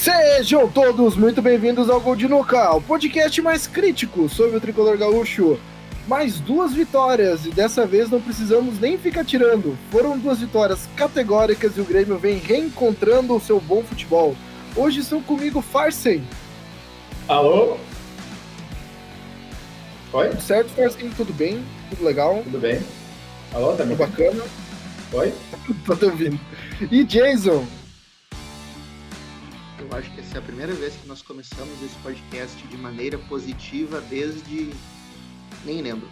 Sejam 0.00 0.66
todos 0.66 1.14
muito 1.14 1.42
bem-vindos 1.42 1.90
ao 1.90 2.00
Gol 2.00 2.16
de 2.16 2.26
o 2.26 2.80
podcast 2.80 3.42
mais 3.42 3.66
crítico 3.66 4.30
sobre 4.30 4.56
o 4.56 4.60
tricolor 4.60 4.96
gaúcho. 4.96 5.60
Mais 6.08 6.40
duas 6.40 6.72
vitórias 6.72 7.44
e 7.44 7.50
dessa 7.50 7.84
vez 7.84 8.08
não 8.08 8.18
precisamos 8.18 8.80
nem 8.80 8.96
ficar 8.96 9.26
tirando. 9.26 9.76
Foram 9.90 10.18
duas 10.18 10.38
vitórias 10.38 10.88
categóricas 10.96 11.76
e 11.76 11.82
o 11.82 11.84
Grêmio 11.84 12.16
vem 12.16 12.38
reencontrando 12.38 13.36
o 13.36 13.40
seu 13.40 13.60
bom 13.60 13.82
futebol. 13.82 14.34
Hoje 14.74 15.00
estão 15.00 15.20
comigo 15.20 15.60
Farsen. 15.60 16.24
Alô? 17.28 17.76
Oi? 20.14 20.28
Tudo 20.30 20.42
certo, 20.42 20.70
Farsen? 20.70 21.10
Tudo 21.10 21.34
bem? 21.34 21.62
Tudo 21.90 22.04
legal? 22.06 22.40
Tudo 22.42 22.58
bem? 22.58 22.80
Alô, 23.52 23.74
tá 23.74 23.84
me 23.84 23.94
Tudo 23.94 24.08
bacana? 24.08 24.44
Oi? 25.12 25.34
Tô 25.84 25.94
te 25.94 26.06
ouvindo. 26.06 26.40
E 26.90 27.04
Jason? 27.04 27.66
Eu 29.80 29.96
acho 29.96 30.10
que 30.12 30.20
essa 30.20 30.36
é 30.36 30.38
a 30.38 30.42
primeira 30.42 30.72
vez 30.72 30.94
que 30.94 31.08
nós 31.08 31.22
começamos 31.22 31.82
esse 31.82 31.96
podcast 32.02 32.56
de 32.66 32.76
maneira 32.76 33.18
positiva 33.28 34.00
desde. 34.02 34.70
Nem 35.64 35.80
lembro. 35.80 36.08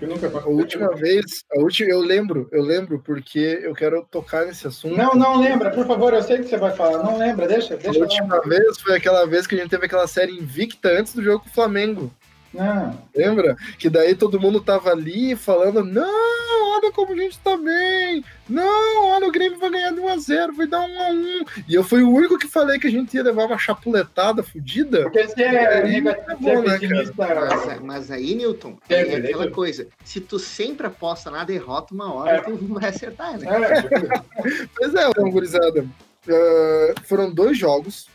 Eu 0.00 0.08
nunca 0.08 0.26
A 0.26 0.48
última 0.48 0.94
vez, 0.94 1.44
a 1.56 1.60
última, 1.60 1.88
eu 1.90 2.00
lembro, 2.00 2.48
eu 2.52 2.62
lembro 2.62 2.98
porque 2.98 3.60
eu 3.62 3.72
quero 3.74 4.04
tocar 4.10 4.44
nesse 4.44 4.66
assunto. 4.66 4.96
Não, 4.96 5.14
não 5.14 5.40
lembra, 5.40 5.70
por 5.70 5.86
favor, 5.86 6.12
eu 6.12 6.22
sei 6.22 6.40
o 6.40 6.42
que 6.42 6.48
você 6.48 6.58
vai 6.58 6.72
falar. 6.72 7.02
Não 7.02 7.16
lembra, 7.16 7.46
deixa, 7.46 7.74
A 7.74 7.76
deixa. 7.76 7.98
eu 7.98 8.02
última 8.02 8.40
vez 8.42 8.80
foi 8.80 8.96
aquela 8.96 9.24
vez 9.24 9.46
que 9.46 9.54
a 9.54 9.58
gente 9.58 9.70
teve 9.70 9.86
aquela 9.86 10.06
série 10.06 10.32
invicta 10.32 10.88
antes 10.90 11.14
do 11.14 11.22
jogo 11.22 11.44
com 11.44 11.48
o 11.48 11.52
Flamengo. 11.54 12.12
Não. 12.54 12.98
Lembra? 13.14 13.56
Que 13.78 13.90
daí 13.90 14.14
todo 14.14 14.40
mundo 14.40 14.60
tava 14.60 14.90
ali 14.90 15.34
falando: 15.36 15.84
não, 15.84 16.72
olha 16.76 16.90
como 16.92 17.12
a 17.12 17.16
gente 17.16 17.38
tá 17.40 17.56
bem. 17.56 18.24
Não, 18.48 19.06
olha, 19.06 19.26
o 19.26 19.32
Grêmio 19.32 19.58
vai 19.58 19.70
ganhar 19.70 19.90
de 19.92 20.00
1x0, 20.00 20.54
vai 20.56 20.66
dar 20.66 20.80
1x1. 20.86 21.64
E 21.68 21.74
eu 21.74 21.82
fui 21.82 22.02
o 22.02 22.10
único 22.10 22.38
que 22.38 22.46
falei 22.46 22.78
que 22.78 22.86
a 22.86 22.90
gente 22.90 23.14
ia 23.14 23.22
levar 23.22 23.46
uma 23.46 23.58
chapuletada 23.58 24.42
fodida. 24.42 25.02
Porque 25.02 25.26
você 25.26 25.42
É, 25.42 25.54
é 25.54 25.80
tá 25.80 25.86
negativo, 25.88 26.36
bom, 26.40 26.62
né, 26.62 26.78
pessimista. 26.78 27.14
Mas, 27.16 27.80
mas 27.80 28.10
aí, 28.10 28.34
Newton, 28.34 28.76
É, 28.88 28.94
é, 29.02 29.16
aquela 29.16 29.50
coisa. 29.50 29.86
Se 30.04 30.20
tu 30.20 30.38
sempre 30.38 30.86
aposta 30.86 31.30
na 31.30 31.42
derrota, 31.44 31.92
uma 31.94 32.12
hora 32.14 32.36
É. 32.36 32.40
tu 32.42 32.50
não 32.50 32.78
vai 32.78 32.90
acertar, 32.90 33.38
né? 33.38 33.46
É, 33.48 34.22
Pois 34.76 34.94
é, 34.94 35.08
então, 35.08 35.30
gurizada. 35.30 35.86
ah, 36.28 36.94
foram 37.04 37.32
dois 37.32 37.56
jogos: 37.58 38.08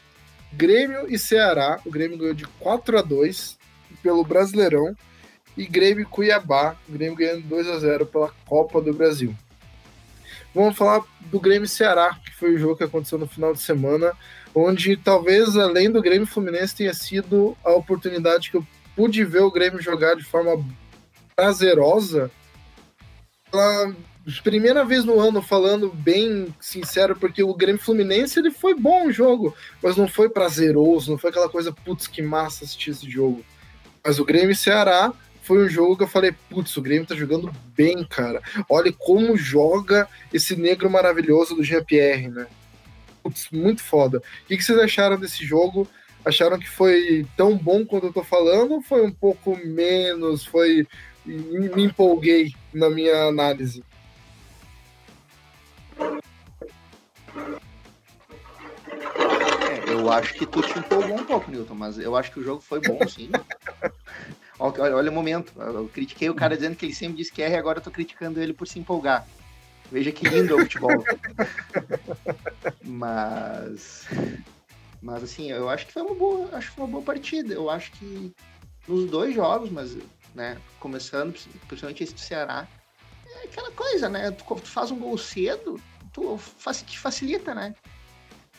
Grêmio 0.53 1.05
e 1.11 1.17
Ceará. 1.17 1.79
O 1.85 1.89
Grêmio 1.91 2.17
ganhou 2.17 2.33
de 2.33 2.45
4 2.59 2.99
a 2.99 3.01
2 3.01 3.57
pelo 4.01 4.23
Brasileirão. 4.23 4.95
E 5.57 5.65
Grêmio 5.65 6.07
Cuiabá. 6.07 6.75
Grêmio 6.87 7.15
ganhando 7.15 7.43
2 7.43 7.67
a 7.67 7.79
0 7.79 8.05
pela 8.05 8.31
Copa 8.45 8.81
do 8.81 8.93
Brasil. 8.93 9.35
Vamos 10.53 10.77
falar 10.77 11.03
do 11.21 11.39
Grêmio 11.39 11.67
Ceará, 11.67 12.17
que 12.25 12.33
foi 12.35 12.55
o 12.55 12.57
jogo 12.57 12.75
que 12.75 12.83
aconteceu 12.83 13.19
no 13.19 13.27
final 13.27 13.53
de 13.53 13.61
semana, 13.61 14.13
onde 14.53 14.97
talvez 14.97 15.55
além 15.55 15.91
do 15.91 16.01
Grêmio 16.01 16.25
Fluminense 16.25 16.75
tenha 16.75 16.93
sido 16.93 17.55
a 17.63 17.71
oportunidade 17.71 18.49
que 18.49 18.57
eu 18.57 18.65
pude 18.95 19.23
ver 19.23 19.41
o 19.41 19.51
Grêmio 19.51 19.81
jogar 19.81 20.15
de 20.15 20.23
forma 20.23 20.65
prazerosa. 21.35 22.31
Pela 23.51 23.95
primeira 24.43 24.83
vez 24.83 25.05
no 25.05 25.19
ano, 25.19 25.41
falando 25.41 25.89
bem 25.93 26.53
sincero, 26.59 27.15
porque 27.15 27.43
o 27.43 27.53
Grêmio 27.53 27.81
Fluminense 27.81 28.39
ele 28.39 28.51
foi 28.51 28.73
bom 28.73 29.07
o 29.07 29.11
jogo, 29.11 29.55
mas 29.81 29.95
não 29.95 30.07
foi 30.07 30.29
prazeroso, 30.29 31.11
não 31.11 31.17
foi 31.17 31.29
aquela 31.29 31.49
coisa, 31.49 31.71
putz, 31.71 32.07
que 32.07 32.21
massa 32.21 32.65
assistir 32.65 32.91
esse 32.91 33.09
jogo. 33.09 33.43
Mas 34.03 34.19
o 34.19 34.25
Grêmio 34.25 34.51
e 34.51 34.55
Ceará 34.55 35.13
foi 35.41 35.65
um 35.65 35.69
jogo 35.69 35.97
que 35.97 36.03
eu 36.03 36.07
falei, 36.07 36.31
putz, 36.49 36.75
o 36.77 36.81
Grêmio 36.81 37.07
tá 37.07 37.15
jogando 37.15 37.51
bem, 37.75 38.05
cara. 38.05 38.41
Olha 38.69 38.93
como 38.93 39.35
joga 39.35 40.07
esse 40.33 40.55
negro 40.55 40.89
maravilhoso 40.89 41.55
do 41.55 41.63
Jean-Pierre, 41.63 42.29
né? 42.29 42.47
Putz, 43.23 43.49
muito 43.51 43.81
foda. 43.81 44.19
O 44.19 44.47
que 44.47 44.57
que 44.57 44.63
vocês 44.63 44.77
acharam 44.77 45.19
desse 45.19 45.45
jogo? 45.45 45.87
Acharam 46.23 46.59
que 46.59 46.69
foi 46.69 47.25
tão 47.35 47.57
bom 47.57 47.85
quanto 47.85 48.07
eu 48.07 48.13
tô 48.13 48.23
falando 48.23 48.75
ou 48.75 48.81
foi 48.81 49.03
um 49.03 49.11
pouco 49.11 49.57
menos? 49.65 50.45
Foi. 50.45 50.85
Me 51.25 51.83
empolguei 51.83 52.53
na 52.73 52.89
minha 52.89 53.23
análise. 53.23 53.83
Eu 59.89 60.11
acho 60.11 60.35
que 60.35 60.45
tu 60.45 60.61
te 60.61 60.77
empolgou 60.77 61.15
um 61.15 61.23
pouco, 61.23 61.49
Newton, 61.49 61.73
mas 61.73 61.97
eu 61.97 62.15
acho 62.15 62.31
que 62.31 62.39
o 62.39 62.43
jogo 62.43 62.61
foi 62.61 62.79
bom, 62.79 63.07
sim. 63.07 63.29
olha, 64.59 64.95
olha 64.95 65.11
o 65.11 65.13
momento. 65.13 65.51
Eu 65.59 65.89
critiquei 65.89 66.29
o 66.29 66.35
cara 66.35 66.55
dizendo 66.55 66.75
que 66.75 66.85
ele 66.85 66.93
sempre 66.93 67.17
disse 67.17 67.31
que 67.31 67.41
erra 67.41 67.55
e 67.55 67.57
agora 67.57 67.79
eu 67.79 67.83
tô 67.83 67.89
criticando 67.89 68.39
ele 68.39 68.53
por 68.53 68.67
se 68.67 68.77
empolgar. 68.77 69.27
Veja 69.91 70.11
que 70.11 70.27
lindo 70.27 70.53
é 70.53 70.55
o 70.55 70.61
futebol. 70.61 71.03
mas. 72.85 74.05
Mas 75.01 75.23
assim, 75.23 75.49
eu 75.49 75.69
acho 75.69 75.87
que 75.87 75.93
foi 75.93 76.03
uma 76.03 76.13
boa, 76.13 76.49
acho 76.53 76.69
que 76.69 76.75
foi 76.75 76.83
uma 76.83 76.91
boa 76.91 77.03
partida. 77.03 77.53
Eu 77.53 77.69
acho 77.69 77.91
que 77.93 78.31
nos 78.87 79.09
dois 79.09 79.33
jogos, 79.33 79.71
mas, 79.71 79.97
né, 80.35 80.57
começando, 80.79 81.33
principalmente 81.67 82.03
esse 82.03 82.13
do 82.13 82.19
Ceará, 82.19 82.67
é 83.25 83.45
aquela 83.45 83.71
coisa, 83.71 84.07
né? 84.07 84.29
Tu, 84.31 84.43
tu 84.43 84.67
faz 84.67 84.91
um 84.91 84.99
gol 84.99 85.17
cedo, 85.17 85.81
tu 86.13 86.37
faz, 86.37 86.83
te 86.83 86.99
facilita, 86.99 87.55
né? 87.55 87.73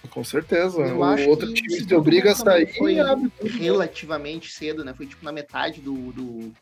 Com 0.08 0.24
certeza. 0.24 0.80
Eu 0.80 0.98
o 0.98 1.28
outro 1.28 1.52
time 1.52 1.84
te 1.84 1.94
obriga 1.94 2.32
a 2.32 2.34
sair 2.34 2.66
foi 2.76 2.96
tudo. 2.96 3.58
relativamente 3.58 4.50
cedo, 4.50 4.84
né? 4.84 4.94
Foi 4.94 5.06
tipo 5.06 5.24
na 5.24 5.30
metade 5.30 5.80
do, 5.80 5.94
do, 6.12 6.52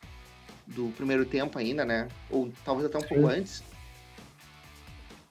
do 0.66 0.93
primeiro 0.97 1.25
tempo 1.25 1.59
ainda, 1.59 1.84
né? 1.84 2.09
Ou 2.31 2.50
talvez 2.65 2.87
até 2.87 2.98
um 2.98 3.09
pouco 3.09 3.27
antes. 3.28 3.62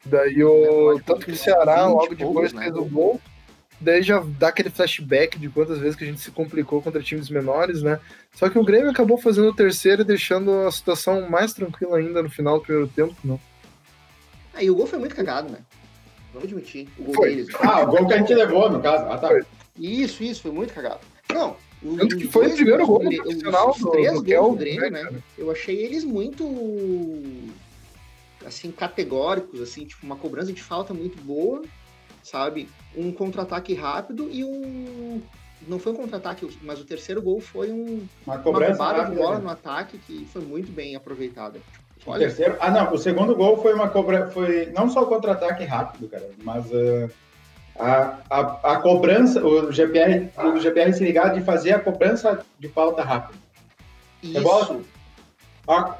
Daí 0.06 0.42
o. 0.44 1.00
Tanto 1.06 1.26
que 1.26 1.32
o 1.32 1.36
Ceará, 1.36 1.86
20 1.88 1.94
logo 1.94 2.16
depois, 2.16 2.54
né? 2.54 2.64
fez 2.64 2.76
o 2.76 2.86
gol. 2.86 3.22
Daí 3.80 4.02
já 4.02 4.24
dá 4.40 4.48
aquele 4.48 4.72
flashback 4.72 5.38
de 5.38 5.50
quantas 5.50 5.78
vezes 5.78 5.96
que 5.96 6.04
a 6.04 6.08
gente 6.08 6.20
se 6.20 6.32
complicou 6.32 6.82
contra 6.82 7.04
times 7.04 7.30
menores, 7.30 7.84
né? 7.84 8.00
Só 8.34 8.50
que 8.50 8.58
o 8.58 8.64
Grêmio 8.64 8.90
acabou 8.90 9.20
fazendo 9.20 9.50
o 9.50 9.56
terceiro 9.56 10.02
e 10.02 10.06
deixando 10.06 10.52
a 10.66 10.72
situação 10.72 11.30
mais 11.30 11.54
tranquila 11.54 11.98
ainda 11.98 12.24
no 12.24 12.30
final 12.30 12.58
do 12.58 12.64
primeiro 12.64 12.88
tempo, 12.88 13.16
não. 13.24 13.40
Aí 14.54 14.70
o 14.72 14.76
gol 14.76 14.88
foi 14.88 14.98
muito 14.98 15.16
cagado, 15.16 15.50
né? 15.50 15.60
Vamos 16.38 16.44
admitir. 16.54 16.88
O 17.00 17.04
gol 17.04 17.14
Foi. 17.16 17.30
deles. 17.36 17.48
Ah, 17.60 17.82
o 17.82 17.88
gol 17.88 18.06
que 18.08 18.14
a 18.14 18.18
gente 18.18 18.34
levou, 18.34 18.70
no 18.70 18.80
caso. 18.80 19.06
Ah, 19.06 19.18
tá. 19.18 19.28
Foi. 19.30 19.44
Isso, 19.80 20.24
isso, 20.24 20.42
foi 20.44 20.52
muito 20.52 20.74
cagado. 20.74 21.00
Não. 21.34 21.56
o- 21.84 21.98
Tanto 21.98 22.18
que 22.18 22.28
foi 22.28 22.48
o 22.48 22.54
primeiro 22.56 22.86
gol 22.88 23.00
do 23.00 23.16
profissional 23.16 23.70
os 23.72 23.78
três 23.92 24.14
do 24.14 24.24
gols 24.24 24.52
do 24.54 24.56
Grêmio, 24.58 24.82
né, 24.82 24.90
né? 24.90 25.04
cara? 25.04 25.24
Eu 25.38 25.52
achei 25.52 25.76
eles 25.84 26.04
muito 26.04 26.44
assim 28.46 28.72
categóricos, 28.72 29.62
assim, 29.62 29.86
tipo 29.86 30.06
uma 30.06 30.16
cobrança 30.16 30.54
de 30.54 30.62
falta 30.64 30.94
muito 30.94 31.22
boa, 31.22 31.62
sabe? 32.24 32.70
Um 32.96 33.12
contra-ataque 33.12 33.74
rápido 33.74 34.30
e 34.32 34.44
um 34.44 35.22
não 35.68 35.80
foi 35.80 35.92
um 35.92 35.96
contra-ataque, 35.96 36.48
mas 36.62 36.80
o 36.80 36.86
terceiro 36.86 37.22
gol 37.22 37.42
foi 37.42 37.72
um, 37.72 38.08
Uma 38.26 38.36
uma 38.36 38.44
roubada 38.68 39.10
de 39.10 39.16
bola 39.16 39.40
no 39.40 39.50
ataque 39.50 39.98
que 39.98 40.26
foi 40.32 40.42
muito 40.44 40.72
bem 40.72 40.96
aproveitada. 40.96 41.60
O 42.08 42.18
terceiro. 42.20 42.56
Ah, 42.60 42.72
não. 42.72 42.94
O 42.94 42.98
segundo 42.98 43.36
gol 43.36 43.62
foi 43.62 43.74
uma 43.74 43.90
cobra. 43.90 44.28
Foi 44.28 44.72
não 44.76 44.90
só 44.90 45.02
o 45.04 45.08
contra-ataque 45.08 45.64
rápido, 45.66 46.08
cara, 46.08 46.30
mas 46.44 46.66
eh, 46.72 47.10
a, 47.78 48.16
a, 48.30 48.40
a 48.74 48.76
cobrança, 48.78 49.46
o 49.46 49.72
GPR, 49.72 50.30
o 50.38 50.60
GPR 50.60 50.94
se 50.94 51.04
ligar 51.04 51.34
de 51.34 51.42
fazer 51.42 51.74
a 51.74 51.80
cobrança 51.80 52.40
de 52.60 52.68
falta 52.70 53.04
rápida. 53.04 53.38
isso. 54.24 54.42
bola? 54.42 54.82
Ó, 55.68 55.94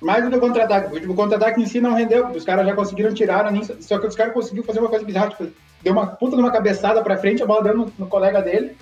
mais 0.00 0.24
do 0.24 0.30
que 0.30 0.36
o 0.36 0.40
contra-ataque. 0.40 0.86
porque, 0.88 1.00
tipo, 1.00 1.12
O 1.12 1.16
contra-ataque 1.16 1.62
em 1.62 1.66
si 1.66 1.80
não 1.80 1.94
rendeu. 1.94 2.26
Os 2.28 2.44
caras 2.44 2.66
já 2.66 2.74
conseguiram 2.74 3.14
tirar, 3.14 3.50
nem- 3.50 3.62
só 3.80 3.98
que 3.98 4.06
os 4.06 4.16
caras 4.16 4.34
conseguiram 4.34 4.66
fazer 4.66 4.80
uma 4.80 4.88
coisa 4.90 5.04
bizarra. 5.04 5.30
Tipo, 5.30 5.46
deu 5.82 5.92
uma 5.92 6.06
puta 6.06 6.36
de 6.36 6.42
uma 6.42 6.50
cabeçada 6.52 7.02
pra 7.02 7.16
frente, 7.16 7.42
a 7.42 7.46
bola 7.46 7.62
deu 7.62 7.76
no, 7.76 7.92
no 7.98 8.06
colega 8.06 8.42
dele. 8.42 8.76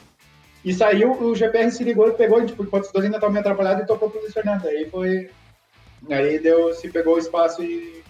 E 0.65 0.73
saiu, 0.73 1.13
o 1.21 1.35
GPR 1.35 1.71
se 1.71 1.83
ligou 1.85 2.09
e 2.09 2.13
pegou, 2.13 2.45
tipo, 2.47 2.63
enquanto 2.63 2.85
os 2.85 2.93
dois 2.93 3.05
ainda 3.05 3.17
estavam 3.17 3.33
meio 3.33 3.41
atrapalhados, 3.45 3.83
e 3.83 3.87
tocou 3.87 4.09
pro 4.09 4.21
Luiz 4.21 4.33
Fernando. 4.33 4.67
Aí 4.67 4.89
foi. 4.91 5.29
Aí 6.11 6.39
deu, 6.39 6.73
se 6.75 6.89
pegou 6.91 7.15
o 7.15 7.19
espaço 7.19 7.63
e. 7.63 8.03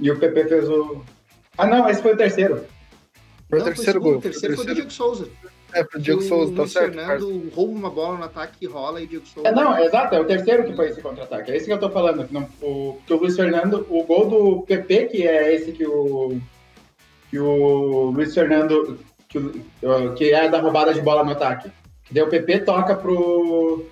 E 0.00 0.10
o 0.10 0.18
PP 0.18 0.44
fez 0.46 0.68
o. 0.68 1.02
Ah, 1.56 1.66
não, 1.66 1.88
esse 1.88 2.02
foi 2.02 2.12
o 2.14 2.16
terceiro. 2.16 2.64
Foi 3.48 3.60
o 3.60 3.64
terceiro 3.64 4.00
gol. 4.00 4.16
O 4.16 4.20
terceiro 4.20 4.56
foi 4.56 4.66
do 4.66 4.74
Diego 4.74 4.90
Souza. 4.90 5.28
É, 5.72 5.82
pro 5.84 6.00
Diego 6.00 6.20
Que 6.20 6.28
Souza, 6.28 6.52
o 6.52 6.54
tá 6.54 6.62
Luiz 6.62 6.72
certo. 6.72 6.94
cara. 6.94 7.18
Fernando 7.18 7.50
rouba 7.54 7.72
uma 7.78 7.90
bola 7.90 8.18
no 8.18 8.24
ataque 8.24 8.56
e 8.62 8.66
rola 8.66 9.00
e 9.00 9.04
o 9.04 9.08
Diego 9.08 9.26
Souza. 9.26 9.48
É, 9.48 9.52
não, 9.52 9.78
exato, 9.78 10.14
é 10.14 10.20
o 10.20 10.24
terceiro 10.24 10.64
que 10.64 10.74
foi 10.74 10.88
esse 10.88 11.00
contra-ataque. 11.00 11.50
É 11.50 11.56
esse 11.56 11.66
que 11.66 11.72
eu 11.72 11.78
tô 11.80 11.90
falando. 11.90 12.26
que 12.26 12.32
Não, 12.34 12.42
o, 12.62 12.94
porque 12.98 13.12
o 13.14 13.16
Luiz 13.18 13.36
Fernando, 13.36 13.86
o 13.90 14.02
gol 14.04 14.28
do 14.28 14.62
PP, 14.62 15.06
que 15.06 15.26
é 15.26 15.54
esse 15.54 15.72
que 15.72 15.86
o. 15.86 16.38
Que 17.30 17.38
o 17.38 18.10
Luiz 18.10 18.32
Fernando. 18.34 18.98
Que, 19.28 19.38
o- 19.38 20.14
que 20.14 20.32
é 20.32 20.48
da 20.48 20.60
roubada 20.60 20.92
de 20.94 21.00
bola 21.00 21.24
no 21.24 21.32
ataque. 21.32 21.70
Que 22.04 22.14
daí 22.14 22.22
o 22.22 22.28
PP 22.28 22.60
toca 22.60 22.94
pro. 22.94 23.86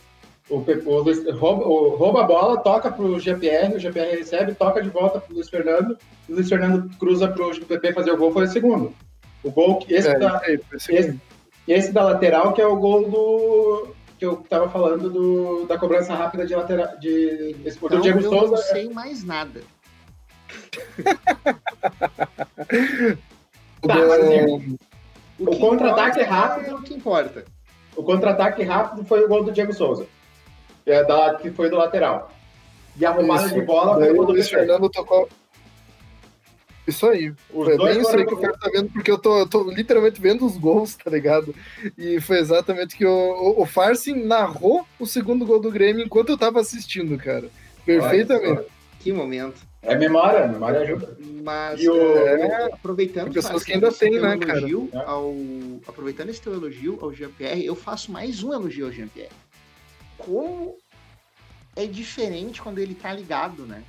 O, 0.50 0.56
o 0.56 1.00
Luiz, 1.02 1.24
rouba, 1.38 1.64
o- 1.66 1.96
rouba 1.96 2.20
a 2.22 2.26
bola, 2.26 2.58
toca 2.58 2.90
pro 2.92 3.18
GPR, 3.18 3.74
o 3.74 3.78
GPR 3.78 4.10
recebe, 4.16 4.54
toca 4.54 4.82
de 4.82 4.90
volta 4.90 5.18
pro 5.18 5.34
Luiz 5.34 5.48
Fernando, 5.48 5.96
e 6.28 6.32
o 6.32 6.34
Luiz 6.36 6.48
Fernando 6.48 6.90
cruza 6.98 7.26
pro 7.28 7.50
PP 7.64 7.92
fazer 7.94 8.10
o 8.10 8.16
gol, 8.18 8.30
foi 8.32 8.44
o 8.44 8.48
segundo. 8.48 8.92
O 9.42 9.50
gol 9.50 9.78
que. 9.78 9.94
Esse, 9.94 10.08
É, 10.08 10.18
da, 10.18 10.36
o 10.38 10.40
segundo. 10.78 11.00
esse, 11.00 11.20
esse 11.66 11.92
da 11.92 12.04
lateral, 12.04 12.52
que 12.52 12.60
é 12.60 12.66
o 12.66 12.76
gol 12.76 13.08
do. 13.10 13.94
Que 14.18 14.26
eu 14.26 14.36
tava 14.48 14.68
falando 14.68 15.08
do, 15.10 15.64
da 15.66 15.76
cobrança 15.78 16.14
rápida 16.14 16.46
de 16.46 16.54
lateral. 16.54 16.96
De, 16.98 17.56
esse, 17.64 17.78
Então, 17.78 17.88
do 17.98 18.02
Diego 18.02 18.20
eu 18.20 18.30
Souza. 18.30 18.50
não 18.52 18.56
sei 18.58 18.88
mais 18.90 19.24
nada. 19.24 19.60
O 23.82 23.88
Tá, 23.88 23.94
do- 23.96 24.08
mas 24.08 24.24
assim, 24.24 24.76
O 25.38 25.44
o, 25.44 25.50
o 25.54 25.58
contra-ataque 25.58 26.22
rápido 26.22 26.70
é 26.70 26.74
o 26.74 26.82
que 26.82 26.94
importa. 26.94 27.44
O 27.96 28.02
contra-ataque 28.02 28.62
rápido 28.62 29.04
foi 29.04 29.22
o 29.24 29.28
gol 29.28 29.44
do 29.44 29.52
Diego 29.52 29.72
Souza, 29.74 30.06
é 30.86 31.04
da, 31.04 31.34
que 31.34 31.50
foi 31.50 31.70
do 31.70 31.76
lateral. 31.76 32.30
E 32.96 33.04
a 33.04 33.10
roubada 33.10 33.48
de 33.48 33.60
bola 33.62 33.96
foi 33.96 34.12
o 34.12 34.22
Luiz 34.22 34.48
Fernando 34.48 34.88
tocou. 34.88 35.28
Isso 36.86 37.06
aí. 37.06 37.32
Os 37.52 37.64
foi 37.64 37.78
bem 37.78 38.00
isso 38.00 38.14
aí 38.14 38.26
que 38.26 38.34
eu 38.34 38.38
quero 38.38 38.54
estar 38.54 38.70
tá 38.70 38.72
vendo, 38.72 38.90
porque 38.90 39.10
eu 39.10 39.18
tô, 39.18 39.38
eu 39.38 39.48
tô 39.48 39.70
literalmente 39.70 40.20
vendo 40.20 40.44
os 40.44 40.56
gols, 40.58 40.94
tá 40.94 41.10
ligado? 41.10 41.54
E 41.96 42.20
foi 42.20 42.38
exatamente 42.38 42.96
que 42.96 43.06
o, 43.06 43.10
o, 43.10 43.62
o 43.62 43.66
Farsin 43.66 44.24
narrou 44.24 44.86
o 44.98 45.06
segundo 45.06 45.46
gol 45.46 45.60
do 45.60 45.70
Grêmio 45.70 46.04
enquanto 46.04 46.28
eu 46.28 46.38
tava 46.38 46.60
assistindo, 46.60 47.16
cara. 47.16 47.48
Perfeitamente. 47.86 48.64
Que 49.00 49.12
momento. 49.12 49.60
É 49.82 49.94
memória, 49.94 50.46
memória 50.46 50.80
ajuda. 50.80 51.16
Mas 51.42 51.82
e 51.82 51.88
o... 51.88 52.16
é, 52.16 52.64
aproveitando 52.72 53.32
pessoas 53.32 53.62
que 53.62 53.72
ainda 53.72 53.92
tem, 53.92 54.18
né, 54.18 54.36
cara? 54.38 54.60
Ao, 55.06 55.34
aproveitando 55.86 56.30
esse 56.30 56.40
teu 56.40 56.54
elogio 56.54 56.98
ao 57.02 57.12
Jean-Pierre, 57.12 57.66
eu 57.66 57.74
faço 57.74 58.10
mais 58.10 58.42
um 58.42 58.52
elogio 58.52 58.86
ao 58.86 58.92
Jean-Pierre. 58.92 59.32
Como 60.18 60.76
é 61.76 61.86
diferente 61.86 62.62
quando 62.62 62.78
ele 62.78 62.94
tá 62.94 63.12
ligado, 63.12 63.66
né? 63.66 63.82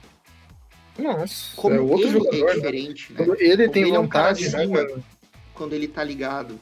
Nossa, 0.97 1.55
como 1.55 1.75
é 1.75 1.79
outro 1.79 2.07
ele 2.07 2.11
jogador, 2.11 2.37
é 2.37 2.45
né? 2.45 2.53
diferente, 2.53 3.13
né? 3.13 3.17
Quando 3.17 3.41
ele 3.41 3.57
como 3.63 3.73
tem 3.73 3.83
ele 3.83 3.91
vontade, 3.97 4.45
é 4.45 4.49
um 4.49 4.69
né, 4.69 4.85
cara? 4.85 5.03
Quando 5.53 5.73
ele 5.73 5.87
tá 5.87 6.03
ligado. 6.03 6.59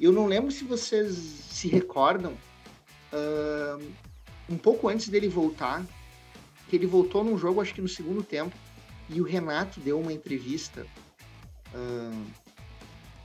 Eu 0.00 0.12
não 0.12 0.26
lembro 0.26 0.50
se 0.50 0.64
vocês 0.64 1.14
se 1.14 1.68
recordam, 1.68 2.32
uh, 3.12 3.84
um 4.48 4.56
pouco 4.56 4.88
antes 4.88 5.08
dele 5.08 5.28
voltar, 5.28 5.84
que 6.68 6.76
ele 6.76 6.86
voltou 6.86 7.22
num 7.22 7.38
jogo, 7.38 7.60
acho 7.60 7.74
que 7.74 7.80
no 7.80 7.88
segundo 7.88 8.22
tempo, 8.22 8.56
e 9.08 9.20
o 9.20 9.24
Renato 9.24 9.78
deu 9.80 10.00
uma 10.00 10.12
entrevista 10.12 10.86
uh, 11.74 12.26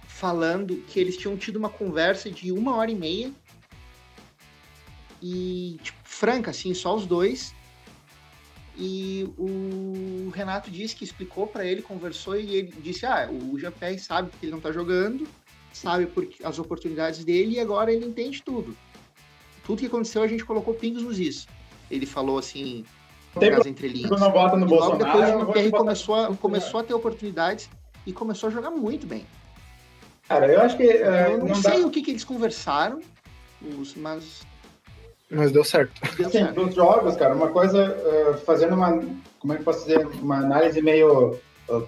falando 0.07 0.77
que 0.87 0.99
eles 0.99 1.17
tinham 1.17 1.37
tido 1.37 1.55
uma 1.55 1.69
conversa 1.69 2.29
de 2.29 2.51
uma 2.51 2.75
hora 2.75 2.91
e 2.91 2.95
meia 2.95 3.31
e 5.21 5.79
tipo, 5.81 5.97
franca, 6.03 6.51
assim, 6.51 6.73
só 6.73 6.95
os 6.95 7.05
dois. 7.05 7.53
E 8.77 9.27
o 9.37 10.29
Renato 10.29 10.69
disse 10.69 10.95
que 10.95 11.03
explicou 11.03 11.47
para 11.47 11.65
ele, 11.65 11.81
conversou 11.81 12.39
e 12.39 12.55
ele 12.55 12.73
disse: 12.79 13.05
Ah, 13.05 13.27
o 13.31 13.57
Jean-Pierre 13.57 13.99
sabe 13.99 14.29
que 14.29 14.45
ele 14.45 14.51
não 14.51 14.59
tá 14.59 14.71
jogando, 14.71 15.27
sabe 15.73 16.05
por 16.05 16.27
as 16.43 16.59
oportunidades 16.59 17.23
dele 17.25 17.55
e 17.55 17.59
agora 17.59 17.91
ele 17.91 18.05
entende 18.05 18.41
tudo. 18.43 18.77
Tudo 19.65 19.79
que 19.79 19.87
aconteceu 19.87 20.21
a 20.21 20.27
gente 20.27 20.45
colocou 20.45 20.73
pingos 20.73 21.03
nos 21.03 21.19
is. 21.19 21.47
Ele 21.89 22.05
falou 22.05 22.37
assim, 22.37 22.85
tem 23.39 23.51
nas 23.51 23.65
entrelinhas. 23.65 24.09
Não 24.09 24.31
bota 24.31 24.55
no 24.55 24.65
Logo 24.65 24.97
depois 24.97 25.29
o 25.35 25.51
Pierre 25.51 25.71
começou, 25.71 26.15
a, 26.15 26.35
começou 26.35 26.79
a 26.79 26.83
ter 26.83 26.93
oportunidades 26.93 27.69
e 28.05 28.13
começou 28.13 28.49
a 28.49 28.51
jogar 28.51 28.71
muito 28.71 29.05
bem. 29.05 29.25
Cara, 30.27 30.47
eu 30.51 30.61
acho 30.61 30.77
que. 30.77 30.83
Uh, 30.83 31.31
eu 31.31 31.37
não, 31.39 31.47
não 31.47 31.55
sei 31.55 31.81
dá... 31.81 31.87
o 31.87 31.89
que, 31.89 32.01
que 32.01 32.11
eles 32.11 32.23
conversaram, 32.23 33.01
mas. 33.95 34.46
Mas 35.29 35.51
deu 35.51 35.63
certo. 35.63 35.93
Deu 36.15 36.29
Sim, 36.29 36.39
certo. 36.39 36.61
nos 36.61 36.73
jogos, 36.73 37.15
cara, 37.17 37.35
uma 37.35 37.49
coisa, 37.49 37.95
uh, 37.95 38.37
fazendo 38.45 38.75
uma. 38.75 39.03
Como 39.39 39.53
é 39.53 39.57
que 39.57 39.63
posso 39.63 39.85
dizer? 39.85 40.05
Uma 40.21 40.37
análise 40.37 40.81
meio. 40.81 41.37
Uh, 41.69 41.87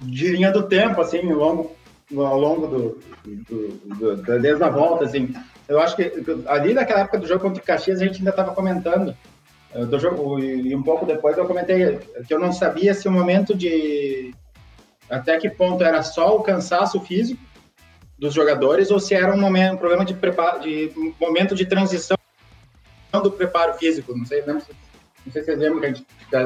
de 0.00 0.28
linha 0.28 0.50
do 0.50 0.64
tempo, 0.64 1.00
assim, 1.00 1.30
ao 1.30 1.38
longo, 1.38 1.76
ao 2.14 2.38
longo 2.38 2.66
do, 2.66 3.00
do, 3.24 4.16
do, 4.16 4.40
desde 4.40 4.62
a 4.62 4.68
volta, 4.68 5.04
assim. 5.04 5.32
Eu 5.68 5.80
acho 5.80 5.96
que 5.96 6.12
ali 6.46 6.74
naquela 6.74 7.00
época 7.00 7.18
do 7.18 7.26
jogo 7.26 7.40
contra 7.40 7.62
o 7.62 7.64
Caxias 7.64 8.02
a 8.02 8.04
gente 8.04 8.18
ainda 8.18 8.30
estava 8.30 8.52
comentando 8.52 9.16
do 9.88 9.98
jogo, 9.98 10.38
e 10.38 10.74
um 10.74 10.82
pouco 10.82 11.06
depois 11.06 11.38
eu 11.38 11.46
comentei 11.46 11.98
que 12.26 12.34
eu 12.34 12.38
não 12.38 12.52
sabia 12.52 12.92
se 12.92 13.08
o 13.08 13.12
momento 13.12 13.54
de. 13.54 14.34
Até 15.08 15.38
que 15.38 15.48
ponto 15.48 15.82
era 15.82 16.02
só 16.02 16.36
o 16.36 16.42
cansaço 16.42 17.00
físico 17.00 17.40
dos 18.18 18.32
jogadores 18.34 18.90
ou 18.90 19.00
se 19.00 19.14
era 19.14 19.34
um, 19.34 19.40
momento, 19.40 19.74
um 19.74 19.76
problema 19.78 20.04
de, 20.04 20.14
preparo, 20.14 20.60
de 20.60 20.92
um 20.96 21.12
momento 21.20 21.54
de 21.54 21.66
transição 21.66 22.16
do 23.22 23.30
preparo 23.30 23.74
físico. 23.74 24.16
Não 24.16 24.24
sei, 24.24 24.42
não, 24.46 24.54
não 24.54 24.60
sei 24.60 24.74
se 25.32 25.44
vocês 25.44 25.58
lembram 25.58 25.80
que 25.80 25.86
a 25.86 25.88
gente 25.88 26.06
está 26.22 26.44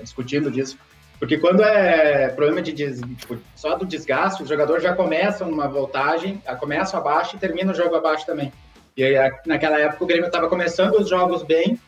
discutindo 0.00 0.50
disso. 0.50 0.78
Porque 1.18 1.36
quando 1.36 1.62
é 1.62 2.28
problema 2.28 2.62
de 2.62 2.72
tipo, 2.72 3.38
só 3.56 3.76
do 3.76 3.84
desgaste, 3.84 4.42
os 4.42 4.48
jogadores 4.48 4.82
já 4.82 4.94
começam 4.94 5.50
uma 5.50 5.66
voltagem, 5.66 6.40
começam 6.60 7.00
abaixo 7.00 7.34
e 7.34 7.38
terminam 7.38 7.72
o 7.72 7.76
jogo 7.76 7.96
abaixo 7.96 8.24
também. 8.24 8.52
E 8.96 9.04
aí, 9.04 9.32
naquela 9.46 9.78
época 9.80 10.04
o 10.04 10.06
Grêmio 10.06 10.26
estava 10.26 10.48
começando 10.48 10.94
os 10.94 11.08
jogos 11.08 11.42
bem, 11.42 11.78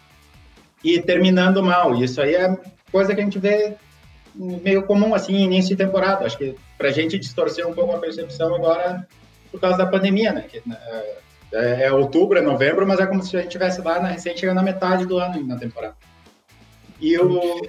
e 0.84 1.00
terminando 1.00 1.62
mal. 1.62 1.94
E 1.94 2.04
isso 2.04 2.20
aí 2.20 2.34
é 2.34 2.56
coisa 2.90 3.14
que 3.14 3.20
a 3.20 3.24
gente 3.24 3.38
vê 3.38 3.74
meio 4.34 4.84
comum 4.84 5.14
assim 5.14 5.34
início 5.34 5.76
de 5.76 5.84
temporada. 5.84 6.24
Acho 6.24 6.38
que 6.38 6.54
para 6.76 6.88
a 6.88 6.92
gente 6.92 7.18
distorcer 7.18 7.66
um 7.66 7.74
pouco 7.74 7.94
a 7.94 7.98
percepção 7.98 8.54
agora 8.54 9.06
por 9.50 9.60
causa 9.60 9.78
da 9.78 9.86
pandemia, 9.86 10.32
né? 10.32 10.42
Que, 10.42 10.62
né, 10.66 10.76
é, 11.52 11.84
é, 11.84 11.92
outubro, 11.92 12.38
é 12.38 12.42
novembro, 12.42 12.86
mas 12.86 13.00
é 13.00 13.06
como 13.06 13.22
se 13.22 13.36
a 13.36 13.40
gente 13.40 13.48
estivesse 13.48 13.80
lá 13.80 14.00
na 14.00 14.08
recente 14.08 14.40
chegando 14.40 14.56
na 14.56 14.62
metade 14.62 15.06
do 15.06 15.18
ano 15.18 15.44
na 15.46 15.56
temporada. 15.56 15.96
E 17.00 17.18
o, 17.18 17.60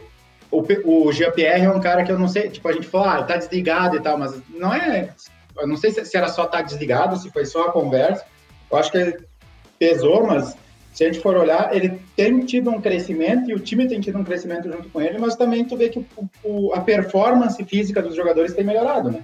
o, 0.51 1.07
o 1.07 1.11
GPR 1.11 1.63
é 1.63 1.69
um 1.69 1.79
cara 1.79 2.03
que 2.03 2.11
eu 2.11 2.19
não 2.19 2.27
sei, 2.27 2.49
tipo, 2.49 2.67
a 2.67 2.73
gente 2.73 2.87
falou, 2.87 3.07
ah, 3.07 3.23
tá 3.23 3.37
desligado 3.37 3.95
e 3.95 4.01
tal, 4.01 4.17
mas 4.17 4.39
não 4.49 4.73
é. 4.73 5.09
Eu 5.57 5.67
não 5.67 5.77
sei 5.77 5.91
se, 5.91 6.03
se 6.05 6.17
era 6.17 6.27
só 6.27 6.45
tá 6.45 6.61
desligado, 6.61 7.17
se 7.17 7.31
foi 7.31 7.45
só 7.45 7.67
a 7.67 7.71
conversa. 7.71 8.25
Eu 8.69 8.77
acho 8.77 8.91
que 8.91 9.17
pesou, 9.79 10.25
mas 10.27 10.55
se 10.93 11.03
a 11.03 11.07
gente 11.07 11.21
for 11.21 11.37
olhar, 11.37 11.73
ele 11.75 11.99
tem 12.15 12.39
tido 12.41 12.69
um 12.69 12.81
crescimento 12.81 13.49
e 13.49 13.53
o 13.53 13.59
time 13.59 13.87
tem 13.87 13.99
tido 14.01 14.17
um 14.17 14.23
crescimento 14.23 14.71
junto 14.71 14.89
com 14.89 15.01
ele, 15.01 15.17
mas 15.17 15.35
também 15.35 15.65
tu 15.65 15.77
vê 15.77 15.89
que 15.89 15.99
o, 15.99 16.29
o, 16.43 16.73
a 16.73 16.81
performance 16.81 17.63
física 17.63 18.01
dos 18.01 18.15
jogadores 18.15 18.53
tem 18.53 18.65
melhorado, 18.65 19.09
né? 19.09 19.23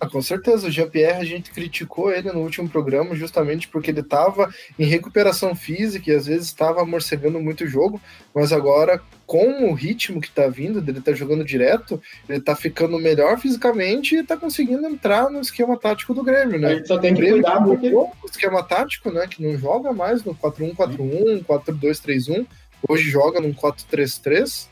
Ah, 0.00 0.08
com 0.08 0.22
certeza, 0.22 0.66
o 0.66 0.70
Jean-Pierre, 0.70 1.20
a 1.20 1.24
gente 1.24 1.50
criticou 1.50 2.10
ele 2.10 2.32
no 2.32 2.40
último 2.40 2.66
programa 2.66 3.14
justamente 3.14 3.68
porque 3.68 3.90
ele 3.90 4.00
estava 4.00 4.48
em 4.78 4.86
recuperação 4.86 5.54
física 5.54 6.10
e 6.10 6.14
às 6.14 6.24
vezes 6.24 6.46
estava 6.46 6.86
morcegando 6.86 7.38
muito 7.38 7.64
o 7.64 7.68
jogo, 7.68 8.00
mas 8.34 8.50
agora, 8.50 9.02
com 9.26 9.70
o 9.70 9.74
ritmo 9.74 10.18
que 10.18 10.28
está 10.28 10.48
vindo, 10.48 10.80
dele 10.80 11.02
tá 11.02 11.12
jogando 11.12 11.44
direto, 11.44 12.00
ele 12.26 12.38
está 12.38 12.56
ficando 12.56 12.98
melhor 12.98 13.38
fisicamente 13.38 14.14
e 14.14 14.20
está 14.20 14.38
conseguindo 14.38 14.86
entrar 14.86 15.28
no 15.28 15.40
esquema 15.40 15.78
tático 15.78 16.14
do 16.14 16.24
Grêmio, 16.24 16.58
né? 16.58 16.68
A 16.68 16.74
gente 16.76 16.88
só 16.88 16.96
tem 16.96 17.14
que 17.14 17.30
cuidar 17.30 17.62
porque... 17.62 17.94
O 17.94 18.10
esquema 18.24 18.62
tático, 18.62 19.12
né, 19.12 19.26
que 19.28 19.42
não 19.42 19.58
joga 19.58 19.92
mais 19.92 20.24
no 20.24 20.34
4-1-4-1, 20.34 21.44
4-2-3-1, 21.44 22.46
hoje 22.88 23.10
joga 23.10 23.38
no 23.38 23.52
4-3-3, 23.52 24.66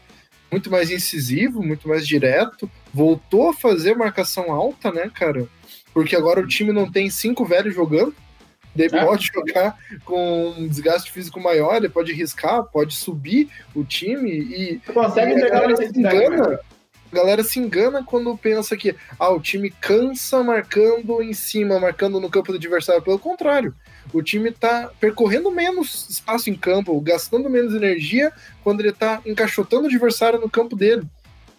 muito 0.50 0.70
mais 0.70 0.90
incisivo, 0.90 1.62
muito 1.62 1.88
mais 1.88 2.06
direto, 2.06 2.70
voltou 2.92 3.50
a 3.50 3.54
fazer 3.54 3.96
marcação 3.96 4.50
alta, 4.50 4.90
né, 4.90 5.10
cara? 5.12 5.46
Porque 5.92 6.16
agora 6.16 6.40
o 6.40 6.46
time 6.46 6.72
não 6.72 6.90
tem 6.90 7.10
cinco 7.10 7.44
velhos 7.44 7.74
jogando. 7.74 8.14
Ele 8.76 8.96
é. 8.96 9.04
pode 9.04 9.26
jogar 9.34 9.76
com 10.04 10.50
um 10.50 10.68
desgaste 10.68 11.10
físico 11.10 11.40
maior, 11.40 11.76
ele 11.76 11.88
pode 11.88 12.12
riscar, 12.12 12.62
pode 12.64 12.94
subir 12.94 13.48
o 13.74 13.82
time 13.82 14.30
e. 14.30 14.80
consegue 14.92 15.32
e 15.32 15.50
galera 15.50 15.76
se 15.76 15.98
engana. 15.98 16.60
A 17.10 17.16
galera 17.16 17.42
se 17.42 17.58
engana 17.58 18.04
quando 18.04 18.36
pensa 18.36 18.76
que 18.76 18.94
ah, 19.18 19.30
o 19.30 19.40
time 19.40 19.70
cansa 19.70 20.42
marcando 20.44 21.22
em 21.22 21.32
cima, 21.32 21.80
marcando 21.80 22.20
no 22.20 22.28
campo 22.28 22.52
do 22.52 22.58
adversário. 22.58 23.02
Pelo 23.02 23.18
contrário, 23.18 23.74
o 24.12 24.22
time 24.22 24.50
está 24.50 24.90
percorrendo 25.00 25.50
menos 25.50 26.08
espaço 26.08 26.50
em 26.50 26.54
campo, 26.54 26.98
gastando 27.00 27.50
menos 27.50 27.74
energia 27.74 28.32
quando 28.62 28.80
ele 28.80 28.90
está 28.90 29.20
encaixotando 29.26 29.84
o 29.84 29.86
adversário 29.86 30.40
no 30.40 30.48
campo 30.48 30.76
dele. 30.76 31.02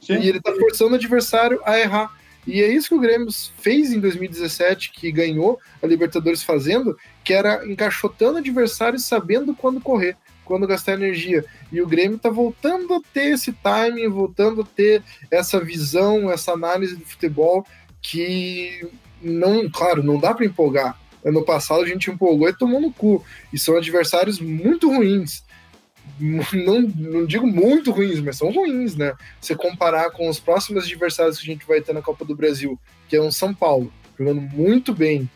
Sim. 0.02 0.20
E 0.20 0.30
ele 0.30 0.38
está 0.38 0.54
forçando 0.54 0.92
o 0.92 0.96
adversário 0.96 1.62
a 1.66 1.80
errar. 1.80 2.18
E 2.48 2.62
é 2.62 2.68
isso 2.68 2.90
que 2.90 2.96
o 2.96 3.00
Grêmio 3.00 3.28
fez 3.60 3.92
em 3.92 4.00
2017, 4.00 4.92
que 4.92 5.12
ganhou 5.12 5.60
a 5.84 5.88
Libertadores 5.88 6.42
fazendo, 6.42 6.98
que 7.24 7.34
era 7.34 7.68
encaixotando 7.68 8.36
o 8.36 8.38
adversário 8.38 8.98
e 8.98 9.02
sabendo 9.02 9.54
quando 9.54 9.82
correr, 9.82 10.16
quando 10.46 10.66
gastar 10.66 10.94
energia. 10.94 11.46
E 11.72 11.82
o 11.82 11.88
Grêmio 11.88 12.16
está 12.16 12.30
voltando 12.30 12.94
a 12.94 13.02
ter 13.14 13.34
esse 13.34 13.52
timing, 13.52 14.08
voltando 14.08 14.62
a 14.62 14.66
ter 14.66 15.04
essa 15.30 15.60
visão, 15.60 16.32
essa 16.32 16.54
análise 16.54 16.96
do 16.96 17.06
futebol 17.06 17.66
que 18.02 18.88
não, 19.22 19.70
claro, 19.70 20.02
não 20.02 20.18
dá 20.18 20.34
para 20.34 20.46
empolgar. 20.46 20.98
Ano 21.24 21.44
passado 21.44 21.82
a 21.82 21.88
gente 21.88 22.10
empolgou 22.10 22.48
e 22.48 22.58
tomou 22.58 22.80
no 22.80 22.92
cu. 22.92 23.24
E 23.52 23.60
são 23.60 23.76
adversários 23.76 24.40
muito 24.40 24.90
ruins. 24.90 25.44
Não, 26.20 26.82
não 26.82 27.26
digo 27.26 27.48
muito 27.48 27.92
ruins, 27.92 28.20
mas 28.20 28.36
são 28.36 28.52
ruins, 28.52 28.94
né? 28.94 29.14
Se 29.40 29.56
comparar 29.56 30.12
com 30.12 30.28
os 30.28 30.38
próximos 30.38 30.84
adversários 30.84 31.40
que 31.40 31.50
a 31.50 31.54
gente 31.54 31.66
vai 31.66 31.80
ter 31.80 31.94
na 31.94 32.02
Copa 32.02 32.26
do 32.26 32.36
Brasil, 32.36 32.78
que 33.08 33.16
é 33.16 33.22
um 33.22 33.32
São 33.32 33.54
Paulo, 33.54 33.94
jogando 34.18 34.42
muito 34.42 34.94
bem, 34.94 35.30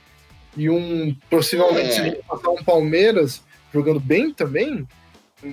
e 0.58 0.70
um, 0.70 1.16
possivelmente, 1.30 2.00
é. 2.02 2.12
passar 2.28 2.50
um 2.50 2.64
Palmeiras 2.64 3.42
jogando 3.74 4.00
bem 4.00 4.34
também, 4.34 4.86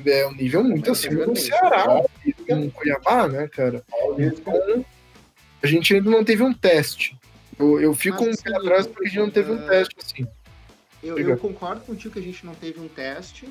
é 0.07 0.27
um 0.27 0.35
nível 0.35 0.63
muito 0.63 0.91
acima 0.91 1.27
do 1.27 1.37
Ceará 1.37 2.03
e 2.25 2.55
um 2.55 2.71
Cuiabá, 2.71 3.29
né, 3.29 3.49
cara? 3.49 3.83
Então, 4.19 4.85
a 5.63 5.67
gente 5.67 5.95
ainda 5.95 6.11
não 6.11 6.25
teve 6.25 6.43
um 6.43 6.53
teste. 6.53 7.17
Eu, 7.61 7.81
eu 7.81 7.95
fico 7.95 8.25
Mas, 8.25 8.39
um 8.39 8.43
pé 8.43 8.57
atrás 8.57 8.87
porque 8.87 9.07
a 9.07 9.09
gente 9.09 9.19
não 9.19 9.31
teve 9.31 9.53
um 9.53 9.67
teste 9.67 9.97
assim. 10.03 10.27
Eu, 11.03 11.19
eu, 11.19 11.37
concordo 11.39 11.83
contigo 11.83 12.15
que 12.15 12.19
a 12.19 12.23
gente 12.23 12.45
não 12.45 12.55
teve 12.55 12.81
um 12.81 12.89
teste, 12.89 13.49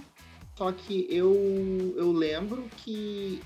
só 0.56 0.72
que 0.72 1.08
eu, 1.10 1.96
eu 1.98 2.12
lembro 2.12 2.68
que 2.78 3.42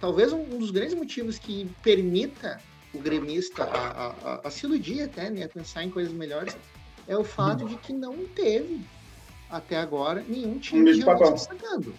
talvez 0.00 0.32
um 0.32 0.44
dos 0.44 0.70
grandes 0.70 0.94
motivos 0.94 1.38
que 1.38 1.68
permita 1.82 2.58
o 2.94 2.98
gremista 2.98 3.64
a, 3.64 4.14
a, 4.24 4.40
a, 4.44 4.50
se 4.50 4.64
iludir 4.64 5.02
até, 5.02 5.28
né? 5.28 5.44
A 5.44 5.48
pensar 5.48 5.84
em 5.84 5.90
coisas 5.90 6.12
melhores, 6.12 6.56
é 7.06 7.16
o 7.16 7.24
fato 7.24 7.66
de 7.66 7.76
que 7.76 7.92
não 7.92 8.24
teve, 8.26 8.80
até 9.50 9.76
agora, 9.76 10.24
nenhum 10.26 10.58
time 10.58 10.92
de 10.92 11.02
se 11.02 11.04
destacando. 11.04 11.94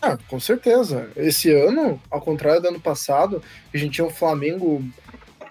Ah, 0.00 0.16
com 0.28 0.38
certeza. 0.38 1.10
Esse 1.16 1.50
ano, 1.50 2.00
ao 2.10 2.20
contrário 2.20 2.60
do 2.60 2.68
ano 2.68 2.80
passado, 2.80 3.42
a 3.72 3.76
gente 3.76 3.94
tinha 3.94 4.06
um 4.06 4.10
Flamengo 4.10 4.84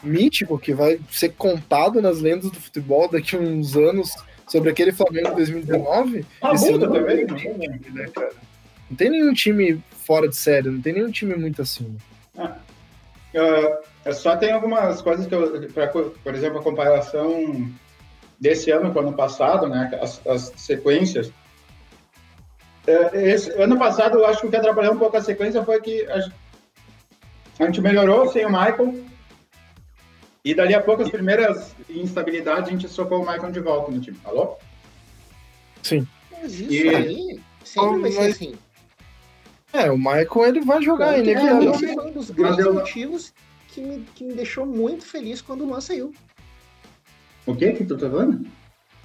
mítico 0.06 0.60
que 0.60 0.74
vai 0.74 1.00
ser 1.12 1.30
contado 1.30 2.02
nas 2.02 2.22
lendas 2.22 2.52
do 2.52 2.60
futebol 2.60 3.10
daqui 3.10 3.36
a 3.36 3.40
uns 3.40 3.76
anos 3.76 4.12
sobre 4.48 4.70
aquele 4.70 4.92
Flamengo 4.92 5.30
de 5.30 5.36
2019. 5.36 6.26
Ah, 6.42 6.54
esse 6.54 6.72
ano 6.72 6.92
também, 6.92 7.26
não, 7.26 7.36
tem, 7.36 7.58
né, 7.58 8.08
cara? 8.14 8.32
não 8.90 8.98
tem 8.98 9.10
nenhum 9.10 9.34
time 9.34 9.82
fora 9.92 10.28
de 10.28 10.36
série, 10.36 10.70
não 10.70 10.82
tem 10.82 10.94
nenhum 10.94 11.12
time 11.12 11.36
muito 11.36 11.62
acima. 11.62 11.96
Ah, 12.38 12.56
uh, 13.34 14.14
só 14.14 14.36
tem 14.38 14.52
algumas 14.52 15.02
coisas 15.02 15.26
que 15.26 15.34
eu, 15.34 15.68
pra, 15.70 15.88
por 15.88 16.36
exemplo, 16.36 16.60
a 16.60 16.64
comparação 16.64 17.72
desse 18.40 18.72
ano 18.72 18.92
com 18.92 19.00
o 19.00 19.02
ano 19.02 19.14
passado, 19.14 19.68
né, 19.68 19.92
as, 20.02 20.26
as 20.28 20.54
sequências. 20.58 21.28
Uh, 22.88 23.16
esse, 23.16 23.50
ano 23.52 23.80
passado, 23.80 24.20
eu 24.20 24.28
acho 24.28 24.42
que 24.42 24.48
o 24.48 24.50
que 24.50 24.58
atrapalhou 24.58 24.94
um 24.94 25.00
pouco 25.00 25.18
a 25.18 25.22
sequência 25.22 25.64
foi 25.64 25.82
que 25.82 26.06
a, 26.06 26.20
a 27.60 27.66
gente 27.66 27.82
melhorou 27.82 28.32
sem 28.32 28.46
o 28.46 28.50
Michael, 28.50 29.04
e 30.46 30.54
dali 30.54 30.76
a 30.76 30.82
pouco, 30.82 31.02
as 31.02 31.10
primeiras 31.10 31.76
instabilidades, 31.90 32.70
a 32.70 32.72
gente 32.72 32.88
socou 32.88 33.24
o 33.24 33.26
Michael 33.26 33.52
de 33.52 33.60
volta 33.60 33.92
no 33.92 34.00
time. 34.00 34.18
Alô? 34.24 34.56
Sim. 35.82 36.08
Mas 36.32 36.60
isso 36.60 36.72
e... 36.72 36.90
aí 36.96 37.40
sempre 37.64 38.00
vai 38.02 38.12
ser 38.12 38.20
assim. 38.32 38.56
É, 39.74 39.90
o 39.90 39.98
Michael 39.98 40.46
ele 40.46 40.62
vai 40.62 40.84
jogar, 40.84 41.18
ele 41.18 41.32
é, 41.32 41.66
Esse 41.66 41.94
foi 41.96 42.08
um 42.08 42.12
dos 42.12 42.30
grandes 42.30 42.66
motivos 42.66 43.34
que 43.70 43.82
me, 43.82 44.06
que 44.14 44.24
me 44.24 44.36
deixou 44.36 44.68
muito 44.68 45.04
feliz 45.04 45.42
quando 45.42 45.62
o 45.62 45.66
Luan 45.66 45.82
saiu. 45.82 46.14
O 47.48 47.56
que 47.56 47.74
que 47.74 47.84
tu 47.84 47.98
tá 47.98 48.08
falando? 48.08 48.48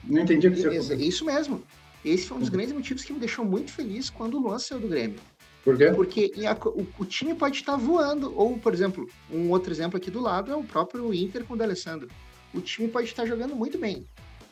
Não 0.05 0.23
entendi 0.23 0.47
o 0.47 0.53
que 0.53 0.61
você 0.61 0.83
falou. 0.83 1.03
Isso 1.03 1.25
mesmo. 1.25 1.63
Esse 2.05 2.27
foi 2.27 2.37
um 2.37 2.41
dos 2.41 2.51
uhum. 2.51 2.55
grandes 2.55 2.75
motivos 2.75 3.03
que 3.03 3.15
me 3.15 3.19
deixou 3.19 3.47
muito 3.47 3.73
feliz 3.73 4.11
quando 4.11 4.35
o 4.35 4.41
Luan 4.41 4.59
saiu 4.59 4.81
do 4.81 4.89
Grêmio. 4.89 5.19
Por 5.65 5.77
quê? 5.77 5.91
Porque 5.95 6.33
a, 6.47 6.69
o, 6.69 6.87
o, 6.99 7.05
time 7.05 7.35
pode 7.35 7.57
estar 7.57 7.77
voando. 7.77 8.33
Ou, 8.37 8.59
por 8.59 8.73
exemplo, 8.73 9.09
um 9.31 9.51
outro 9.51 9.73
exemplo 9.73 9.97
aqui 9.97 10.11
do 10.11 10.21
lado 10.21 10.51
é 10.51 10.57
o 10.57 10.65
próprio 10.65 11.13
Inter 11.13 11.45
com 11.45 11.55
o 11.55 11.57
D'Alessandro. 11.57 12.09
O 12.55 12.61
time 12.61 12.89
pode 12.89 13.07
estar 13.07 13.27
jogando 13.27 13.55
muito 13.55 13.79
bem. 13.79 14.07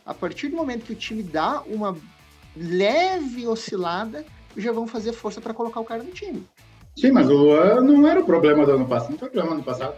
A 0.05 0.13
partir 0.13 0.49
do 0.49 0.57
momento 0.57 0.85
que 0.85 0.93
o 0.93 0.97
time 0.97 1.23
dá 1.23 1.63
uma 1.63 1.97
leve 2.57 3.47
oscilada, 3.47 4.25
já 4.57 4.73
vão 4.73 4.87
fazer 4.87 5.13
força 5.13 5.41
para 5.41 5.55
colocar 5.55 5.81
o 5.81 5.85
cara 5.85 6.03
no 6.03 6.11
time. 6.11 6.47
Sim, 6.97 7.13
mas 7.13 7.29
o 7.29 7.33
Luan 7.33 7.81
não 7.81 8.07
era 8.07 8.21
o 8.21 8.25
problema 8.25 8.67
do 8.67 8.73
ano 8.73 8.87
passado. 8.87 9.11
Não 9.11 9.19
foi 9.19 9.29
o 9.29 9.31
problema 9.31 9.57
do 9.57 9.59
ano 9.59 9.65
passado. 9.65 9.97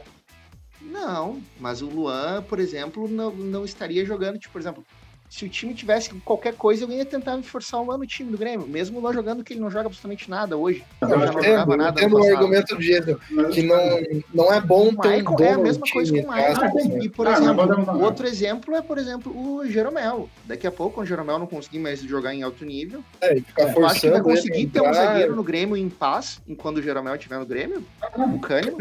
Não, 0.80 1.40
mas 1.58 1.82
o 1.82 1.86
Luan, 1.86 2.42
por 2.42 2.58
exemplo, 2.58 3.08
não, 3.08 3.30
não 3.30 3.64
estaria 3.64 4.04
jogando, 4.04 4.38
tipo, 4.38 4.52
por 4.52 4.60
exemplo, 4.60 4.84
se 5.30 5.44
o 5.44 5.48
time 5.48 5.72
tivesse 5.72 6.10
qualquer 6.24 6.54
coisa, 6.54 6.84
eu 6.84 6.90
ia 6.90 7.04
tentar 7.04 7.40
forçar 7.42 7.80
o 7.80 7.92
ano 7.92 8.04
time 8.04 8.32
do 8.32 8.36
Grêmio, 8.36 8.66
mesmo 8.66 9.00
lá 9.00 9.12
jogando 9.12 9.44
que 9.44 9.52
ele 9.52 9.60
não 9.60 9.70
joga 9.70 9.86
absolutamente 9.86 10.28
nada 10.28 10.56
hoje. 10.56 10.84
Eu 11.00 11.08
não 11.08 11.26
jogava 11.32 11.76
nada. 11.76 12.00
Tendo 12.00 12.16
o 12.16 12.24
argumento 12.24 12.76
de 12.76 13.00
que 13.52 13.62
não, 13.62 13.78
não 14.34 14.52
é 14.52 14.60
bom 14.60 14.92
ter 14.96 15.22
um 15.26 15.44
É 15.44 15.52
a 15.52 15.58
mesma 15.58 15.86
coisa 15.90 16.12
com 16.12 16.28
o 16.28 16.34
Michael. 16.34 17.02
E, 17.02 17.08
por 17.08 17.28
ah, 17.28 17.32
exemplo, 17.32 18.02
outro 18.02 18.26
exemplo 18.26 18.74
é, 18.74 18.82
por 18.82 18.98
exemplo, 18.98 19.32
o 19.32 19.64
Jeromel. 19.66 20.28
Daqui 20.46 20.66
a 20.66 20.72
pouco, 20.72 21.00
o 21.00 21.06
Jeromel 21.06 21.38
não 21.38 21.46
conseguir 21.46 21.78
mais 21.78 22.00
jogar 22.00 22.34
em 22.34 22.42
alto 22.42 22.64
nível. 22.64 23.04
É, 23.20 23.38
e 23.38 23.40
ficar 23.40 23.68
forçando. 23.68 23.86
Acho 23.86 24.00
que 24.00 24.10
vai 24.10 24.22
conseguir 24.22 24.66
ter 24.66 24.82
um 24.82 24.92
zagueiro 24.92 25.36
no 25.36 25.44
Grêmio 25.44 25.76
em 25.76 25.88
paz, 25.88 26.40
enquanto 26.48 26.78
o 26.78 26.82
Jeromel 26.82 27.14
estiver 27.14 27.38
no 27.38 27.46
Grêmio? 27.46 27.84
O 28.16 28.40
Cânimo? 28.40 28.78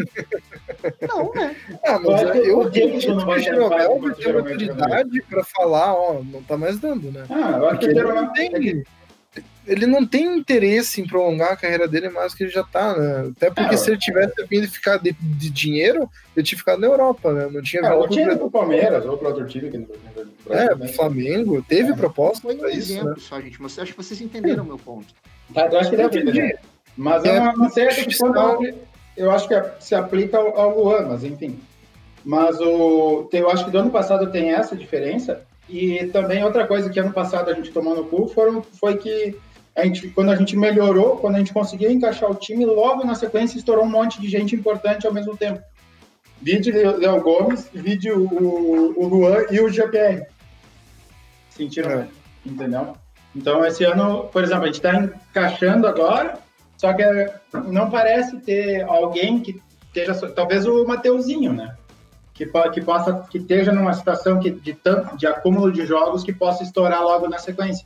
não, 1.08 1.32
né? 1.34 1.56
Ah, 1.86 2.00
mas 2.00 2.22
eu, 2.22 2.64
eu 2.64 2.72
que 2.72 2.84
o 2.86 3.00
Jeromel 3.40 4.00
vai 4.00 4.14
ter 4.16 4.34
maturidade 4.34 5.22
pra 5.30 5.44
falar, 5.44 5.94
ó, 5.94 6.22
não 6.40 6.44
tá 6.44 6.58
mais 6.58 6.80
dando, 6.80 7.12
né? 7.12 7.26
Ah, 7.30 7.58
eu 7.58 7.70
acho 7.70 7.80
que 7.80 7.86
ele 7.86 8.04
não 8.04 8.34
tem. 8.34 8.84
Ele 9.68 9.86
não 9.86 10.06
tem 10.06 10.40
interesse 10.40 11.00
em 11.00 11.06
prolongar 11.06 11.52
a 11.52 11.56
carreira 11.56 11.88
dele 11.88 12.10
mais 12.10 12.34
que 12.34 12.44
ele 12.44 12.50
já 12.50 12.64
tá, 12.64 12.98
né? 12.98 13.32
Até 13.38 13.52
porque 13.52 13.76
é, 13.76 13.78
se 13.78 13.92
ele 13.92 14.00
tivesse 14.00 14.34
vindo 14.50 14.68
ficar 14.68 14.98
de, 14.98 15.12
de, 15.12 15.50
dinheiro, 15.52 16.10
ele 16.36 16.44
tinha 16.44 16.58
ficado 16.58 16.80
na 16.80 16.88
Europa, 16.88 17.32
né? 17.32 17.48
Não 17.52 17.62
tinha 17.62 17.84
é, 17.84 17.94
ou 17.94 18.10
tinha 18.10 18.36
pro 18.36 18.50
Palmeiras, 18.50 19.06
ou 19.06 19.16
pro 19.16 19.28
outro 19.28 19.46
time 19.46 19.70
que 19.70 19.78
não 19.78 19.88
É, 20.50 20.74
pro 20.74 20.88
Flamengo, 20.88 21.62
teve 21.62 21.92
é. 21.92 21.96
proposta. 21.96 22.42
Foi 22.42 22.56
um 22.56 22.66
exemplo 22.66 23.10
né? 23.10 23.16
só, 23.20 23.40
gente, 23.40 23.62
mas 23.62 23.78
acho 23.78 23.92
que 23.92 23.98
vocês 23.98 24.20
entenderam 24.20 24.64
o 24.64 24.68
meu 24.68 24.80
ponto. 24.80 25.14
Tá, 25.54 25.68
eu 25.68 25.80
acho 25.80 25.92
que 25.92 25.98
deve 25.98 26.20
entender. 26.20 26.60
Mas 26.98 27.24
é, 27.24 27.38
eu 27.38 27.44
não, 27.44 27.54
não 27.54 27.70
sei 27.70 27.84
até 27.84 28.04
que 28.04 28.18
ponto 28.18 28.80
eu 29.16 29.30
acho 29.30 29.48
que 29.48 29.56
se 29.80 29.94
aplica 29.94 30.38
ao, 30.38 30.58
ao 30.58 30.84
Luan, 30.84 31.10
mas 31.10 31.24
enfim. 31.24 31.60
Mas 32.24 32.60
o, 32.60 33.30
eu 33.32 33.50
acho 33.50 33.66
que 33.66 33.72
do 33.72 33.80
ano 33.80 33.92
passado 33.92 34.32
tem 34.32 34.52
essa 34.52 34.76
diferença, 34.76 35.46
e 35.70 36.08
também 36.08 36.44
outra 36.44 36.66
coisa 36.66 36.90
que 36.90 37.00
ano 37.00 37.14
passado 37.14 37.50
a 37.50 37.54
gente 37.54 37.72
tomou 37.72 37.96
no 37.96 38.06
cu 38.06 38.28
foram, 38.28 38.62
foi 38.62 38.98
que 38.98 39.38
a 39.76 39.86
gente, 39.86 40.10
quando 40.10 40.32
a 40.32 40.36
gente 40.36 40.58
melhorou, 40.58 41.18
quando 41.18 41.36
a 41.36 41.38
gente 41.40 41.54
conseguiu 41.54 41.92
encaixar 41.92 42.30
o 42.30 42.36
time, 42.36 42.66
logo 42.66 43.06
na 43.06 43.16
sequência 43.16 43.58
estourou 43.58 43.86
um 43.86 43.90
monte 43.90 44.20
de 44.20 44.28
gente 44.28 44.56
importante 44.56 45.06
ao 45.06 45.14
mesmo 45.14 45.38
tempo. 45.38 45.62
Vídeo 46.42 46.74
Léo 46.98 47.22
Gomes, 47.22 47.70
vídeo 47.74 48.18
o, 48.18 48.94
o 48.98 49.08
Luan 49.08 49.46
e 49.52 49.60
o 49.60 49.70
GPR. 49.70 50.26
Sentiram? 51.50 51.92
É. 51.92 52.08
Entendeu? 52.46 52.94
Então, 53.36 53.64
esse 53.66 53.84
ano, 53.84 54.24
por 54.26 54.44
exemplo, 54.44 54.64
a 54.64 54.68
gente 54.68 54.76
está 54.76 54.96
encaixando 54.96 55.86
agora, 55.86 56.40
só 56.78 56.94
que 56.94 57.04
não 57.68 57.90
parece 57.90 58.38
ter 58.40 58.82
alguém 58.84 59.40
que 59.40 59.62
esteja. 59.88 60.14
Talvez 60.30 60.66
o 60.66 60.86
Mateuzinho, 60.86 61.54
né? 61.54 61.76
Que, 62.40 62.46
que 62.74 62.82
possa 62.82 63.26
que 63.30 63.38
esteja 63.38 63.74
numa 63.74 63.94
situação 63.94 64.40
que, 64.40 64.50
de 64.50 64.78
de 65.18 65.28
acúmulo 65.28 65.72
de 65.72 65.86
jogos 65.86 66.24
que 66.24 66.32
possa 66.32 66.64
estourar 66.64 67.04
logo 67.04 67.28
na 67.28 67.38
sequência. 67.38 67.86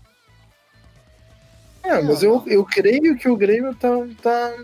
É, 1.82 2.02
mas 2.02 2.22
eu, 2.22 2.44
eu 2.46 2.64
creio 2.64 3.18
que 3.18 3.28
o 3.28 3.36
Grêmio 3.36 3.76
tá, 3.76 3.90
tá 4.22 4.56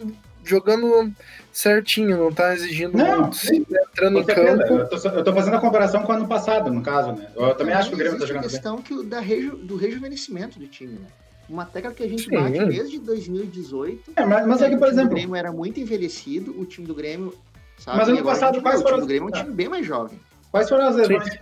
jogando 0.44 1.12
certinho, 1.52 2.18
não 2.18 2.32
tá 2.32 2.54
exigindo 2.54 2.96
não, 2.96 3.22
muito. 3.22 3.36
Sim, 3.36 3.66
entrando 3.70 4.20
em 4.20 4.26
campo. 4.26 4.74
Eu 4.74 4.88
tô, 4.88 5.10
eu 5.10 5.24
tô, 5.24 5.34
fazendo 5.34 5.56
a 5.56 5.60
comparação 5.60 6.04
com 6.04 6.14
o 6.14 6.16
ano 6.16 6.28
passado, 6.28 6.72
no 6.72 6.82
caso, 6.82 7.14
né? 7.14 7.28
Eu 7.36 7.56
também 7.56 7.74
acho 7.74 7.90
que 7.90 7.96
o 7.96 7.98
Grêmio 7.98 8.20
tá 8.20 8.26
jogando 8.26 8.44
bem. 8.44 8.52
questão 8.52 8.78
que 8.78 9.04
da 9.04 9.20
reju, 9.20 9.58
do 9.58 9.76
rejuvenescimento 9.76 10.60
do 10.60 10.68
time, 10.68 10.94
né? 10.94 11.08
Uma 11.50 11.66
tecla 11.66 11.92
que 11.92 12.04
a 12.04 12.08
gente 12.08 12.26
sim. 12.26 12.36
bate 12.36 12.64
desde 12.66 13.00
2018. 13.00 14.12
É, 14.16 14.24
mas, 14.24 14.46
mas 14.46 14.62
é 14.62 14.70
que, 14.70 14.78
por 14.78 14.88
exemplo. 14.88 15.12
O 15.12 15.16
Grêmio 15.16 15.36
era 15.36 15.52
muito 15.52 15.80
envelhecido, 15.80 16.58
o 16.58 16.64
time 16.64 16.86
do 16.86 16.94
Grêmio 16.94 17.34
Sabe? 17.80 17.98
Mas 17.98 18.10
ano 18.10 18.24
passado, 18.24 18.62
quais 18.62 18.82
foram. 18.82 19.00
O 19.00 19.06
Grêmio 19.08 19.28
é 19.28 19.30
um 19.30 19.32
time 19.32 19.52
bem 19.52 19.70
mais 19.70 19.86
jovem. 19.86 20.20
Quais 20.52 20.68
foram 20.70 20.88
as 20.88 20.96
lesões? 20.96 21.40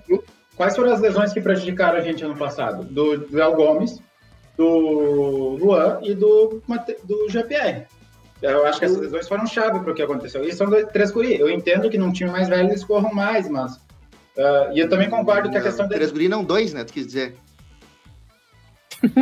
Quais 0.55 0.75
foram 0.75 0.93
as 0.93 0.99
lesões 0.99 1.33
que 1.33 1.41
prejudicaram 1.41 1.97
a 1.97 2.01
gente 2.01 2.23
ano 2.23 2.35
passado? 2.35 2.83
Do 2.83 3.27
Léo 3.31 3.55
Gomes, 3.55 4.01
do 4.57 5.57
Luan 5.59 5.99
e 6.01 6.13
do, 6.13 6.61
do 7.03 7.29
GPR. 7.29 7.85
Eu 8.41 8.65
acho 8.65 8.79
que 8.79 8.85
essas 8.85 8.99
lesões 8.99 9.27
foram 9.27 9.45
chave 9.47 9.79
para 9.79 9.91
o 9.91 9.95
que 9.95 10.01
aconteceu. 10.01 10.43
E 10.43 10.53
são 10.53 10.67
dois, 10.67 10.85
três 10.87 11.11
guri. 11.11 11.39
Eu 11.39 11.49
entendo 11.49 11.89
que 11.89 11.97
num 11.97 12.11
time 12.11 12.29
mais 12.29 12.47
velho 12.47 12.69
eles 12.69 12.83
corram 12.83 13.13
mais, 13.13 13.49
mas. 13.49 13.75
Uh, 13.75 14.73
e 14.73 14.79
eu 14.79 14.89
também 14.89 15.09
concordo 15.09 15.49
que 15.49 15.57
a 15.57 15.61
questão. 15.61 15.87
Três 15.87 16.11
guri 16.11 16.29
não 16.29 16.43
dois, 16.43 16.73
né? 16.73 16.83
Tu 16.83 16.93
quis 16.93 17.07
dizer. 17.07 17.35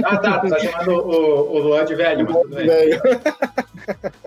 Ah, 0.04 0.18
tá. 0.18 0.40
Tu 0.40 0.50
tá 0.50 0.60
chamando 0.60 0.92
o, 0.92 1.56
o 1.56 1.60
Luan 1.60 1.86
de 1.86 1.96
velho, 1.96 2.26
mas 2.26 2.36
tudo 2.42 2.56
bem. 2.56 2.68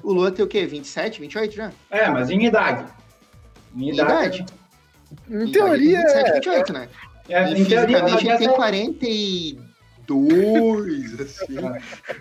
O 0.02 0.12
Luan 0.12 0.30
tem 0.30 0.44
o 0.44 0.48
quê? 0.48 0.66
27, 0.66 1.20
28 1.20 1.54
já? 1.54 1.70
É, 1.90 2.08
mas 2.08 2.30
em 2.30 2.44
idade. 2.44 2.84
Em 3.76 3.90
idade. 3.90 4.46
Em, 5.28 5.44
em 5.44 5.52
teoria. 5.52 6.00
27, 6.00 6.32
28, 6.34 6.72
né? 6.72 6.88
É, 7.28 7.50
em 7.50 7.64
teoria, 7.64 7.98
ele 7.98 8.38
tem 8.38 8.48
42, 8.48 11.20
assim. 11.20 11.56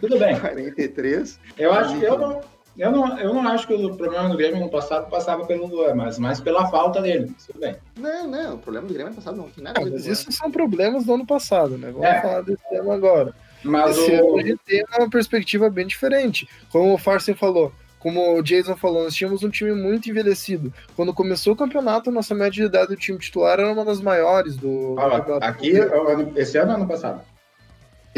Tudo 0.01 0.19
bem. 0.19 0.37
43. 0.39 1.39
Eu 1.57 1.71
acho 1.73 1.97
que 1.97 2.05
eu 2.05 2.17
não. 2.17 2.41
Eu 2.77 2.91
não, 2.91 3.19
eu 3.19 3.33
não 3.33 3.47
acho 3.47 3.65
que 3.65 3.73
o 3.73 3.95
problema 3.95 4.29
do 4.29 4.37
Grêmio 4.37 4.59
no 4.59 4.69
passado 4.69 5.09
passava 5.09 5.45
pelo 5.45 5.65
Luan, 5.65 5.95
mas 5.95 6.19
mais 6.19 6.39
pela 6.39 6.67
falta 6.69 7.01
dele. 7.01 7.31
Tudo 7.47 7.59
bem. 7.59 7.75
Não, 7.97 8.27
não, 8.27 8.55
o 8.55 8.59
problema 8.59 8.87
do 8.87 8.93
Grêmio 8.93 9.09
no 9.09 9.15
passado 9.15 9.37
não 9.37 9.49
tem 9.49 9.63
nada 9.63 9.81
a 9.81 9.83
ver 9.83 9.91
Mas 9.91 10.05
isso 10.05 10.31
são 10.31 10.51
problemas 10.51 11.05
do 11.05 11.13
ano 11.13 11.25
passado, 11.25 11.77
né? 11.77 11.89
Vamos 11.91 12.07
é. 12.07 12.21
falar 12.21 12.41
desse 12.41 12.69
tema 12.69 12.93
agora. 12.93 13.33
Mas 13.63 13.97
Esse 13.97 14.11
o... 14.11 14.29
ano 14.29 14.37
a 14.37 14.43
gente 14.43 14.59
tem 14.65 14.85
uma 14.97 15.09
perspectiva 15.09 15.69
bem 15.69 15.87
diferente. 15.87 16.47
Como 16.71 16.93
o 16.93 16.97
Farsen 16.97 17.33
falou, 17.33 17.71
como 17.99 18.37
o 18.37 18.43
Jason 18.43 18.75
falou, 18.75 19.03
nós 19.03 19.15
tínhamos 19.15 19.43
um 19.43 19.49
time 19.49 19.73
muito 19.73 20.09
envelhecido. 20.09 20.71
Quando 20.95 21.13
começou 21.13 21.53
o 21.53 21.57
campeonato, 21.57 22.11
nossa 22.11 22.35
média 22.35 22.51
de 22.51 22.63
idade 22.63 22.89
do 22.89 22.95
time 22.95 23.17
titular 23.17 23.59
era 23.59 23.71
uma 23.71 23.83
das 23.83 23.99
maiores 23.99 24.55
do, 24.55 24.95
ah, 24.99 25.19
do 25.19 25.33
Aqui, 25.35 25.73
esse 26.35 26.57
ano 26.57 26.71
ou 26.71 26.75
ano 26.77 26.87
passado? 26.87 27.21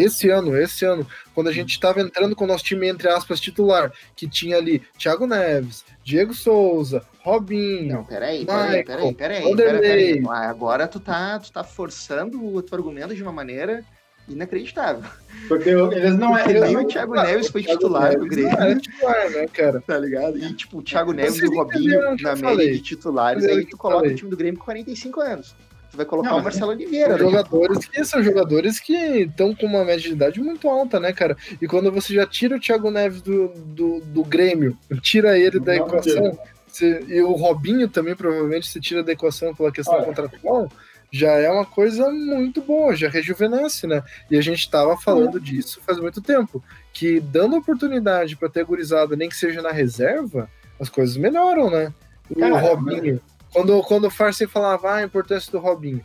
Esse 0.01 0.29
ano, 0.29 0.55
esse 0.57 0.85
ano, 0.85 1.05
quando 1.35 1.47
a 1.47 1.51
gente 1.53 1.71
estava 1.71 2.01
entrando 2.01 2.35
com 2.35 2.43
o 2.43 2.47
nosso 2.47 2.63
time, 2.63 2.87
entre 2.87 3.07
aspas, 3.09 3.39
titular, 3.39 3.91
que 4.15 4.27
tinha 4.27 4.57
ali 4.57 4.81
Thiago 4.97 5.27
Neves, 5.27 5.83
Diego 6.03 6.33
Souza, 6.33 7.03
Robinho. 7.21 7.93
Não, 7.97 8.03
peraí, 8.05 8.45
peraí, 8.45 8.83
peraí, 8.83 8.85
peraí, 8.85 9.15
peraí, 9.15 9.55
peraí, 9.55 10.21
peraí. 10.21 10.23
Agora 10.47 10.87
tu 10.87 10.99
tá, 10.99 11.37
tu 11.39 11.51
tá 11.51 11.63
forçando 11.63 12.43
o 12.43 12.61
teu 12.61 12.77
argumento 12.77 13.13
de 13.13 13.21
uma 13.23 13.31
maneira 13.31 13.83
inacreditável. 14.27 15.09
Porque 15.47 15.69
eles 15.69 16.15
não 16.17 16.37
eles 16.37 16.61
nem 16.61 16.73
não- 16.73 16.83
o 16.83 16.87
Thiago 16.87 17.15
Neves 17.15 17.47
foi 17.47 17.63
titular 17.63 18.17
do 18.17 18.25
Grêmio, 18.27 18.51
Não, 18.51 18.63
é 18.63 18.75
titular, 18.75 19.29
né, 19.31 19.47
cara? 19.47 19.81
tá 19.85 19.97
ligado? 19.97 20.37
E 20.37 20.53
tipo, 20.53 20.77
o 20.77 20.81
Thiago 20.83 21.11
Neves 21.13 21.37
e 21.39 21.45
o 21.47 21.53
Robinho 21.55 22.15
que 22.15 22.23
na 22.23 22.35
média 22.35 22.71
de 22.71 22.79
titulares, 22.79 23.43
Entenderam 23.43 23.63
aí 23.65 23.69
tu 23.69 23.77
coloca 23.77 23.99
falei. 24.01 24.13
o 24.13 24.15
time 24.17 24.29
do 24.29 24.37
Grêmio 24.37 24.59
com 24.59 24.65
45 24.65 25.19
anos. 25.21 25.55
Tu 25.91 25.97
vai 25.97 26.05
colocar 26.05 26.29
Não, 26.29 26.39
o 26.39 26.43
Marcelo 26.43 26.71
Oliveira, 26.71 27.17
São 27.17 27.25
né? 27.31 27.31
jogadores 27.37 27.85
que 27.85 28.05
são 28.05 28.23
jogadores 28.23 28.79
que 28.79 28.93
estão 28.93 29.55
com 29.55 29.65
uma 29.65 29.83
média 29.83 30.01
de 30.07 30.11
idade 30.11 30.39
muito 30.39 30.69
alta, 30.69 30.99
né, 30.99 31.11
cara? 31.11 31.35
E 31.61 31.67
quando 31.67 31.91
você 31.91 32.13
já 32.13 32.25
tira 32.27 32.55
o 32.57 32.59
Thiago 32.59 32.91
Neves 32.91 33.21
do, 33.21 33.47
do, 33.49 33.99
do 34.01 34.23
Grêmio, 34.23 34.77
tira 35.01 35.37
ele 35.37 35.59
da 35.59 35.75
equação, 35.75 36.37
você- 36.67 37.03
e 37.07 37.21
o 37.21 37.31
Robinho 37.33 37.87
também 37.87 38.15
provavelmente 38.15 38.67
se 38.67 38.79
tira 38.79 39.01
da 39.03 39.11
equação 39.11 39.55
pela 39.55 39.71
questão 39.71 39.95
Olha. 39.95 40.05
contratual, 40.05 40.71
já 41.11 41.31
é 41.31 41.49
uma 41.49 41.65
coisa 41.65 42.07
muito 42.11 42.61
boa, 42.61 42.95
já 42.95 43.09
rejuvenesce, 43.09 43.87
né? 43.87 44.03
E 44.29 44.37
a 44.37 44.41
gente 44.41 44.69
tava 44.69 44.95
falando 44.95 45.39
disso 45.39 45.81
faz 45.83 45.97
muito 45.99 46.21
tempo, 46.21 46.63
que 46.93 47.19
dando 47.19 47.55
oportunidade 47.57 48.35
para 48.35 48.47
ter 48.47 48.63
gurizada, 48.63 49.15
nem 49.15 49.27
que 49.27 49.35
seja 49.35 49.59
na 49.59 49.71
reserva, 49.71 50.47
as 50.79 50.87
coisas 50.87 51.17
melhoram, 51.17 51.71
né? 51.71 51.91
O 52.29 52.35
Cara, 52.39 52.59
Robinho, 52.59 53.19
quando, 53.53 53.81
quando 53.83 54.05
o 54.05 54.09
Farsi 54.11 54.47
falava 54.47 54.89
ah, 54.91 54.95
a 54.95 55.03
importância 55.03 55.51
do 55.51 55.59
Robinho, 55.59 56.03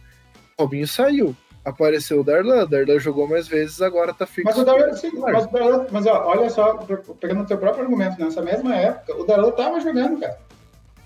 o 0.59 0.63
Robinho 0.63 0.87
saiu. 0.89 1.37
Apareceu 1.65 2.21
o 2.21 2.25
Darlan, 2.25 2.65
o 2.65 2.67
Darlan 2.67 2.99
jogou 2.99 3.27
mais 3.27 3.49
vezes, 3.49 3.81
agora 3.81 4.13
tá 4.13 4.27
fixo. 4.27 4.45
Mas 4.45 4.59
o 4.59 4.65
Darlan, 4.67 4.93
sim, 4.93 5.11
mas, 5.15 5.47
o 5.47 5.51
Darlan- 5.51 5.87
mas 5.91 6.07
ó, 6.07 6.27
olha 6.27 6.51
só, 6.51 6.75
pegando 7.19 7.41
o 7.43 7.47
teu 7.47 7.57
próprio 7.57 7.85
argumento, 7.85 8.23
nessa 8.23 8.43
mesma 8.43 8.77
época, 8.77 9.17
o 9.19 9.25
Darlan 9.25 9.51
tava 9.53 9.81
jogando, 9.81 10.21
cara. 10.21 10.39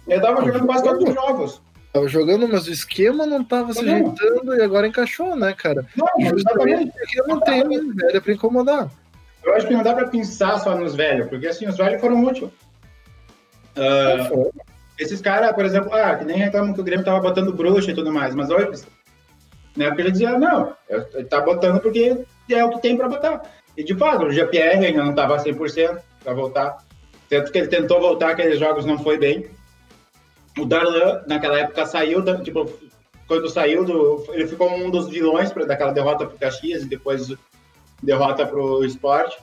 Ele 0.09 0.21
tava 0.21 0.45
jogando 0.45 0.66
quase 0.66 0.83
todos 0.83 1.09
os 1.09 1.14
jogos. 1.14 1.62
Tava 1.92 2.09
jogando, 2.09 2.49
mas 2.49 2.66
o 2.66 2.73
esquema 2.73 3.25
não 3.25 3.45
tava 3.45 3.73
se 3.73 3.83
Não. 3.83 3.92
ajeitando 3.95 4.57
e 4.57 4.62
agora 4.62 4.88
encaixou, 4.88 5.37
né, 5.37 5.54
cara? 5.57 5.87
Não, 5.97 6.09
Justamente 6.28 6.92
porque 6.92 7.23
não 7.23 7.40
tem 7.40 7.62
velho 7.95 8.21
pra 8.23 8.33
incomodar. 8.33 8.90
Eu 9.45 9.54
acho 9.54 9.66
que 9.68 9.75
não 9.75 9.83
dá 9.85 9.95
pra 9.95 10.09
pensar 10.09 10.59
só 10.59 10.75
nos 10.76 10.97
velhos, 10.97 11.28
porque 11.28 11.47
assim, 11.47 11.68
os 11.68 11.76
velhos 11.76 12.00
foram 12.00 12.25
úteis. 12.25 12.50
Ah, 13.76 14.28
esses 14.98 15.20
caras, 15.20 15.52
por 15.52 15.64
exemplo, 15.64 15.92
ah, 15.94 16.16
que 16.16 16.24
nem 16.24 16.36
reclamam 16.36 16.74
que 16.74 16.80
o 16.80 16.84
Grêmio 16.84 17.04
tava 17.04 17.20
botando 17.20 17.52
bruxa 17.52 17.90
e 17.90 17.94
tudo 17.94 18.12
mais, 18.12 18.34
mas 18.34 18.50
olha, 18.50 18.70
na 19.76 19.84
época 19.86 20.02
ele 20.02 20.10
dizia, 20.10 20.38
não, 20.38 20.74
ele 20.88 21.24
tá 21.24 21.40
botando 21.40 21.80
porque 21.80 22.24
é 22.50 22.64
o 22.64 22.70
que 22.70 22.82
tem 22.82 22.96
pra 22.96 23.08
botar. 23.08 23.42
E 23.76 23.84
de 23.84 23.94
fato, 23.94 24.26
o 24.26 24.32
GPR 24.32 24.84
ainda 24.84 25.04
não 25.04 25.14
tava 25.14 25.36
100% 25.36 26.00
pra 26.24 26.34
voltar. 26.34 26.78
Tanto 27.28 27.52
que 27.52 27.58
ele 27.58 27.68
tentou 27.68 28.00
voltar, 28.00 28.30
aqueles 28.30 28.58
jogos 28.58 28.84
não 28.84 28.98
foi 28.98 29.18
bem. 29.18 29.48
O 30.58 30.64
Darlan, 30.64 31.22
naquela 31.28 31.60
época, 31.60 31.86
saiu, 31.86 32.24
tipo, 32.42 32.68
quando 33.28 33.48
saiu 33.48 33.84
do. 33.84 34.24
Ele 34.32 34.48
ficou 34.48 34.68
um 34.72 34.90
dos 34.90 35.08
vilões 35.08 35.52
pra, 35.52 35.64
daquela 35.64 35.92
derrota 35.92 36.26
pro 36.26 36.38
Caxias 36.38 36.82
e 36.82 36.88
depois 36.88 37.32
derrota 38.02 38.46
pro 38.46 38.84
esporte. 38.84 39.38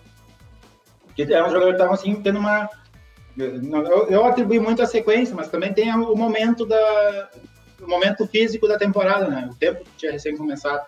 Que 1.15 1.21
é 1.33 1.41
um 1.45 1.49
jogador 1.49 1.71
que 1.71 1.77
tava 1.77 1.93
assim, 1.93 2.15
tendo 2.15 2.39
uma. 2.39 2.69
Eu, 3.37 4.07
eu 4.09 4.25
atribuí 4.25 4.59
muito 4.59 4.81
a 4.81 4.85
sequência, 4.85 5.35
mas 5.35 5.49
também 5.49 5.73
tem 5.73 5.93
o 5.93 6.15
momento 6.15 6.65
da. 6.65 7.29
O 7.81 7.87
momento 7.89 8.25
físico 8.27 8.67
da 8.67 8.77
temporada, 8.77 9.27
né? 9.27 9.49
O 9.51 9.55
tempo 9.55 9.83
que 9.83 9.91
tinha 9.97 10.11
recém 10.13 10.35
começado. 10.37 10.85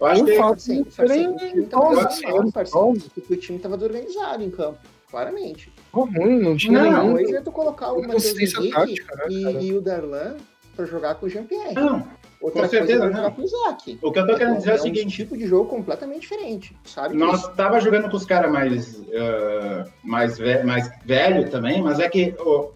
Eu 0.00 0.06
acho 0.06 0.22
O 0.22 0.26
que. 0.26 0.36
fato 0.36 0.54
Assim, 0.54 0.82
de 0.82 0.90
parceiro, 0.90 1.34
o 1.34 1.38
serem 1.38 1.52
time 1.52 1.66
tava 1.66 1.84
nove 1.84 1.96
desorganizado, 1.96 2.38
anos, 2.40 2.52
parceiro, 2.52 2.86
nove. 2.86 3.02
porque 3.14 3.32
o 3.34 3.36
time 3.36 3.58
tava 3.58 3.76
desorganizado 3.76 4.42
em 4.44 4.50
campo, 4.50 4.78
claramente. 5.10 5.72
Ruim, 5.92 6.38
não 6.38 6.56
tinha 6.56 6.82
Não, 6.82 7.14
nenhum. 7.14 7.36
é 7.36 7.40
tu 7.40 7.50
colocar 7.50 7.92
o 7.92 8.02
Matheus 8.02 8.26
Henrique 8.26 8.70
tática, 8.70 9.16
né, 9.16 9.24
e, 9.30 9.66
e 9.68 9.72
o 9.72 9.80
Darlan 9.80 10.36
pra 10.76 10.84
jogar 10.84 11.14
com 11.16 11.26
o 11.26 11.28
Jean-Pierre. 11.28 11.74
Não, 11.74 12.06
Outra 12.40 12.62
com 12.62 12.68
certeza, 12.68 13.00
coisa 13.00 13.12
é 13.12 13.16
jogar 13.16 13.30
com 13.34 13.42
o 13.42 13.44
Isaac. 13.44 13.98
o 14.00 14.12
que 14.12 14.18
eu 14.18 14.26
tô 14.26 14.36
querendo 14.36 14.56
dizer 14.58 14.70
é 14.70 14.72
o 14.72 14.76
um 14.76 14.82
seguinte. 14.82 15.16
tipo 15.16 15.36
de 15.36 15.46
jogo 15.46 15.68
completamente 15.68 16.20
diferente, 16.20 16.76
sabe? 16.84 17.16
Nós 17.16 17.48
tava 17.54 17.80
jogando 17.80 18.08
com 18.08 18.16
os 18.16 18.24
caras 18.24 18.50
mais, 18.50 19.02
ah, 19.12 19.84
mais, 20.04 20.38
ve 20.38 20.62
mais 20.62 20.88
velho 21.04 21.50
também, 21.50 21.82
mas 21.82 21.98
é 21.98 22.08
que 22.08 22.34
ó, 22.38 22.68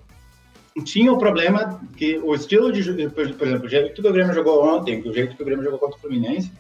tinha 0.85 1.13
o 1.13 1.19
problema 1.19 1.81
que 1.97 2.19
o 2.19 2.35
estilo 2.35 2.73
de 2.73 2.83
jogo, 2.83 3.11
por 3.11 3.33
por 3.35 3.47
exemplo, 3.47 3.67
o 3.67 3.69
jeito 3.69 4.03
que 4.03 4.09
o 4.09 4.13
Grêmio 4.13 4.35
jogou 4.35 4.65
ontem, 4.65 5.01
o 5.07 5.13
jeito 5.13 5.37
que 5.37 5.43
o 5.43 5.47
Grêmio 5.47 5.65
jogou 5.65 5.79
contra 5.79 5.97
o 5.97 6.01
Fluminense, 6.01 6.51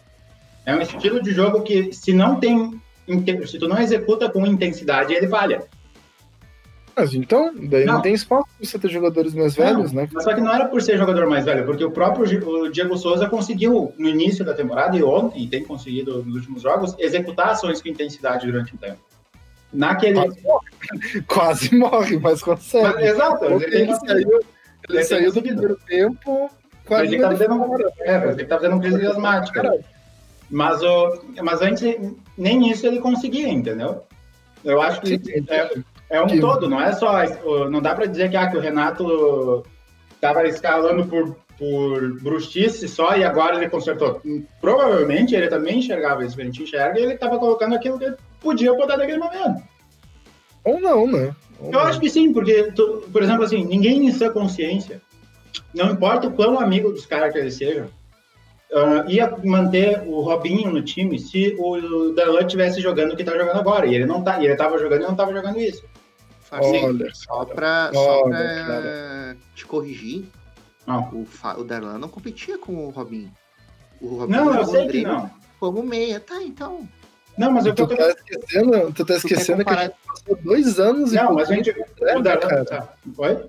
é 0.64 0.74
um 0.74 0.80
estilo 0.80 1.20
de 1.20 1.32
jogo 1.32 1.62
que 1.62 1.92
se 1.92 2.12
não 2.12 2.38
tem, 2.38 2.80
se 3.46 3.58
tu 3.58 3.66
não 3.66 3.80
executa 3.80 4.30
com 4.30 4.46
intensidade, 4.46 5.12
ele 5.12 5.26
falha. 5.26 5.64
Mas 6.94 7.14
então, 7.14 7.52
daí 7.54 7.84
não, 7.84 7.94
Não. 7.94 8.02
tem 8.02 8.12
espaço 8.14 8.46
pra 8.58 8.66
você 8.66 8.78
ter 8.78 8.90
jogadores 8.90 9.32
mais 9.34 9.54
velhos, 9.54 9.92
Não, 9.92 10.02
né? 10.02 10.08
Mas 10.12 10.24
só 10.24 10.34
que 10.34 10.40
não 10.40 10.52
era 10.52 10.66
por 10.66 10.82
ser 10.82 10.98
jogador 10.98 11.26
mais 11.26 11.44
velho, 11.44 11.64
porque 11.64 11.84
o 11.84 11.90
próprio 11.90 12.24
o 12.48 12.70
Diego 12.70 12.96
Souza 12.98 13.28
conseguiu, 13.28 13.94
no 13.98 14.08
início 14.08 14.44
da 14.44 14.52
temporada 14.54 14.96
e 14.96 15.02
ontem, 15.02 15.48
tem 15.48 15.64
conseguido 15.64 16.22
nos 16.24 16.34
últimos 16.36 16.62
jogos, 16.62 16.94
executar 16.98 17.48
ações 17.50 17.80
com 17.80 17.88
intensidade 17.88 18.46
durante 18.46 18.74
o 18.74 18.78
tempo. 18.78 18.98
Naquele. 19.72 20.14
Quase 20.16 20.42
morre, 20.42 21.22
Quase 21.26 21.74
morre, 21.76 22.18
mas 22.18 22.42
consegue. 22.42 22.84
Mas, 22.94 23.06
exato, 23.06 23.44
ele 23.46 23.64
ele 23.64 23.94
saiu, 23.96 24.18
ele 24.18 24.44
Ele 24.90 25.04
saiu 25.04 25.32
do 25.32 25.42
primeiro 25.42 25.76
tempo 25.86 26.50
quase 26.84 27.14
Ele 27.14 27.22
tá 27.22 27.28
fazendo- 27.30 27.56
fora. 27.64 27.92
É, 28.00 28.18
parece 28.18 28.36
que 28.38 28.44
tá 28.44 28.56
fazendo 28.58 28.80
crise 28.80 29.06
asmática. 29.06 29.62
Cara, 29.62 29.80
Mas, 30.50 30.82
o, 30.82 31.22
mas 31.42 31.62
antes, 31.62 31.96
nem 32.36 32.70
isso 32.70 32.86
ele 32.86 33.00
conseguia, 33.00 33.48
entendeu? 33.48 34.02
Eu 34.62 34.82
acho 34.82 35.00
que 35.00 35.18
Sim, 35.18 35.44
é, 35.48 35.70
é 36.12 36.22
um 36.22 36.26
que- 36.26 36.40
todo, 36.40 36.68
não 36.68 36.80
é 36.80 36.92
só. 36.92 37.12
Não 37.68 37.80
dá 37.80 37.94
pra 37.94 38.06
dizer 38.06 38.30
que, 38.30 38.36
ah, 38.36 38.48
que 38.48 38.56
o 38.56 38.60
Renato 38.60 39.64
tava 40.20 40.46
escalando 40.46 41.04
por, 41.06 41.36
por 41.58 42.20
bruxice 42.20 42.86
só 42.88 43.16
e 43.16 43.24
agora 43.24 43.56
ele 43.56 43.68
consertou. 43.68 44.20
Provavelmente 44.60 45.34
ele 45.34 45.48
também 45.48 45.78
enxergava 45.78 46.24
isso 46.24 46.36
que 46.36 46.42
a 46.42 46.44
gente 46.44 46.62
enxerga 46.62 46.98
e 47.00 47.02
ele 47.02 47.16
tava 47.18 47.38
colocando 47.38 47.74
aquilo 47.74 47.98
que 47.98 48.04
ele 48.04 48.16
podia 48.40 48.72
botar 48.74 48.96
naquele 48.96 49.18
momento. 49.18 49.62
Ou 50.64 50.78
não, 50.80 51.06
né? 51.06 51.34
Ou 51.58 51.66
Eu 51.66 51.72
não. 51.72 51.80
acho 51.80 51.98
que 51.98 52.08
sim, 52.08 52.32
porque, 52.32 52.70
tu- 52.72 53.04
por 53.12 53.22
exemplo, 53.22 53.42
assim, 53.44 53.64
ninguém 53.64 54.06
em 54.06 54.12
sua 54.12 54.30
consciência, 54.30 55.00
não 55.74 55.90
importa 55.90 56.28
o 56.28 56.32
quão 56.32 56.60
amigo 56.60 56.92
dos 56.92 57.04
caras 57.06 57.32
que 57.32 57.38
eles 57.38 57.54
sejam, 57.54 57.86
ah, 58.74 59.04
ia 59.08 59.32
manter 59.44 60.02
o 60.06 60.20
Robinho 60.20 60.70
no 60.70 60.82
time 60.82 61.18
se 61.18 61.56
o 61.58 62.12
Darlan 62.14 62.40
estivesse 62.42 62.80
jogando 62.80 63.12
o 63.12 63.16
que 63.16 63.24
tá 63.24 63.32
jogando 63.32 63.58
agora. 63.58 63.86
E 63.86 63.94
ele 63.94 64.06
não 64.06 64.22
tá, 64.22 64.40
e 64.40 64.44
ele 64.46 64.56
tava 64.56 64.78
jogando 64.78 65.02
e 65.02 65.06
não 65.06 65.16
tava 65.16 65.32
jogando 65.32 65.58
isso. 65.58 65.82
Olha, 66.60 67.14
só 67.14 67.44
pra, 67.44 67.90
só 67.92 68.22
olha, 68.24 68.30
pra 68.36 68.66
cara. 68.66 69.36
te 69.54 69.64
corrigir, 69.66 70.24
Não, 70.86 71.08
o, 71.12 71.24
Fa- 71.24 71.56
o 71.58 71.64
Darlan 71.64 71.98
não 71.98 72.08
competia 72.08 72.58
com 72.58 72.86
o 72.86 72.90
Robinho. 72.90 73.32
O 74.00 74.16
Robinho 74.16 74.44
não 74.44 74.54
eu 74.54 74.64
sei 74.66 74.88
que 74.88 75.02
não. 75.02 75.30
como 75.60 75.82
meia. 75.82 76.18
Tá, 76.20 76.42
então. 76.42 76.88
Não, 77.38 77.50
mas 77.50 77.64
eu 77.64 77.74
tô... 77.74 77.86
Tu 77.86 77.96
tá 77.96 78.08
esquecendo, 78.08 78.92
tu 78.92 79.04
tá 79.06 79.14
esquecendo 79.14 79.64
que 79.64 79.70
a 79.72 79.82
gente 79.84 79.94
passou 80.06 80.36
dois 80.42 80.78
anos 80.78 81.12
e 81.12 81.16
Não, 81.16 81.32
mas 81.34 81.50
a 81.50 81.54
gente... 81.54 81.70
André, 81.70 82.16
O 82.18 82.22
Darlan... 82.22 82.48
cara. 82.48 82.64
Tá. 82.64 82.94
Oi? 83.16 83.46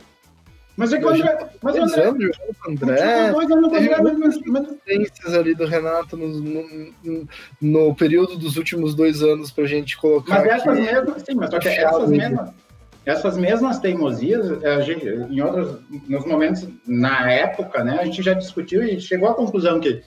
Mas 0.77 0.93
é 0.93 0.97
que 0.97 1.05
o 1.05 1.09
André... 1.09 1.49
Mas 1.61 1.75
o 1.75 1.79
dois 1.79 1.91
André... 1.93 2.07
André, 2.07 2.31
André, 2.67 3.31
dois 3.31 3.51
anos 3.51 3.61
com 3.69 3.75
o 3.75 3.77
teve 3.79 3.93
André, 3.93 4.13
mas- 4.13 4.39
mas- 4.45 5.33
ali 5.35 5.53
do 5.53 5.65
Renato 5.65 6.15
no, 6.15 6.27
no, 6.29 7.27
no 7.61 7.95
período 7.95 8.37
dos 8.37 8.55
últimos 8.57 8.95
dois 8.95 9.21
anos 9.21 9.51
pra 9.51 9.65
gente 9.65 9.97
colocar 9.97 10.39
Mas 10.39 10.45
essas 10.47 10.79
mesmas, 10.79 11.23
sim, 11.23 11.35
mas 11.35 11.49
só 11.49 11.59
que 11.59 11.67
essas 11.67 12.09
mesmas, 12.09 12.49
essas 13.05 13.37
mesmas 13.37 13.79
teimosias, 13.79 14.63
a 14.63 14.81
gente, 14.81 15.05
em 15.05 15.41
outros, 15.41 15.79
nos 16.07 16.25
momentos, 16.25 16.67
na 16.87 17.29
época, 17.31 17.83
né, 17.83 17.97
a 17.99 18.05
gente 18.05 18.21
já 18.21 18.33
discutiu 18.33 18.81
e 18.83 18.99
chegou 18.99 19.29
à 19.29 19.33
conclusão 19.33 19.79
que, 19.79 20.01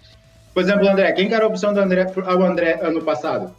por 0.55 0.63
exemplo, 0.63 0.89
André, 0.89 1.13
quem 1.13 1.29
que 1.29 1.35
era 1.35 1.45
a 1.45 1.49
opção 1.49 1.75
do 1.75 1.81
André 1.81 2.07
ao 2.25 2.43
André 2.43 2.79
ano 2.83 3.03
passado? 3.03 3.55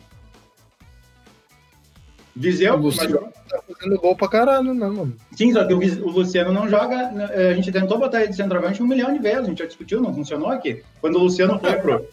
Viseu, 2.36 2.76
O 2.76 2.78
Luciano 2.78 3.32
tá 3.50 3.60
fazendo 3.62 4.00
gol 4.00 4.16
pra 4.16 4.28
caralho, 4.28 4.74
né, 4.74 4.88
mano? 4.88 5.16
sim, 5.36 5.52
só 5.54 5.66
que 5.66 5.74
o, 5.74 5.80
o 5.80 6.12
Luciano 6.12 6.52
não 6.52 6.70
joga, 6.70 7.12
né, 7.12 7.26
a 7.26 7.54
gente 7.54 7.72
tentou 7.72 7.98
botar 7.98 8.22
ele 8.22 8.30
de 8.30 8.36
centroavante 8.36 8.82
um 8.82 8.88
milhão 8.88 9.14
de 9.14 9.20
vezes, 9.20 9.40
a 9.40 9.46
gente 9.46 9.60
já 9.60 9.66
discutiu, 9.66 10.02
não 10.02 10.14
funcionou 10.14 10.50
aqui. 10.50 10.84
Quando 11.00 11.16
o 11.16 11.24
Luciano 11.24 11.60
foi 11.60 11.74
pro... 11.74 12.06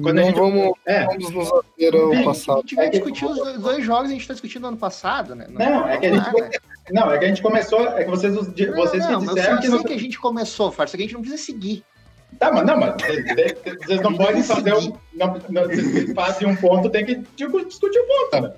Quando 0.00 0.08
a 0.18 0.20
não 0.20 0.24
gente- 0.28 0.38
vamos, 0.38 0.72
É, 0.86 1.04
vamos 1.04 1.30
nos 1.30 1.52
ater 1.52 1.94
ao. 1.94 2.12
A 2.12 2.22
passado. 2.24 2.60
gente 2.62 2.74
vai 2.76 2.86
É 2.86 2.90
que- 2.90 2.98
discutir 2.98 3.24
os 3.26 3.36
dois- 3.36 3.58
dois 3.58 3.84
jogos, 3.84 4.10
a 4.10 4.12
gente 4.12 4.26
tá 4.28 4.32
discutindo 4.34 4.66
ano 4.66 4.76
passado, 4.76 5.34
né? 5.34 5.46
Não, 5.50 5.88
é 5.88 5.98
que 5.98 6.06
a 6.06 6.14
gente- 6.14 6.24
nada. 6.24 6.50
não, 6.90 7.10
é 7.12 7.18
que 7.18 7.24
a 7.24 7.28
gente 7.28 7.42
começou, 7.42 7.86
é 7.88 8.04
que 8.04 8.10
vocês, 8.10 8.34
vocês 8.34 8.56
Não, 9.04 9.12
não, 9.12 9.20
que 9.20 9.26
mas 9.26 9.28
eu 9.28 9.34
disseram 9.34 9.56
que... 9.56 9.62
sei 9.66 9.70
não- 9.70 9.84
que 9.84 9.92
a 9.92 9.98
gente 9.98 10.18
começou, 10.18 10.72
Farsa, 10.72 10.96
que 10.96 11.02
a 11.02 11.06
gente 11.06 11.14
não 11.14 11.20
precisa 11.20 11.42
seguir. 11.42 11.84
Tá, 12.38 12.50
mas 12.50 12.64
não, 12.64 12.78
mas 12.78 12.94
vocês 13.84 14.00
não 14.00 14.14
podem 14.16 14.42
fazer 14.42 14.72
um. 14.74 14.92
Não, 15.14 15.36
não, 15.50 15.62
vocês 15.64 16.12
fazem 16.14 16.48
um 16.48 16.56
ponto, 16.56 16.88
tem 16.88 17.04
que 17.04 17.20
tipo, 17.36 17.62
discutir 17.64 17.98
o 17.98 18.06
ponto, 18.06 18.42
né? 18.42 18.54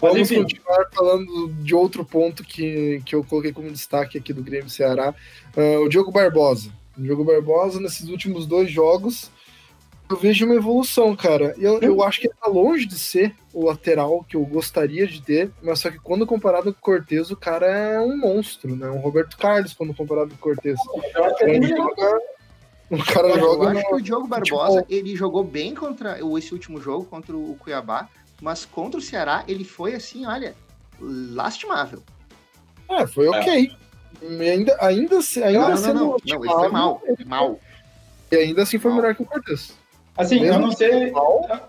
Vamos 0.00 0.18
enfim, 0.18 0.42
continuar 0.42 0.88
falando 0.92 1.48
de 1.62 1.72
outro 1.76 2.04
ponto 2.04 2.42
que, 2.42 3.00
que 3.06 3.14
eu 3.14 3.22
coloquei 3.22 3.52
como 3.52 3.70
destaque 3.70 4.18
aqui 4.18 4.32
do 4.32 4.42
Grêmio 4.42 4.68
Ceará. 4.68 5.14
Ah, 5.56 5.80
o 5.80 5.88
Diogo 5.88 6.10
Barbosa. 6.10 6.70
O 6.98 7.00
Diogo 7.02 7.22
Barbosa, 7.24 7.80
nesses 7.80 8.08
últimos 8.08 8.44
dois 8.44 8.68
jogos, 8.68 9.30
eu 10.12 10.16
vejo 10.16 10.44
uma 10.46 10.54
evolução, 10.54 11.14
cara. 11.16 11.54
Eu, 11.58 11.80
eu 11.80 12.02
acho 12.02 12.20
que 12.20 12.26
ele 12.26 12.34
tá 12.40 12.48
longe 12.50 12.86
de 12.86 12.98
ser 12.98 13.34
o 13.52 13.64
lateral 13.66 14.24
que 14.28 14.36
eu 14.36 14.44
gostaria 14.44 15.06
de 15.06 15.20
ter, 15.22 15.50
mas 15.62 15.78
só 15.80 15.90
que 15.90 15.98
quando 15.98 16.26
comparado 16.26 16.72
com 16.72 16.78
o 16.78 16.82
Cortez, 16.82 17.30
o 17.30 17.36
cara 17.36 17.66
é 17.66 18.00
um 18.00 18.16
monstro, 18.16 18.74
né? 18.76 18.88
Um 18.90 18.98
Roberto 19.00 19.36
Carlos 19.36 19.72
quando 19.74 19.94
comparado 19.94 20.30
com 20.30 20.34
o 20.36 20.38
Cortez. 20.38 20.78
eu 21.14 21.24
é 21.48 21.54
Ele 21.56 21.68
joga, 21.68 22.18
O 22.90 23.04
cara 23.04 23.28
Eu 23.28 23.38
joga 23.40 23.70
acho 23.70 23.80
no- 23.82 23.86
que 23.88 23.94
o 23.94 24.00
Diogo 24.02 24.26
Barbosa, 24.28 24.84
ele 24.88 25.16
jogou 25.16 25.42
bem 25.42 25.74
contra 25.74 26.22
o- 26.24 26.36
esse 26.36 26.52
último 26.52 26.78
jogo, 26.80 27.04
contra 27.06 27.34
o 27.34 27.56
Cuiabá, 27.58 28.06
mas 28.40 28.64
contra 28.66 28.98
o 28.98 29.02
Ceará, 29.02 29.44
ele 29.48 29.64
foi 29.64 29.94
assim, 29.94 30.26
olha, 30.26 30.54
lastimável. 31.00 32.02
É, 32.90 33.06
foi 33.06 33.28
ok. 33.28 33.70
E 34.20 34.50
ainda, 34.50 34.76
ainda, 34.80 35.22
se- 35.22 35.42
ainda 35.42 35.60
Não, 35.60 35.68
não, 35.70 35.76
sendo 35.76 35.94
não, 35.94 36.06
não, 36.10 36.44
ele 36.44 36.48
foi 36.52 36.68
mal, 36.68 37.02
ele- 37.06 37.24
mal. 37.24 37.58
E 38.30 38.36
ainda 38.36 38.62
assim 38.62 38.78
foi 38.78 38.90
Mal. 38.90 39.00
melhor 39.00 39.14
que 39.14 39.22
o 39.22 39.26
Cortez. 39.26 39.74
Assim, 40.16 40.36
eu 40.36 40.42
Mesmo 40.42 40.60
não 40.60 40.72
sei. 40.72 41.10
mal, 41.10 41.64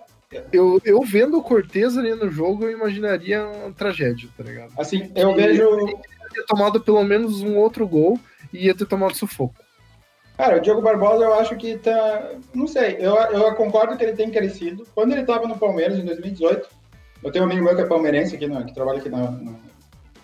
Eu, 0.51 0.81
eu 0.83 1.01
vendo 1.01 1.37
o 1.37 1.43
Cortez 1.43 1.97
ali 1.97 2.13
no 2.13 2.29
jogo, 2.29 2.65
eu 2.65 2.71
imaginaria 2.71 3.45
uma 3.45 3.71
tragédia, 3.71 4.27
tá 4.37 4.43
ligado? 4.43 4.71
Assim, 4.77 5.11
eu 5.15 5.33
vejo. 5.33 5.63
Ia 5.63 5.95
ter 6.33 6.45
tomado 6.47 6.81
pelo 6.81 7.03
menos 7.03 7.41
um 7.41 7.57
outro 7.57 7.87
gol 7.87 8.19
e 8.51 8.65
ia 8.65 8.75
ter 8.75 8.85
tomado 8.85 9.15
sufoco. 9.15 9.55
Cara, 10.37 10.57
o 10.57 10.59
Diogo 10.59 10.81
Barbosa, 10.81 11.23
eu 11.23 11.33
acho 11.35 11.55
que 11.55 11.77
tá. 11.77 12.31
Não 12.53 12.67
sei, 12.67 12.97
eu, 12.99 13.15
eu 13.15 13.53
concordo 13.55 13.95
que 13.95 14.03
ele 14.03 14.13
tem 14.13 14.31
crescido. 14.31 14.85
Quando 14.95 15.11
ele 15.11 15.23
tava 15.23 15.47
no 15.47 15.57
Palmeiras, 15.57 15.97
em 15.97 16.05
2018, 16.05 16.67
eu 17.23 17.31
tenho 17.31 17.45
um 17.45 17.47
amigo 17.47 17.63
meu 17.63 17.75
que 17.75 17.81
é 17.81 17.85
palmeirense 17.85 18.35
aqui, 18.35 18.47
no, 18.47 18.65
que 18.65 18.73
trabalha 18.73 18.99
aqui 18.99 19.09
no, 19.09 19.31
no 19.31 19.59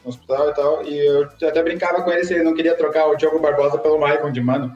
hospital 0.04 0.50
e 0.50 0.54
tal, 0.54 0.84
e 0.84 0.98
eu 0.98 1.30
até 1.48 1.62
brincava 1.62 2.02
com 2.02 2.12
ele 2.12 2.24
se 2.24 2.34
ele 2.34 2.44
não 2.44 2.56
queria 2.56 2.76
trocar 2.76 3.08
o 3.08 3.16
Diogo 3.16 3.40
Barbosa 3.40 3.78
pelo 3.78 4.00
Maicon 4.00 4.32
de 4.32 4.42
Mano. 4.42 4.76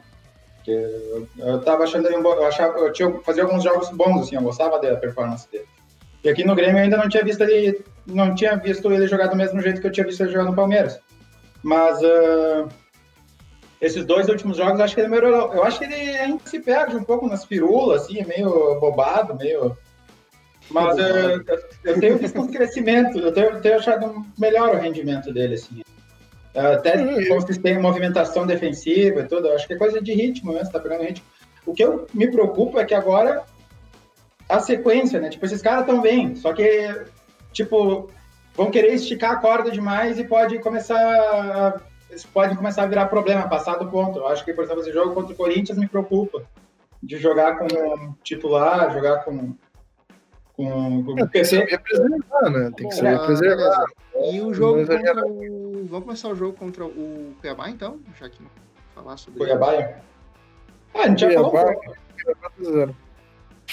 Porque 0.64 0.70
eu, 0.70 1.28
eu 1.36 1.60
tava 1.60 1.84
achando 1.84 2.06
ele 2.06 2.16
um 2.16 2.22
bom. 2.22 2.32
Eu, 2.32 2.46
achava, 2.46 2.78
eu 2.78 2.90
tinha, 2.90 3.12
fazia 3.20 3.42
alguns 3.42 3.62
jogos 3.62 3.90
bons, 3.90 4.22
assim, 4.22 4.36
eu 4.36 4.42
gostava 4.42 4.80
da 4.80 4.96
performance 4.96 5.46
dele. 5.50 5.66
E 6.24 6.28
aqui 6.30 6.42
no 6.42 6.54
Grêmio 6.54 6.78
eu 6.78 6.84
ainda 6.84 6.96
não 6.96 7.08
tinha 7.08 7.22
visto 7.22 7.42
ele. 7.42 7.84
Não 8.06 8.34
tinha 8.34 8.56
visto 8.56 8.90
ele 8.90 9.06
jogar 9.06 9.26
do 9.26 9.36
mesmo 9.36 9.60
jeito 9.60 9.80
que 9.80 9.86
eu 9.86 9.92
tinha 9.92 10.06
visto 10.06 10.22
ele 10.22 10.32
jogar 10.32 10.44
no 10.44 10.56
Palmeiras. 10.56 10.98
Mas. 11.62 12.02
ah, 12.02 12.66
esses 13.84 14.06
dois 14.06 14.28
últimos 14.30 14.56
jogos, 14.56 14.80
acho 14.80 14.94
que 14.94 15.02
ele 15.02 15.08
melhorou. 15.08 15.52
Eu 15.52 15.62
acho 15.62 15.78
que 15.78 15.84
ele 15.84 15.94
ainda 15.94 16.40
se 16.46 16.58
perde 16.60 16.96
um 16.96 17.04
pouco 17.04 17.28
nas 17.28 17.44
firulas, 17.44 18.02
assim, 18.02 18.18
é 18.18 18.24
meio 18.24 18.80
bobado, 18.80 19.34
meio. 19.34 19.76
Mas 20.70 20.96
eu, 20.96 21.44
eu 21.84 22.00
tenho 22.00 22.16
visto 22.16 22.40
um 22.40 22.50
crescimento, 22.50 23.18
eu 23.18 23.30
tenho, 23.32 23.60
tenho 23.60 23.76
achado 23.76 24.24
melhor 24.38 24.74
o 24.74 24.78
rendimento 24.78 25.30
dele, 25.34 25.56
assim. 25.56 25.82
Até 26.54 26.98
Sim. 26.98 27.28
consistência, 27.28 27.80
movimentação 27.80 28.46
defensiva 28.46 29.20
e 29.20 29.28
tudo, 29.28 29.48
eu 29.48 29.54
acho 29.54 29.66
que 29.66 29.74
é 29.74 29.78
coisa 29.78 30.00
de 30.00 30.12
ritmo 30.12 30.52
mesmo, 30.52 30.70
tá 30.70 30.78
pegando 30.78 31.02
ritmo. 31.02 31.26
O 31.66 31.74
que 31.74 31.82
eu 31.82 32.06
me 32.14 32.30
preocupo 32.30 32.78
é 32.78 32.84
que 32.84 32.94
agora 32.94 33.42
a 34.48 34.60
sequência, 34.60 35.20
né? 35.20 35.30
Tipo, 35.30 35.46
esses 35.46 35.62
caras 35.62 35.80
estão 35.80 36.00
bem, 36.00 36.36
só 36.36 36.52
que, 36.52 37.06
tipo, 37.52 38.08
vão 38.54 38.70
querer 38.70 38.94
esticar 38.94 39.32
a 39.32 39.36
corda 39.36 39.70
demais 39.70 40.18
e 40.18 40.24
pode 40.24 40.58
começar 40.58 40.96
a 40.96 41.80
pode 42.32 42.56
começar 42.56 42.84
a 42.84 42.86
virar 42.86 43.06
problema, 43.06 43.48
passar 43.48 43.76
do 43.76 43.90
ponto. 43.90 44.18
Eu 44.18 44.28
acho 44.28 44.44
que, 44.44 44.52
por 44.52 44.64
exemplo, 44.64 44.82
esse 44.82 44.92
jogo 44.92 45.14
contra 45.14 45.32
o 45.32 45.36
Corinthians 45.36 45.78
me 45.78 45.88
preocupa. 45.88 46.42
De 47.02 47.18
jogar 47.18 47.58
com 47.58 48.14
titular, 48.22 48.92
jogar 48.92 49.24
com. 49.24 49.54
Com, 50.56 51.04
com 51.04 51.12
o 51.12 51.14
Tem 51.16 51.28
que 51.28 51.44
saber 51.44 51.78
preservar, 51.80 52.50
né? 52.50 52.70
Tem 52.76 52.88
que 52.88 52.94
saber 52.94 53.14
Ah, 53.16 53.26
preservar. 53.26 53.84
E 54.32 54.40
o 54.40 54.54
jogo 54.54 54.78
Mas 54.80 54.90
é- 54.90 54.96
contra 54.98 55.26
o. 55.26 55.86
Vamos 55.86 56.04
começar 56.04 56.28
o 56.28 56.34
jogo 56.36 56.56
contra 56.56 56.84
o 56.86 57.34
Cuiabá, 57.40 57.68
então? 57.70 58.00
Já 58.18 58.28
que 58.28 58.42
não 58.42 58.50
falar 58.94 59.16
sobre 59.16 59.40
Cuiabá. 59.40 59.72
Ah, 60.94 61.00
a 61.00 61.08
gente 61.08 61.20
já 61.20 61.32
falou 61.32 61.50
Cuiabá. 61.50 61.74
4x0. 62.58 62.94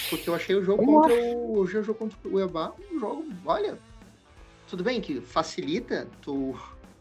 Porque 0.09 0.29
eu 0.29 0.35
achei 0.35 0.55
o 0.55 0.63
jogo 0.63 0.83
Vamos 0.85 1.01
contra 1.07 1.15
o. 1.37 1.63
Achei 1.63 1.79
o 1.79 1.83
jogo 1.83 1.99
contra 1.99 2.17
o 2.17 2.31
Cuiabá 2.31 2.73
um 2.91 2.99
jogo, 2.99 3.25
olha. 3.45 3.77
Tudo 4.67 4.83
bem 4.83 5.01
que 5.01 5.19
facilita 5.21 6.07
tu 6.21 6.55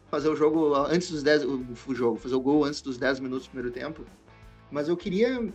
fazer 0.09 0.27
o 0.29 0.35
jogo 0.35 0.75
antes 0.75 1.09
dos 1.09 1.23
10. 1.23 1.45
O, 1.45 1.65
o 1.87 1.95
jogo, 1.95 2.17
fazer 2.17 2.35
o 2.35 2.39
gol 2.41 2.65
antes 2.65 2.81
dos 2.81 2.97
10 2.97 3.19
minutos 3.21 3.47
do 3.47 3.51
primeiro 3.51 3.71
tempo. 3.73 4.03
Mas 4.69 4.87
eu 4.87 4.95
queria 4.95 5.51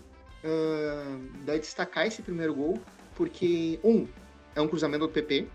daí 1.44 1.58
destacar 1.58 2.06
esse 2.06 2.22
primeiro 2.22 2.54
gol, 2.54 2.78
porque, 3.16 3.80
um, 3.82 4.06
é 4.54 4.60
um 4.60 4.68
cruzamento 4.68 5.06
do 5.06 5.12
PP. 5.12 5.46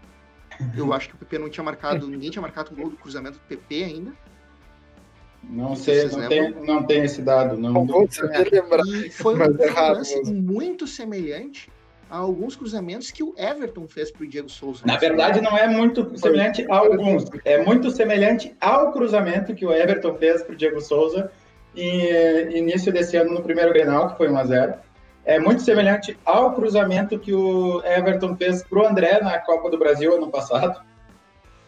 Eu 0.75 0.91
acho 0.91 1.09
que 1.09 1.15
o 1.15 1.17
PP 1.17 1.37
não 1.37 1.49
tinha 1.49 1.63
marcado, 1.63 2.07
ninguém 2.07 2.29
tinha 2.29 2.41
marcado 2.41 2.73
um 2.73 2.75
gol 2.75 2.89
do 2.89 2.97
cruzamento 2.97 3.37
do 3.37 3.43
PP 3.45 3.83
ainda. 3.83 4.11
Não 5.43 5.75
sei, 5.75 6.07
não 6.07 6.27
tem, 6.27 6.51
não 6.51 6.83
tem 6.83 7.03
esse 7.03 7.21
dado. 7.21 7.57
Não, 7.57 7.71
Não 7.71 7.85
vou 7.85 8.11
saber 8.11 8.49
lembrar. 8.51 8.85
E 8.85 9.09
foi 9.09 9.35
um, 9.35 9.41
é 9.41 9.91
lance 9.91 10.33
muito 10.33 10.85
semelhante 10.85 11.71
a 12.09 12.17
alguns 12.17 12.55
cruzamentos 12.55 13.09
que 13.09 13.23
o 13.23 13.33
Everton 13.37 13.87
fez 13.87 14.11
pro 14.11 14.27
Diego 14.27 14.49
Souza. 14.49 14.83
Na 14.85 14.97
verdade, 14.97 15.41
não 15.41 15.57
é 15.57 15.67
muito 15.67 16.15
semelhante 16.17 16.65
a 16.69 16.77
alguns. 16.77 17.25
É 17.45 17.63
muito 17.63 17.89
semelhante 17.89 18.55
ao 18.59 18.91
cruzamento 18.91 19.55
que 19.55 19.65
o 19.65 19.71
Everton 19.71 20.13
fez 20.15 20.43
para 20.43 20.53
o 20.53 20.55
Diego 20.55 20.81
Souza 20.81 21.31
em 21.75 22.01
eh, 22.01 22.57
início 22.57 22.91
desse 22.91 23.15
ano 23.15 23.33
no 23.33 23.41
primeiro 23.41 23.71
Grenal, 23.71 24.09
que 24.09 24.17
foi 24.17 24.27
1x0. 24.27 24.77
É 25.23 25.39
muito 25.39 25.61
semelhante 25.61 26.17
ao 26.25 26.53
cruzamento 26.53 27.17
que 27.19 27.33
o 27.33 27.81
Everton 27.85 28.35
fez 28.35 28.63
para 28.63 28.79
o 28.79 28.87
André 28.87 29.21
na 29.21 29.37
Copa 29.39 29.69
do 29.69 29.77
Brasil 29.77 30.15
ano 30.15 30.31
passado. 30.31 30.81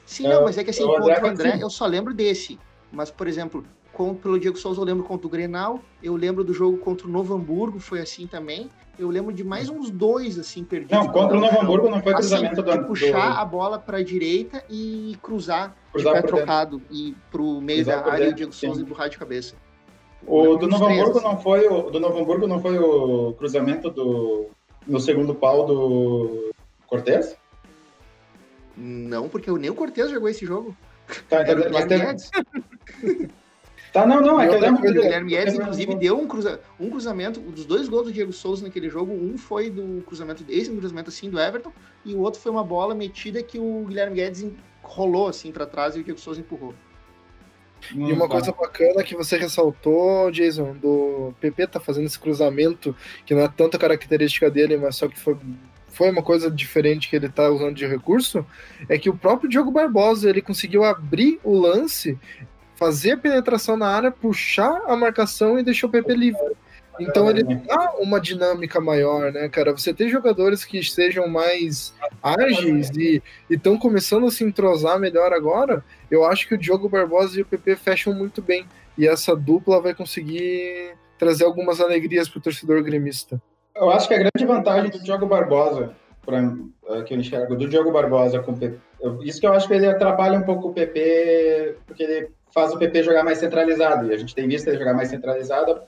Sim, 0.06 0.28
não, 0.28 0.44
mas 0.44 0.58
é 0.58 0.64
que 0.64 0.72
assim, 0.72 0.84
o 0.84 0.96
André 0.96 1.18
André, 1.18 1.50
Coutinho. 1.50 1.62
eu 1.62 1.70
só 1.70 1.86
lembro 1.86 2.14
desse. 2.14 2.60
Mas, 2.92 3.10
por 3.10 3.28
exemplo, 3.28 3.64
com, 3.92 4.14
pelo 4.16 4.40
Diego 4.40 4.58
Souza 4.58 4.82
eu 4.82 4.86
lembro 4.86 5.04
contra 5.04 5.28
o 5.28 5.30
Grenal, 5.30 5.80
eu 6.02 6.16
lembro 6.16 6.44
do 6.44 6.54
jogo 6.54 6.78
contra 6.78 7.08
o 7.08 7.10
Novo 7.10 7.34
Hamburgo, 7.36 7.80
foi 7.80 8.00
assim 8.00 8.28
também. 8.28 8.70
Eu 8.98 9.10
lembro 9.10 9.34
de 9.34 9.44
mais 9.44 9.70
uns 9.70 9.90
dois, 9.90 10.38
assim, 10.38 10.64
perdidos. 10.64 10.98
Não, 10.98 11.12
contra 11.12 11.38
o 11.38 11.40
Novo 11.40 11.60
Hamburgo 11.60 11.90
não 11.90 12.02
foi 12.02 12.14
Assim, 12.14 12.30
cruzamento 12.30 12.62
do, 12.62 12.72
de 12.72 12.78
do 12.78 12.86
puxar 12.86 13.40
a 13.40 13.46
bola 13.46 13.80
para 13.80 13.98
a 13.98 14.04
direita 14.04 14.64
e 14.70 15.18
cruzar, 15.22 15.76
Cruzar 15.92 16.14
de 16.14 16.22
pé 16.22 16.28
por 16.28 16.36
dentro. 16.36 16.46
trocado 16.46 16.82
e 16.92 17.16
pro 17.32 17.60
meio 17.60 17.84
Cruzar 17.84 18.04
da 18.04 18.12
área 18.12 18.26
e 18.26 18.28
o 18.28 18.30
dentro, 18.30 18.38
Diego 18.38 18.54
sim. 18.54 18.68
Souza 18.68 18.82
empurrar 18.82 19.10
de 19.10 19.18
cabeça. 19.18 19.56
O 20.26 20.56
do 20.56 20.68
Novo 20.68 20.86
Hamburgo 20.86 21.22
não 21.22 21.38
foi 21.40 21.68
o 21.68 21.90
do 21.90 22.00
Novo 22.00 22.20
Hamburgo 22.20 22.48
não 22.48 22.62
foi 22.62 22.78
o 22.78 23.34
cruzamento 23.34 23.90
do 23.90 24.48
no 24.88 25.00
segundo 25.00 25.36
pau 25.36 25.66
do 25.66 26.52
Cortez? 26.88 27.36
Não, 28.76 29.30
porque 29.30 29.52
nem 29.52 29.70
o 29.70 29.76
Cortez 29.76 30.10
jogou 30.10 30.30
esse 30.30 30.46
jogo. 30.46 30.76
Tá, 31.30 31.38
Era 31.42 31.58
o 31.58 31.60
então, 31.60 31.72
mas 31.72 31.86
Guedes. 31.86 32.32
tá, 33.92 34.06
não, 34.06 34.22
não, 34.22 34.42
é 34.42 34.48
que 34.48 34.56
eu 34.56 34.60
lembro 34.60 34.90
O 34.90 34.94
Guilherme 34.94 35.30
Guedes, 35.30 35.54
inclusive, 35.54 35.96
deu 35.96 36.18
um, 36.18 36.28
cruza... 36.28 36.60
um 36.80 36.90
cruzamento. 36.90 37.40
um 37.40 37.52
Dos 37.52 37.66
dois 37.66 37.88
gols 37.88 38.06
do 38.06 38.12
Diego 38.12 38.34
Souza 38.34 38.64
naquele 38.64 38.90
jogo, 38.90 39.14
um 39.14 39.38
foi 39.38 39.70
do 39.70 40.02
cruzamento 40.04 40.44
desse, 40.44 40.72
um 40.72 40.78
cruzamento 40.78 41.10
assim 41.10 41.30
do 41.30 41.40
Everton, 41.40 41.72
e 42.04 42.14
o 42.16 42.20
outro 42.20 42.40
foi 42.40 42.52
uma 42.52 42.64
bola 42.64 42.96
metida 42.96 43.44
que 43.44 43.60
o 43.60 43.86
Guilherme 43.88 44.16
Guedes 44.16 44.46
rolou 44.82 45.28
assim 45.28 45.52
para 45.52 45.66
trás 45.66 45.96
e 45.96 46.00
o 46.00 46.04
Diego 46.04 46.20
Souza 46.20 46.40
empurrou. 46.40 46.74
Hum, 47.96 48.10
E 48.10 48.14
uma 48.14 48.28
tá. 48.28 48.34
coisa 48.34 48.52
bacana 48.52 49.04
que 49.04 49.16
você 49.16 49.38
ressaltou, 49.38 50.32
Jason, 50.32 50.74
do 50.74 51.34
PP 51.40 51.68
tá 51.68 51.80
fazendo 51.80 52.06
esse 52.06 52.20
cruzamento, 52.20 52.96
que 53.26 53.34
não 53.34 53.42
é 53.42 53.48
tanta 53.48 53.78
característica 53.78 54.50
dele, 54.50 54.78
mas 54.78 54.96
só 54.96 55.08
que 55.08 55.20
foi, 55.20 55.36
foi 55.90 56.10
uma 56.10 56.24
coisa 56.24 56.50
diferente 56.50 57.10
que 57.10 57.16
ele 57.16 57.30
tá 57.30 57.50
usando 57.50 57.76
de 57.76 57.86
recurso, 57.86 58.46
é 58.88 58.98
que 58.98 59.10
o 59.10 59.18
próprio 59.18 59.50
Diogo 59.50 59.72
Barbosa, 59.72 60.30
ele 60.30 60.42
conseguiu 60.42 60.84
abrir 60.84 61.40
o 61.44 61.58
lance, 61.58 62.18
fazer 62.76 63.12
a 63.12 63.18
penetração 63.18 63.78
na 63.78 63.88
área, 63.88 64.12
puxar 64.12 64.82
a 64.88 64.96
marcação 64.96 65.58
e 65.60 65.64
deixou 65.64 65.90
o 65.90 65.92
PP 65.92 66.14
livre. 66.16 66.54
Então 67.00 67.30
ele 67.30 67.44
dá 67.44 67.94
uma 68.00 68.20
dinâmica 68.20 68.80
maior, 68.80 69.32
né, 69.32 69.50
cara? 69.50 69.72
Você 69.72 69.94
tem 69.94 70.10
jogadores 70.10 70.64
que 70.64 70.84
sejam 70.84 71.28
mais 71.28 71.94
ágeis 72.22 72.90
e 72.96 73.22
estão 73.50 73.78
começando 73.78 74.28
a 74.28 74.32
se 74.32 74.44
entrosar 74.44 75.00
melhor 75.00 75.34
agora, 75.34 75.84
eu 76.10 76.24
acho 76.26 76.48
que 76.48 76.56
o 76.56 76.58
Diogo 76.58 76.88
Barbosa 76.88 77.40
e 77.40 77.42
o 77.42 77.46
PP 77.46 77.76
fecham 77.76 78.14
muito 78.14 78.42
bem. 78.42 78.66
E 78.98 79.08
essa 79.08 79.36
dupla 79.36 79.82
vai 79.82 79.96
conseguir 79.96 80.96
trazer 81.18 81.46
algumas 81.46 81.82
alegrias 81.82 82.30
pro 82.30 82.40
torcedor 82.40 82.84
gremista. 82.84 83.42
Eu 83.76 83.90
acho 83.90 84.08
que 84.08 84.14
a 84.14 84.20
grande 84.20 84.46
vantagem 84.46 84.92
do 84.92 85.02
Diogo 85.02 85.26
Barbosa, 85.26 85.94
pra, 86.24 86.40
eh, 86.90 87.02
que 87.02 87.14
eu 87.14 87.20
enxergo, 87.20 87.56
do 87.56 87.68
Diogo 87.68 87.92
Barbosa 87.92 88.40
com 88.40 88.52
o 88.52 88.58
PP, 88.58 88.78
isso 89.24 89.40
que 89.40 89.48
eu 89.48 89.54
acho 89.54 89.68
que 89.68 89.74
ele 89.74 89.88
atrapalha 89.88 90.38
um 90.38 90.44
pouco 90.44 90.70
o 90.70 90.74
PP, 90.74 91.78
porque 91.88 92.04
ele 92.04 92.30
faz 92.54 92.72
o 92.72 92.78
PP 92.78 93.04
jogar 93.04 93.24
mais 93.24 93.40
centralizado, 93.40 94.08
e 94.08 94.14
a 94.14 94.18
gente 94.18 94.36
tem 94.36 94.48
visto 94.48 94.68
ele 94.68 94.78
jogar 94.78 94.94
mais 94.94 95.10
centralizado, 95.10 95.82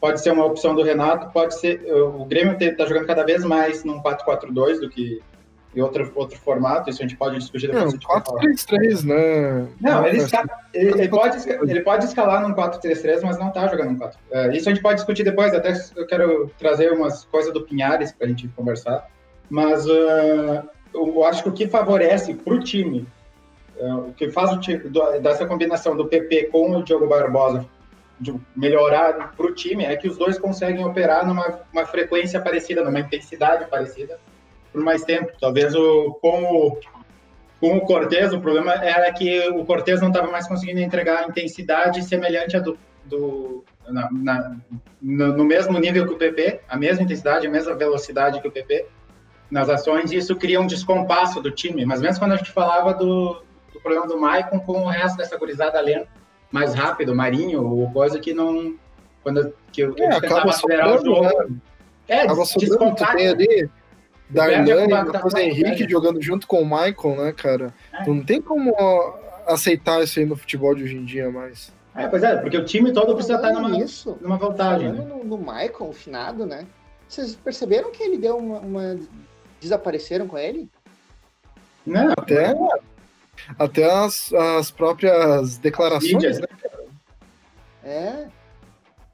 pode 0.00 0.20
ser 0.22 0.32
uma 0.32 0.44
opção 0.44 0.74
do 0.74 0.82
Renato, 0.82 1.30
pode 1.32 1.58
ser, 1.58 1.82
eh, 1.86 1.92
o 1.92 2.24
Grêmio 2.24 2.56
está 2.58 2.86
jogando 2.86 3.06
cada 3.06 3.24
vez 3.24 3.44
mais 3.44 3.84
num 3.84 4.00
4-4-2 4.00 4.80
do 4.80 4.88
que 4.88 5.20
em 5.74 5.80
outro, 5.80 6.10
outro 6.16 6.36
formato, 6.38 6.90
isso 6.90 7.00
a 7.00 7.06
gente 7.06 7.16
pode 7.16 7.38
discutir 7.38 7.68
depois. 7.68 7.84
Não, 7.84 7.90
se 7.90 7.96
a 7.96 8.00
gente 8.00 8.06
for 8.06 8.24
falar. 8.24 8.40
4-3-3, 8.40 9.04
né? 9.04 9.68
Não, 9.80 10.04
ele, 10.06 10.18
ele, 10.74 10.90
ele 11.02 11.08
pode, 11.08 11.48
ele 11.48 11.80
pode 11.80 12.04
escalar 12.06 12.42
num 12.42 12.54
4-3-3, 12.54 13.20
mas 13.22 13.38
não 13.38 13.50
tá 13.50 13.68
jogando 13.68 13.90
num 13.90 13.98
4. 13.98 14.18
É, 14.32 14.56
isso 14.56 14.68
a 14.68 14.72
gente 14.72 14.82
pode 14.82 14.96
discutir 14.96 15.22
depois, 15.22 15.54
até 15.54 15.72
eu 15.94 16.06
quero 16.06 16.50
trazer 16.58 16.92
umas 16.92 17.24
coisas 17.26 17.52
do 17.52 17.62
Pinhares 17.62 18.10
pra 18.10 18.26
gente 18.26 18.48
conversar. 18.48 19.06
Mas 19.48 19.86
ah, 19.88 20.64
eu 20.92 21.24
acho 21.24 21.42
que 21.44 21.48
o 21.48 21.52
que 21.52 21.68
favorece 21.68 22.34
pro 22.34 22.58
time, 22.58 23.06
ah, 23.80 23.96
o 24.08 24.12
que 24.12 24.28
faz 24.30 24.50
o 24.52 24.58
time, 24.58 24.78
do- 24.78 25.20
dessa 25.20 25.46
combinação 25.46 25.96
do 25.96 26.06
PP 26.06 26.46
com 26.50 26.76
o 26.76 26.82
Diogo 26.82 27.06
Barbosa 27.06 27.64
de 28.20 28.34
melhorar 28.54 29.34
pro 29.34 29.54
time 29.54 29.84
é 29.84 29.96
que 29.96 30.06
os 30.06 30.18
dois 30.18 30.38
conseguem 30.38 30.84
operar 30.84 31.26
numa 31.26 31.60
uma 31.72 31.86
frequência 31.86 32.40
parecida, 32.40 32.84
numa 32.84 33.00
intensidade 33.00 33.64
parecida 33.70 34.18
por 34.70 34.82
mais 34.82 35.02
tempo. 35.02 35.32
Talvez 35.40 35.74
o, 35.74 36.18
com 36.20 36.44
o 36.44 36.78
com 37.60 37.76
o 37.76 37.80
Cortez, 37.82 38.32
o 38.32 38.40
problema 38.40 38.72
era 38.72 39.12
que 39.12 39.48
o 39.50 39.66
Cortez 39.66 40.00
não 40.00 40.08
estava 40.08 40.30
mais 40.30 40.48
conseguindo 40.48 40.80
entregar 40.80 41.18
a 41.18 41.28
intensidade 41.28 42.02
semelhante 42.02 42.56
à 42.56 42.60
do, 42.60 42.78
do, 43.04 43.62
na, 43.86 44.08
na, 44.10 44.56
no, 45.02 45.44
mesmo 45.44 45.78
nível 45.78 46.06
que 46.06 46.14
o 46.14 46.16
PP, 46.16 46.62
a 46.66 46.76
mesma 46.78 47.02
intensidade, 47.02 47.46
a 47.46 47.50
mesma 47.50 47.74
velocidade 47.74 48.40
que 48.40 48.48
o 48.48 48.50
PP 48.50 48.86
nas 49.50 49.68
ações, 49.68 50.10
e 50.10 50.16
isso 50.16 50.34
cria 50.36 50.58
um 50.58 50.66
descompasso 50.66 51.42
do 51.42 51.50
time. 51.50 51.84
Mas 51.84 52.00
mesmo 52.00 52.18
quando 52.18 52.32
a 52.32 52.36
gente 52.36 52.50
falava 52.50 52.94
do, 52.94 53.42
do 53.74 53.80
problema 53.80 54.06
do 54.06 54.18
Maicon 54.18 54.60
com 54.60 54.84
o 54.84 54.88
resto 54.88 55.18
dessa 55.18 55.36
gurizada 55.36 55.78
lenta, 55.82 56.08
mais 56.50 56.74
rápido, 56.74 57.14
Marinho, 57.14 57.64
ou 57.64 57.90
coisa 57.90 58.18
que 58.18 58.32
não. 58.32 58.74
Quando 59.22 59.52
que 59.70 59.82
eu, 59.82 59.94
é, 59.98 60.20
tentava 60.20 60.48
acelerar 60.48 61.00
o 61.00 61.04
jogo. 61.04 61.22
Né? 61.22 61.56
É, 62.08 62.22
acaba 62.22 62.44
sobrando, 62.44 62.94
tu 62.94 63.06
tem 63.14 63.28
ali 63.28 63.70
Darlan 64.28 64.84
e 64.84 64.88
Matheus 64.88 65.34
Henrique 65.34 65.88
jogando 65.88 66.20
junto 66.20 66.46
com 66.46 66.62
o 66.62 66.64
Michael, 66.64 67.16
né, 67.16 67.32
cara? 67.32 67.74
É. 67.92 68.04
Tu 68.04 68.14
não 68.14 68.24
tem 68.24 68.40
como 68.40 68.74
aceitar 69.46 70.02
isso 70.02 70.18
aí 70.18 70.26
no 70.26 70.36
futebol 70.36 70.74
de 70.74 70.84
hoje 70.84 70.96
em 70.96 71.04
dia 71.04 71.30
mais. 71.30 71.72
É, 71.94 72.06
pois 72.06 72.22
é, 72.22 72.36
porque 72.36 72.56
o 72.56 72.64
time 72.64 72.92
todo 72.92 73.14
precisa 73.14 73.36
estar 73.36 73.52
numa, 73.52 73.76
isso, 73.78 74.16
numa 74.20 74.36
vantagem. 74.36 74.92
Né? 74.92 75.04
No, 75.04 75.24
no 75.24 75.38
Michael, 75.38 75.88
o 75.88 75.92
finado, 75.92 76.46
né? 76.46 76.66
Vocês 77.08 77.34
perceberam 77.34 77.90
que 77.90 78.02
ele 78.02 78.16
deu 78.16 78.36
uma, 78.36 78.60
uma... 78.60 78.98
Desapareceram 79.60 80.26
com 80.28 80.38
ele? 80.38 80.68
Não, 81.84 82.12
até, 82.12 82.54
até 83.58 83.90
as, 83.90 84.32
as 84.32 84.70
próprias 84.70 85.58
declarações, 85.58 86.38
né? 86.38 86.46
É. 87.82 88.28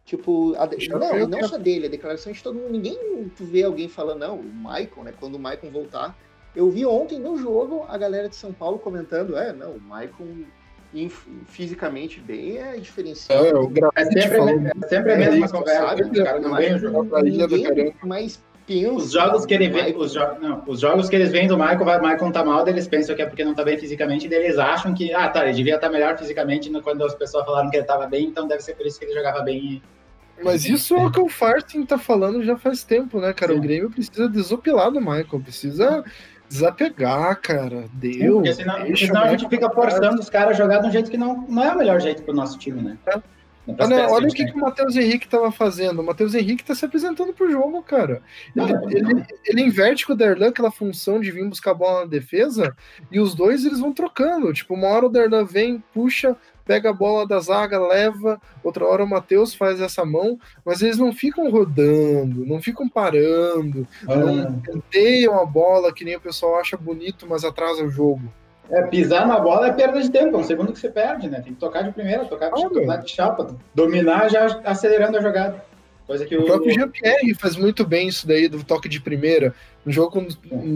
Tipo, 0.05 0.55
a, 0.57 0.69
não, 0.99 1.27
não 1.29 1.49
só 1.49 1.59
dele, 1.59 1.87
a 1.87 1.91
declaração 1.91 2.33
de 2.33 2.41
todo 2.43 2.55
mundo. 2.55 2.71
Ninguém 2.71 3.31
vê 3.41 3.65
alguém 3.65 3.89
falando, 3.89 4.21
não, 4.21 4.37
o 4.37 4.45
Maicon, 4.45 5.03
né? 5.03 5.12
Quando 5.19 5.35
o 5.35 5.39
Maicon 5.39 5.71
voltar. 5.71 6.17
Eu 6.55 6.71
vi 6.71 6.87
ontem 6.87 7.19
no 7.19 7.37
jogo 7.37 7.85
a 7.89 7.99
galera 7.99 8.29
de 8.29 8.37
São 8.37 8.53
Paulo 8.53 8.79
comentando, 8.79 9.37
é, 9.37 9.53
não, 9.53 9.73
o 9.73 9.81
Maicon 9.81 10.45
fisicamente 11.47 12.21
bem 12.21 12.57
é 12.59 12.77
diferenciado. 12.77 13.45
É, 13.95 14.03
é 14.03 14.05
sempre, 14.05 14.39
é 14.39 14.89
sempre 14.89 15.12
a 15.12 15.17
mesma 15.17 15.49
conversa. 15.49 15.95
Os 15.95 16.19
caras 16.19 16.43
não 16.43 16.51
Caramba. 16.53 17.93
Mas 18.05 18.43
pensa. 18.66 18.92
Os 18.92 19.12
jogos 19.12 19.46
que 19.46 19.55
ele 19.55 19.68
vê, 19.68 19.94
os, 19.96 20.12
jo 20.12 20.20
não, 20.40 20.62
os 20.66 20.81
jogos 20.81 21.09
que 21.09 21.16
eles 21.16 21.31
veem 21.31 21.46
do 21.46 21.57
Michael, 21.57 21.85
vai, 21.85 22.00
Michael 22.00 22.33
tá 22.33 22.44
mal, 22.44 22.66
eles 22.66 22.88
pensam 22.88 23.14
que 23.14 23.22
é 23.22 23.26
porque 23.26 23.44
não 23.44 23.55
tá 23.55 23.64
bem 23.64 23.79
fisicamente, 23.79 24.26
e 24.26 24.35
eles 24.35 24.59
acham 24.59 24.92
que, 24.92 25.12
ah, 25.14 25.29
tá, 25.29 25.44
ele 25.44 25.55
devia 25.55 25.76
estar 25.76 25.87
tá 25.87 25.92
melhor 25.92 26.18
fisicamente 26.18 26.70
quando 26.81 27.05
as 27.05 27.14
pessoas 27.14 27.44
falaram 27.44 27.70
que 27.70 27.76
ele 27.76 27.85
tava 27.85 28.07
bem, 28.07 28.26
então 28.26 28.46
deve 28.46 28.62
ser 28.62 28.74
por 28.74 28.87
isso 28.87 28.98
que 28.98 29.05
ele 29.05 29.14
jogava 29.14 29.40
bem 29.42 29.83
mas 30.42 30.66
isso 30.66 30.94
é 30.94 31.07
o 31.07 31.11
que 31.11 31.20
o 31.20 31.29
Farting 31.29 31.85
tá 31.87 31.98
falando 31.98 32.44
já 32.44 32.57
faz 32.57 32.85
tempo, 32.85 33.20
né, 33.20 33.33
cara? 33.33 33.52
Sim. 33.52 33.59
O 33.59 33.62
Grêmio 33.62 33.90
precisa 33.90 34.29
desopilar 34.29 34.90
do 34.90 35.00
Michael, 35.00 35.40
precisa 35.42 36.05
desapegar, 36.48 37.40
cara. 37.40 37.87
Deu. 37.92 38.44
Sim, 38.44 38.52
senão, 38.52 38.96
senão 38.96 39.22
a 39.22 39.29
gente 39.29 39.48
fica 39.48 39.70
forçando 39.70 40.20
os 40.20 40.29
caras 40.29 40.50
a 40.50 40.62
jogar 40.62 40.81
de 40.81 40.88
um 40.88 40.90
jeito 40.90 41.11
que 41.11 41.16
não, 41.16 41.46
não 41.48 41.62
é 41.62 41.72
o 41.72 41.79
melhor 41.79 42.00
jeito 42.00 42.22
pro 42.22 42.35
nosso 42.35 42.59
time, 42.59 42.83
né? 42.83 42.98
É. 43.07 43.20
Olha, 43.79 44.09
olha 44.11 44.29
o 44.29 44.33
que, 44.33 44.44
que 44.44 44.57
o 44.57 44.61
Matheus 44.61 44.96
Henrique 44.96 45.26
estava 45.26 45.50
fazendo. 45.50 46.00
O 46.00 46.05
Matheus 46.05 46.35
Henrique 46.35 46.62
está 46.62 46.74
se 46.74 46.85
apresentando 46.85 47.33
pro 47.33 47.50
jogo, 47.50 47.83
cara. 47.83 48.22
Ele, 48.55 48.72
não, 48.72 48.81
não. 48.81 48.90
ele, 48.90 49.26
ele 49.44 49.62
inverte 49.62 50.07
com 50.07 50.12
o 50.12 50.16
Derlan 50.16 50.48
aquela 50.48 50.70
função 50.70 51.20
de 51.20 51.31
vir 51.31 51.48
buscar 51.48 51.72
a 51.72 51.74
bola 51.74 52.00
na 52.00 52.07
defesa 52.07 52.76
e 53.11 53.18
os 53.18 53.35
dois 53.35 53.64
eles 53.64 53.81
vão 53.81 53.92
trocando. 53.92 54.52
Tipo, 54.52 54.74
uma 54.74 54.88
hora 54.88 55.07
o 55.07 55.11
Derlan 55.11 55.44
vem, 55.44 55.83
puxa, 55.92 56.37
pega 56.64 56.90
a 56.90 56.92
bola 56.92 57.26
da 57.26 57.38
zaga, 57.40 57.79
leva, 57.79 58.40
outra 58.62 58.85
hora 58.85 59.05
o 59.05 59.09
Matheus 59.09 59.55
faz 59.55 59.81
essa 59.81 60.05
mão, 60.05 60.38
mas 60.64 60.83
eles 60.83 60.98
não 60.98 61.12
ficam 61.12 61.50
rodando, 61.50 62.44
não 62.44 62.61
ficam 62.61 62.88
parando, 62.88 63.87
ah. 64.09 64.16
não 64.16 64.61
tenteiam 64.61 65.40
a 65.40 65.46
bola 65.46 65.92
que 65.92 66.05
nem 66.05 66.16
o 66.16 66.20
pessoal 66.20 66.59
acha 66.59 66.76
bonito, 66.76 67.26
mas 67.29 67.44
atrasa 67.44 67.85
o 67.85 67.90
jogo. 67.90 68.22
É, 68.70 68.83
pisar 68.83 69.26
na 69.26 69.38
bola 69.38 69.68
é 69.68 69.72
perda 69.72 70.00
de 70.00 70.11
tempo, 70.11 70.37
é 70.37 70.40
um 70.40 70.44
segundo 70.44 70.72
que 70.72 70.79
você 70.79 70.88
perde, 70.88 71.29
né? 71.29 71.40
Tem 71.40 71.55
que 71.55 71.61
tocar 71.61 71.83
de 71.83 71.92
primeira, 71.92 72.24
tocar 72.24 72.50
de, 72.50 73.02
de 73.05 73.11
chapa, 73.11 73.57
dominar 73.74 74.29
já 74.29 74.61
acelerando 74.64 75.18
a 75.18 75.20
jogada. 75.20 75.64
Coisa 76.07 76.24
que 76.24 76.37
o, 76.37 76.42
o 76.42 76.46
próprio 76.46 76.72
Jean-Pierre 76.72 77.35
faz 77.35 77.57
muito 77.57 77.85
bem 77.85 78.09
isso 78.09 78.26
daí 78.26 78.48
do 78.48 78.62
toque 78.62 78.88
de 78.88 79.00
primeira. 79.00 79.55
No 79.85 79.92
jogo 79.92 80.26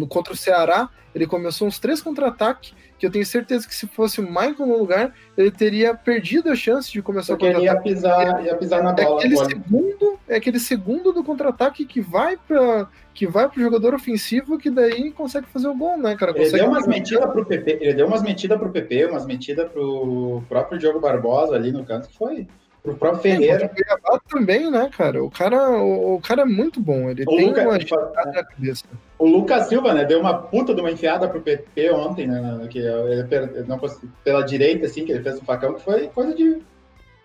contra 0.09 0.33
o 0.33 0.37
Ceará, 0.37 0.89
ele 1.15 1.27
começou 1.27 1.67
uns 1.67 1.79
três 1.79 2.01
contra-ataques, 2.01 2.75
que 3.01 3.07
eu 3.07 3.11
tenho 3.11 3.25
certeza 3.25 3.67
que 3.67 3.75
se 3.75 3.87
fosse 3.87 4.21
o 4.21 4.23
Michael 4.23 4.67
no 4.67 4.77
lugar, 4.77 5.15
ele 5.35 5.51
teria 5.51 5.95
perdido 5.95 6.51
a 6.51 6.55
chance 6.55 6.93
de 6.93 7.01
começar 7.01 7.33
Porque 7.33 7.49
o 7.49 7.55
contra-ataque. 7.55 7.89
Ele 7.89 7.95
ia 7.95 7.97
pisar, 7.97 8.45
ia 8.45 8.55
pisar 8.57 8.83
na 8.83 8.93
bola. 8.93 9.09
É 9.09 9.19
aquele, 9.19 9.37
segundo, 9.39 10.19
é 10.29 10.37
aquele 10.37 10.61
segundo 10.61 11.11
do 11.11 11.25
contra-ataque 11.25 11.87
que 11.87 11.99
vai 11.99 12.37
para 12.37 12.87
que 13.15 13.27
vai 13.27 13.49
pro 13.49 13.61
jogador 13.61 13.95
ofensivo 13.95 14.59
que 14.59 14.71
daí 14.71 15.11
consegue 15.11 15.47
fazer 15.47 15.67
o 15.69 15.75
gol, 15.75 15.99
né, 15.99 16.15
cara? 16.15 16.33
Consegue 16.33 16.55
ele 16.55 16.63
deu 16.63 16.71
umas 16.71 16.87
metidas 16.87 17.31
pro 17.31 17.45
PP, 17.45 17.79
ele 17.81 17.95
deu 17.95 18.07
umas 18.07 18.23
metidas 18.23 18.59
pro 18.59 18.71
PP, 18.71 19.07
umas 19.07 19.27
metidas 19.27 19.71
pro 19.71 20.43
próprio 20.49 20.79
Diogo 20.79 21.01
Barbosa 21.01 21.57
ali 21.57 21.73
no 21.73 21.85
canto 21.85 22.09
que 22.09 22.17
foi 22.17 22.47
o 22.85 22.95
próprio 22.95 23.23
Ferreira. 23.23 23.67
O 23.67 23.69
Cuiabá 23.69 24.21
também, 24.29 24.71
né, 24.71 24.91
cara? 24.97 25.23
O 25.23 25.31
cara, 25.31 25.71
o, 25.71 26.17
o 26.17 26.21
cara 26.21 26.43
é 26.43 26.47
muito 26.47 26.81
bom. 26.81 27.11
Ele 27.11 27.25
o 27.25 27.37
tem 27.37 27.49
Luca, 27.49 27.63
uma 27.63 27.79
na 27.79 28.45
cabeça. 28.45 28.85
O 29.19 29.27
Lucas 29.27 29.69
Silva, 29.69 29.93
né, 29.93 30.05
deu 30.05 30.21
uma 30.21 30.35
puta 30.35 30.75
de 30.75 30.81
uma 30.81 30.91
enfiada 30.91 31.29
pro 31.29 31.43
PP 31.43 31.91
ontem, 31.91 32.27
né? 32.27 32.67
Que 32.71 32.79
ele, 32.79 33.65
não, 33.67 33.79
pela 34.25 34.43
direita, 34.43 34.87
assim, 34.87 35.05
que 35.05 35.13
ele 35.13 35.23
fez 35.23 35.37
um 35.37 35.45
facão, 35.45 35.75
que 35.75 35.83
foi 35.83 36.09
coisa 36.09 36.35
de, 36.35 36.59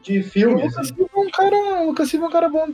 de 0.01 0.21
filme. 0.23 0.55
O 0.55 0.65
Lucas, 0.65 0.77
assim. 0.77 0.95
Silva 0.95 1.09
é 1.15 1.19
um 1.19 1.29
cara, 1.29 1.55
o 1.55 1.85
Lucas 1.87 2.09
Silva 2.09 2.25
é 2.25 2.29
um 2.29 2.31
cara 2.31 2.49
bom 2.49 2.67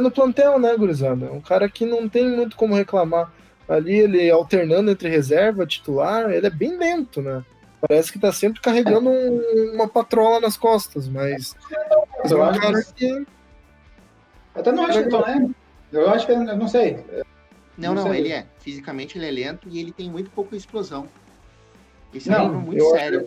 no 0.00 0.10
plantel, 0.10 0.58
né, 0.58 0.76
gurizada? 0.76 1.32
Um 1.32 1.40
cara 1.40 1.68
que 1.68 1.84
não 1.84 2.08
tem 2.08 2.28
muito 2.28 2.56
como 2.56 2.74
reclamar. 2.74 3.32
Ali 3.68 4.00
ele 4.00 4.30
alternando 4.30 4.90
entre 4.90 5.08
reserva, 5.08 5.66
titular, 5.66 6.30
ele 6.30 6.46
é 6.46 6.50
bem 6.50 6.76
lento, 6.76 7.22
né? 7.22 7.42
Parece 7.88 8.12
que 8.12 8.18
tá 8.18 8.32
sempre 8.32 8.60
carregando 8.60 9.10
um, 9.10 9.72
uma 9.74 9.88
patrola 9.88 10.38
nas 10.38 10.56
costas, 10.56 11.08
mas. 11.08 11.56
Eu, 12.24 12.36
eu 12.38 12.42
acho 12.44 12.60
cara 12.60 12.82
que... 12.84 12.92
que. 12.94 13.26
Até 14.54 14.70
não 14.70 14.86
acho 14.86 15.02
que 15.02 15.08
tô 15.08 15.26
lento. 15.26 15.54
Eu 15.92 16.10
acho 16.10 16.24
que 16.24 16.32
eu 16.32 16.56
não 16.56 16.68
sei. 16.68 17.04
Não, 17.76 17.94
não, 17.94 18.04
não 18.04 18.14
ele 18.14 18.32
é. 18.32 18.46
Fisicamente 18.60 19.18
ele 19.18 19.26
é 19.26 19.30
lento 19.30 19.68
e 19.68 19.80
ele 19.80 19.90
tem 19.90 20.08
muito 20.08 20.30
pouca 20.30 20.54
explosão. 20.54 21.08
Esse 22.14 22.28
não, 22.28 22.38
é 22.38 22.42
um 22.42 22.60
muito 22.60 22.90
sério. 22.90 23.26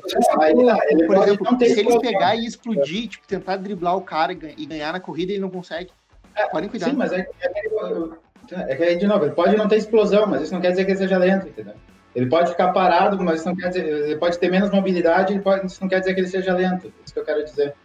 ele, 0.89 1.07
Por 1.07 1.17
exemplo, 1.17 1.57
se 1.59 1.79
ele 1.79 1.99
pegar 1.99 2.35
e 2.35 2.45
explodir, 2.45 3.09
tipo, 3.09 3.27
tentar 3.27 3.57
driblar 3.57 3.97
o 3.97 4.01
cara 4.01 4.31
e 4.31 4.65
ganhar 4.65 4.93
na 4.93 4.99
corrida, 4.99 5.33
ele 5.33 5.41
não 5.41 5.49
consegue. 5.49 5.91
É, 6.35 6.47
Podem 6.47 6.69
cuidar. 6.69 6.91
Sim, 6.91 6.95
mas 6.95 7.11
é, 7.11 7.27
é, 7.41 8.71
é 8.71 8.75
que, 8.75 8.95
de 8.95 9.07
novo, 9.07 9.25
ele 9.25 9.33
pode 9.33 9.57
não 9.57 9.67
ter 9.67 9.77
explosão, 9.77 10.27
mas 10.27 10.43
isso 10.43 10.53
não 10.53 10.61
quer 10.61 10.69
dizer 10.69 10.85
que 10.85 10.91
ele 10.91 10.99
seja 10.99 11.17
lento, 11.17 11.47
entendeu? 11.47 11.73
Ele 12.15 12.27
pode 12.27 12.51
ficar 12.51 12.71
parado, 12.71 13.21
mas 13.21 13.39
isso 13.39 13.49
não 13.49 13.55
quer 13.55 13.67
dizer, 13.67 13.85
ele 13.85 14.15
pode 14.15 14.39
ter 14.39 14.49
menos 14.49 14.69
mobilidade, 14.71 15.33
ele 15.33 15.41
pode, 15.41 15.65
isso 15.65 15.81
não 15.81 15.89
quer 15.89 15.99
dizer 15.99 16.13
que 16.13 16.21
ele 16.21 16.29
seja 16.29 16.53
lento. 16.53 16.91
Isso 17.03 17.13
que 17.13 17.19
eu 17.19 17.25
quero 17.25 17.43
dizer. 17.43 17.75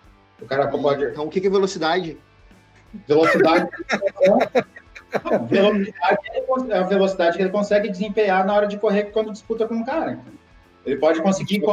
O 0.41 0.47
cara 0.47 0.69
pode. 0.69 1.05
Então, 1.05 1.27
o 1.27 1.29
que 1.29 1.45
é 1.45 1.51
velocidade? 1.51 2.17
Velocidade. 3.09 3.69
não, 5.25 5.47
velocidade 5.47 6.71
é 6.71 6.79
a 6.79 6.83
velocidade 6.83 7.37
que 7.37 7.43
ele 7.43 7.51
consegue 7.51 7.89
desempenhar 7.89 8.47
na 8.47 8.55
hora 8.55 8.67
de 8.69 8.79
correr 8.79 9.05
quando 9.05 9.33
disputa 9.33 9.67
com 9.67 9.75
um 9.75 9.85
cara. 9.85 10.19
Ele 10.87 10.97
pode 10.97 11.21
conseguir. 11.21 11.61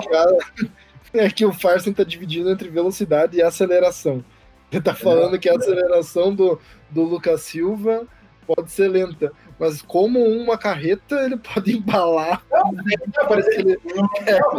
É 1.13 1.29
que 1.29 1.45
o 1.45 1.53
Farsen 1.53 1.91
está 1.91 2.03
dividindo 2.03 2.51
entre 2.51 2.67
velocidade 2.67 3.37
e 3.37 3.41
aceleração. 3.41 4.23
Ele 4.69 4.79
está 4.79 4.93
falando 4.93 5.37
é. 5.37 5.39
que 5.39 5.49
a 5.49 5.55
aceleração 5.55 6.35
do, 6.35 6.59
do 6.91 7.03
Lucas 7.03 7.43
Silva 7.43 8.05
pode 8.45 8.69
ser 8.69 8.89
lenta, 8.89 9.31
mas 9.59 9.81
como 9.81 10.19
uma 10.23 10.57
carreta, 10.57 11.15
ele 11.23 11.37
pode 11.37 11.77
embalar. 11.77 12.43
Não, 12.51 12.71
não, 12.71 12.83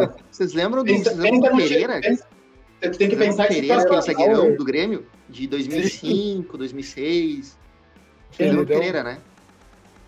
é. 0.03 0.09
Vocês 0.29 0.53
lembram 0.53 0.83
do, 0.83 0.93
vocês 0.93 1.17
lembram 1.17 1.51
do 1.51 1.57
Pereira? 1.57 2.01
Você 2.01 2.89
tem 2.91 3.09
que 3.09 3.15
pensar 3.15 3.47
que 3.47 3.55
Pereira, 3.55 3.81
aquele 3.81 4.01
zagueirão 4.01 4.55
do 4.55 4.63
Grêmio, 4.63 5.05
de 5.29 5.47
2005, 5.47 6.57
2006. 6.57 7.57
Ele 8.37 8.65
Pereira, 8.65 9.03
né? 9.03 9.19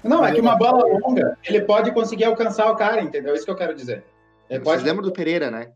Não, 0.04 0.26
é 0.26 0.34
que 0.34 0.42
uma 0.42 0.56
bola 0.56 0.84
longa, 1.00 1.38
ele 1.44 1.62
pode 1.62 1.92
conseguir 1.94 2.26
alcançar 2.26 2.72
o 2.72 2.76
cara, 2.76 3.02
entendeu? 3.02 3.34
É 3.34 3.36
isso 3.36 3.46
que 3.46 3.52
eu 3.52 3.56
quero 3.56 3.76
dizer. 3.76 4.04
Ele 4.50 4.60
Vocês 4.60 4.64
pode... 4.64 4.84
lembram 4.84 5.04
do 5.04 5.12
Pereira, 5.12 5.52
né? 5.52 5.72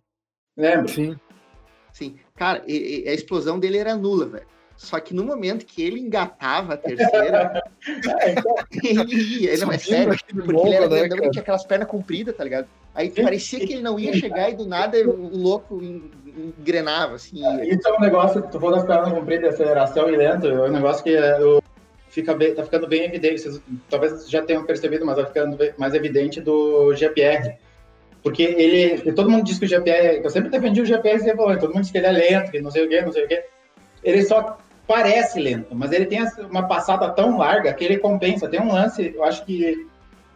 Lembro. 0.58 0.90
Sim. 0.90 1.16
Sim. 1.94 2.18
Cara, 2.36 2.64
a 2.66 3.14
explosão 3.14 3.60
dele 3.60 3.78
era 3.78 3.96
nula, 3.96 4.26
velho. 4.26 4.48
Só 4.78 5.00
que 5.00 5.14
no 5.14 5.24
momento 5.24 5.66
que 5.66 5.82
ele 5.82 6.00
engatava 6.00 6.74
a 6.74 6.78
terceira, 6.78 7.64
é, 8.20 8.32
então. 8.32 8.56
ele 8.84 9.42
ia. 9.42 9.54
Ele 9.54 9.66
não 9.66 9.72
é 9.72 9.78
sério, 9.78 10.10
porque 10.10 10.68
ele 10.68 10.76
era 10.76 10.90
né, 10.90 11.08
grandão, 11.08 11.32
tinha 11.32 11.42
aquelas 11.42 11.66
pernas 11.66 11.88
compridas, 11.88 12.36
tá 12.36 12.44
ligado? 12.44 12.68
Aí 12.94 13.10
parecia 13.10 13.60
que 13.66 13.74
ele 13.74 13.82
não 13.82 14.00
ia 14.00 14.14
chegar 14.14 14.50
e 14.50 14.56
do 14.56 14.66
nada 14.66 14.98
o 14.98 15.38
louco 15.38 15.82
engrenava, 15.84 17.16
assim. 17.16 17.42
Isso 17.64 17.88
é 17.88 17.94
um 17.94 18.00
negócio, 18.00 18.42
tu 18.42 18.60
falou 18.60 18.76
das 18.76 18.86
pernas 18.86 19.14
compridas, 19.14 19.54
aceleração 19.54 20.10
e 20.10 20.16
lento, 20.16 20.48
é 20.48 20.70
um 20.70 20.72
negócio 20.72 21.04
que 21.04 21.16
é, 21.16 21.38
fica 22.10 22.34
bem, 22.34 22.54
tá 22.56 22.64
ficando 22.64 22.88
bem 22.88 23.04
evidente. 23.04 23.42
Vocês 23.42 23.62
talvez 23.90 24.30
já 24.30 24.42
tenham 24.42 24.66
percebido, 24.66 25.06
mas 25.06 25.18
tá 25.18 25.26
ficando 25.26 25.58
mais 25.78 25.94
evidente 25.94 26.40
do 26.40 26.94
GPR. 26.96 27.58
Porque 28.24 28.44
ele, 28.44 29.12
todo 29.12 29.30
mundo 29.30 29.44
diz 29.44 29.60
que 29.60 29.66
o 29.66 29.68
GPR, 29.68 30.22
eu 30.24 30.30
sempre 30.30 30.50
defendi 30.50 30.82
o 30.82 30.86
GPR 30.86 31.28
e 31.28 31.60
todo 31.60 31.74
mundo 31.74 31.82
diz 31.82 31.92
que 31.92 31.98
ele 31.98 32.08
é 32.08 32.12
lento, 32.12 32.52
que 32.52 32.62
não 32.62 32.72
sei 32.72 32.86
o 32.86 32.90
quê, 32.90 33.02
não 33.02 33.12
sei 33.12 33.26
o 33.26 33.28
quê. 33.28 33.46
Ele 34.04 34.24
só 34.24 34.58
parece 34.88 35.40
lento, 35.40 35.76
mas 35.76 35.92
ele 35.92 36.06
tem 36.06 36.20
uma 36.50 36.68
passada 36.68 37.10
tão 37.10 37.38
larga 37.38 37.74
que 37.74 37.84
ele 37.84 37.98
compensa. 37.98 38.48
Tem 38.48 38.62
um 38.62 38.72
lance, 38.72 39.14
eu 39.16 39.24
acho 39.24 39.44
que 39.46 39.88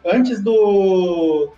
antes 0.05 0.41
do 0.41 1.51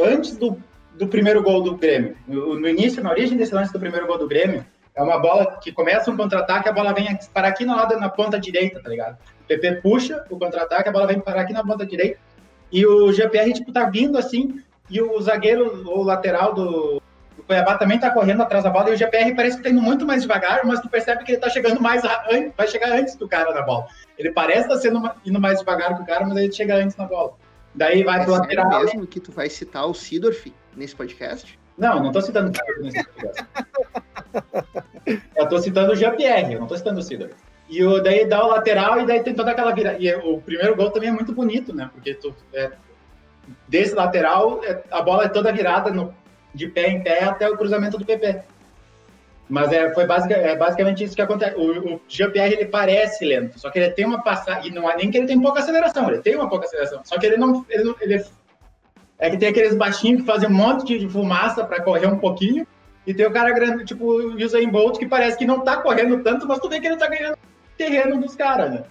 antes 0.00 0.36
do, 0.36 0.56
do 0.94 1.08
primeiro 1.08 1.42
gol 1.42 1.62
do 1.62 1.76
Grêmio, 1.76 2.16
no, 2.26 2.58
no 2.60 2.68
início, 2.68 3.02
na 3.02 3.10
origem 3.10 3.36
desse 3.36 3.54
lance 3.54 3.72
do 3.72 3.80
primeiro 3.80 4.06
gol 4.06 4.18
do 4.18 4.28
Grêmio, 4.28 4.64
é 4.94 5.02
uma 5.02 5.18
bola 5.18 5.58
que 5.62 5.72
começa 5.72 6.10
um 6.10 6.16
contra-ataque, 6.16 6.68
a 6.68 6.72
bola 6.72 6.92
vem 6.92 7.18
parar 7.32 7.48
aqui 7.48 7.64
no 7.64 7.76
lado, 7.76 7.98
na 7.98 8.08
ponta 8.08 8.38
direita, 8.38 8.80
tá 8.82 8.88
ligado? 8.88 9.16
O 9.42 9.46
PP 9.46 9.76
puxa 9.76 10.24
o 10.28 10.38
contra-ataque, 10.38 10.88
a 10.88 10.92
bola 10.92 11.06
vem 11.06 11.20
parar 11.20 11.42
aqui 11.42 11.52
na 11.52 11.64
ponta 11.64 11.86
direita, 11.86 12.18
e 12.70 12.84
o 12.84 13.12
GPR, 13.12 13.52
tipo, 13.52 13.72
tá 13.72 13.88
vindo 13.88 14.18
assim, 14.18 14.60
e 14.90 15.00
o 15.00 15.20
zagueiro, 15.20 15.88
o 15.88 16.02
lateral 16.02 16.52
do 16.52 17.02
Cuiabá 17.48 17.78
também 17.78 17.98
tá 17.98 18.10
correndo 18.10 18.42
atrás 18.42 18.62
da 18.62 18.68
bola, 18.68 18.90
e 18.90 18.92
o 18.92 18.96
GPR 18.96 19.34
parece 19.34 19.56
que 19.56 19.62
tá 19.62 19.70
indo 19.70 19.80
muito 19.80 20.04
mais 20.04 20.20
devagar, 20.20 20.60
mas 20.66 20.80
tu 20.80 20.88
percebe 20.90 21.24
que 21.24 21.32
ele 21.32 21.40
tá 21.40 21.48
chegando 21.48 21.80
mais, 21.80 22.02
vai 22.54 22.68
chegar 22.68 22.92
antes 22.92 23.16
do 23.16 23.26
cara 23.26 23.54
na 23.54 23.62
bola. 23.62 23.86
Ele 24.18 24.30
parece 24.30 24.60
estar 24.60 24.74
tá 24.74 24.80
sendo 24.80 25.10
indo 25.24 25.40
mais 25.40 25.58
devagar 25.58 25.96
que 25.96 26.02
o 26.02 26.06
cara, 26.06 26.26
mas 26.26 26.36
ele 26.36 26.52
chega 26.52 26.76
antes 26.76 26.94
na 26.94 27.06
bola. 27.06 27.32
Daí 27.74 28.04
vai 28.04 28.20
é 28.20 28.24
pro 28.24 28.34
lateral. 28.34 28.84
mesmo 28.84 29.06
que 29.06 29.18
tu 29.18 29.32
vai 29.32 29.48
citar 29.48 29.86
o 29.86 29.94
Sidorf 29.94 30.52
nesse 30.76 30.94
podcast? 30.94 31.58
Não, 31.78 32.02
não 32.02 32.12
tô 32.12 32.20
citando 32.20 32.50
o 32.50 32.54
Sidorf 32.54 32.82
nesse 32.82 33.08
podcast. 33.08 33.46
eu 35.34 35.48
tô 35.48 35.58
citando 35.58 35.92
o 35.92 35.96
Jean-Pierre, 35.96 36.52
eu 36.52 36.60
não 36.60 36.66
tô 36.66 36.76
citando 36.76 37.00
o 37.00 37.02
Sidorf. 37.02 37.34
E 37.66 37.82
o, 37.82 38.02
daí 38.02 38.26
dá 38.26 38.44
o 38.44 38.48
lateral 38.48 39.00
e 39.00 39.06
daí 39.06 39.22
tem 39.22 39.32
toda 39.32 39.52
aquela 39.52 39.72
vira. 39.72 39.96
E 39.98 40.14
o 40.16 40.38
primeiro 40.42 40.76
gol 40.76 40.90
também 40.90 41.08
é 41.08 41.12
muito 41.12 41.32
bonito, 41.32 41.74
né? 41.74 41.88
Porque 41.94 42.12
tu, 42.12 42.34
é, 42.52 42.72
desse 43.66 43.94
lateral, 43.94 44.62
é, 44.64 44.82
a 44.90 45.00
bola 45.00 45.24
é 45.24 45.28
toda 45.28 45.50
virada 45.50 45.90
no, 45.90 46.14
de 46.58 46.66
pé 46.66 46.88
em 46.88 47.02
pé 47.02 47.22
até 47.22 47.48
o 47.48 47.56
cruzamento 47.56 47.96
do 47.96 48.04
PP. 48.04 48.42
Mas 49.48 49.72
é, 49.72 49.94
foi 49.94 50.04
basic, 50.04 50.34
é 50.34 50.54
basicamente 50.56 51.04
isso 51.04 51.14
que 51.14 51.22
acontece. 51.22 51.56
O, 51.56 51.94
o 51.94 52.00
Jean-Pierre, 52.06 52.54
ele 52.54 52.66
parece 52.66 53.24
lento, 53.24 53.58
só 53.58 53.70
que 53.70 53.78
ele 53.78 53.90
tem 53.92 54.04
uma 54.04 54.22
passagem, 54.22 54.70
e 54.70 54.74
não 54.74 54.90
é 54.90 54.96
nem 54.96 55.10
que 55.10 55.16
ele 55.16 55.26
tem 55.26 55.40
pouca 55.40 55.60
aceleração, 55.60 56.08
ele 56.10 56.20
tem 56.20 56.34
uma 56.34 56.48
pouca 56.48 56.66
aceleração, 56.66 57.00
só 57.04 57.18
que 57.18 57.24
ele 57.24 57.38
não, 57.38 57.64
ele, 57.70 57.84
não, 57.84 57.96
ele 58.00 58.22
é 59.18 59.30
que 59.30 59.38
tem 59.38 59.48
aqueles 59.48 59.74
baixinhos 59.74 60.20
que 60.20 60.26
fazem 60.26 60.48
um 60.50 60.52
monte 60.52 60.98
de 60.98 61.08
fumaça 61.08 61.64
para 61.64 61.82
correr 61.82 62.08
um 62.08 62.18
pouquinho, 62.18 62.66
e 63.06 63.14
tem 63.14 63.24
o 63.24 63.32
cara 63.32 63.50
grande, 63.52 63.86
tipo 63.86 64.04
o 64.04 64.34
Usain 64.34 64.68
Bolt, 64.68 64.98
que 64.98 65.06
parece 65.06 65.38
que 65.38 65.46
não 65.46 65.60
tá 65.60 65.78
correndo 65.78 66.22
tanto, 66.22 66.46
mas 66.46 66.58
tu 66.58 66.68
vê 66.68 66.78
que 66.78 66.86
ele 66.86 66.96
tá 66.96 67.08
ganhando 67.08 67.38
terreno 67.78 68.20
dos 68.20 68.34
caras, 68.34 68.70
né? 68.70 68.84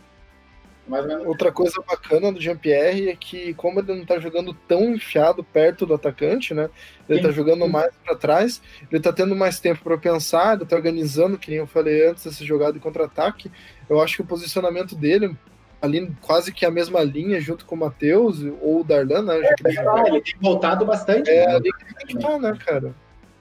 Outra 1.26 1.52
coisa 1.52 1.82
bacana 1.86 2.32
do 2.32 2.40
Jean-Pierre 2.40 3.10
é 3.10 3.16
que, 3.16 3.54
como 3.56 3.80
ele 3.80 3.94
não 3.94 4.06
tá 4.06 4.20
jogando 4.20 4.54
tão 4.54 4.94
enfiado 4.94 5.44
perto 5.44 5.86
do 5.86 5.94
atacante, 5.94 6.54
né? 6.54 6.70
Ele 7.10 7.20
tá 7.20 7.28
Sim. 7.28 7.34
tá 7.34 7.36
jogando 7.36 7.68
mais 7.68 7.92
para 8.04 8.16
trás, 8.16 8.62
ele 8.92 9.02
tá 9.02 9.12
tendo 9.12 9.36
mais 9.36 9.60
tempo 9.60 9.84
para 9.84 9.98
pensar, 9.98 10.56
ele 10.56 10.66
tá 10.66 10.76
organizando, 10.76 11.38
que 11.38 11.50
nem 11.50 11.60
eu 11.60 11.68
falei 11.68 12.08
antes, 12.08 12.26
essa 12.26 12.44
jogada 12.44 12.74
de 12.74 12.80
contra-ataque. 12.80 13.52
Eu 13.90 14.02
acho 14.02 14.16
que 14.16 14.22
o 14.22 14.26
posicionamento 14.26 14.96
dele, 14.96 15.36
ali 15.82 16.12
quase 16.22 16.54
que 16.54 16.66
a 16.66 16.72
mesma 16.72 17.04
linha, 17.04 17.40
junto 17.42 17.66
com 17.66 17.76
o 17.76 17.80
Matheus 17.80 18.42
ou 18.62 18.82
o 18.82 18.84
Darlan, 18.84 19.24
né? 19.24 19.36
É, 19.38 19.56
ele, 19.66 20.08
ele 20.08 20.22
tem 20.22 20.36
voltado 20.42 20.86
bastante. 20.86 21.30
É, 21.30 21.48
né? 21.48 21.56
ali 21.56 21.72
que 21.74 21.96
tem 21.96 22.08
que 22.08 22.18
estar, 22.18 22.40
né, 22.40 22.58
cara? 22.66 22.96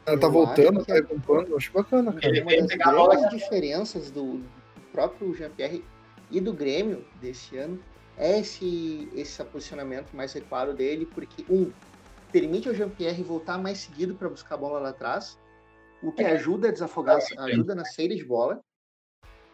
Ela 0.04 0.18
tá 0.18 0.28
voltando, 0.28 0.84
tá 0.84 0.96
acompanhando, 0.96 1.56
acho 1.56 1.72
bacana, 1.72 2.12
cara. 2.12 2.28
Ele 2.28 2.42
tem 2.42 2.66
pegar 2.66 2.94
as 3.12 3.28
diferenças 3.30 4.10
do 4.10 4.40
próprio 4.92 5.34
Jean-Pierre 5.34 5.84
e 6.30 6.40
do 6.40 6.52
Grêmio 6.52 7.04
desse 7.20 7.56
ano. 7.56 7.80
É 8.18 8.40
esse, 8.40 9.08
esse 9.14 9.44
posicionamento 9.44 10.14
mais 10.14 10.32
recuado 10.32 10.72
dele, 10.72 11.06
porque, 11.06 11.44
um, 11.50 11.70
permite 12.32 12.68
ao 12.68 12.74
Jean-Pierre 12.74 13.22
voltar 13.22 13.58
mais 13.58 13.78
seguido 13.78 14.14
para 14.14 14.28
buscar 14.28 14.54
a 14.54 14.58
bola 14.58 14.78
lá 14.80 14.88
atrás, 14.88 15.38
o 16.02 16.10
que 16.12 16.24
ajuda 16.24 16.68
a 16.68 16.72
desafogar, 16.72 17.18
ajuda 17.38 17.74
na 17.74 17.84
saída 17.84 18.14
de 18.14 18.24
bola, 18.24 18.62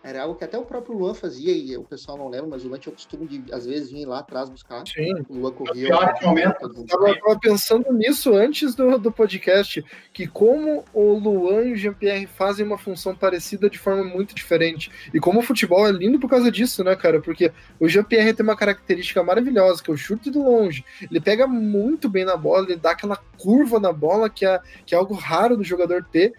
era 0.05 0.23
algo 0.23 0.35
que 0.35 0.45
até 0.45 0.59
o 0.59 0.65
próprio 0.65 0.97
Luan 0.97 1.15
fazia, 1.15 1.53
e 1.53 1.77
o 1.77 1.85
pessoal 1.85 2.19
não 2.19 2.29
lembra, 2.29 2.49
mas 2.49 2.65
o 2.65 2.69
Luan 2.69 2.79
tinha 2.79 2.93
o 2.93 2.97
costume 2.97 3.27
de, 3.27 3.53
às 3.53 3.65
vezes, 3.65 3.91
vir 3.91 4.05
lá 4.05 4.19
atrás 4.19 4.49
buscar. 4.51 4.85
Sim. 4.87 5.25
O 5.29 5.37
Luan 5.37 5.53
corria. 5.53 5.91
Eu 5.91 6.83
estava 6.83 7.39
pensando 7.41 7.93
nisso 7.93 8.35
antes 8.35 8.75
do, 8.75 8.99
do 8.99 9.13
podcast, 9.13 9.85
que 10.13 10.27
como 10.27 10.85
o 10.93 11.15
Luan 11.15 11.67
e 11.67 11.73
o 11.73 11.77
Jean-Pierre 11.77 12.27
fazem 12.27 12.67
uma 12.67 12.77
função 12.77 13.15
parecida 13.15 13.71
de 13.71 13.79
forma 13.79 14.03
muito 14.03 14.35
diferente. 14.35 14.91
E 15.15 15.21
como 15.21 15.39
o 15.39 15.43
futebol 15.43 15.87
é 15.87 15.93
lindo 15.93 16.19
por 16.19 16.29
causa 16.29 16.51
disso, 16.51 16.83
né, 16.83 16.97
cara? 16.97 17.21
Porque 17.21 17.53
o 17.79 17.89
Jean-Pierre 17.89 18.35
tem 18.35 18.45
uma 18.45 18.57
característica 18.57 19.23
maravilhosa, 19.23 19.83
que 19.83 19.91
é 19.91 19.95
o 19.95 19.97
chute 19.97 20.31
de 20.31 20.39
longe. 20.39 20.85
Ele 21.01 21.21
pega 21.21 21.47
muito 21.47 22.09
bem 22.09 22.25
na 22.25 22.37
bola, 22.37 22.65
ele 22.65 22.77
dá 22.77 22.91
aquela 22.91 23.17
curva 23.39 23.79
na 23.79 23.93
bola, 23.93 24.29
que 24.29 24.45
é, 24.45 24.61
que 24.85 24.95
é 24.95 24.99
algo 24.99 25.15
raro 25.15 25.57
do 25.57 25.63
jogador 25.63 26.05
ter 26.11 26.33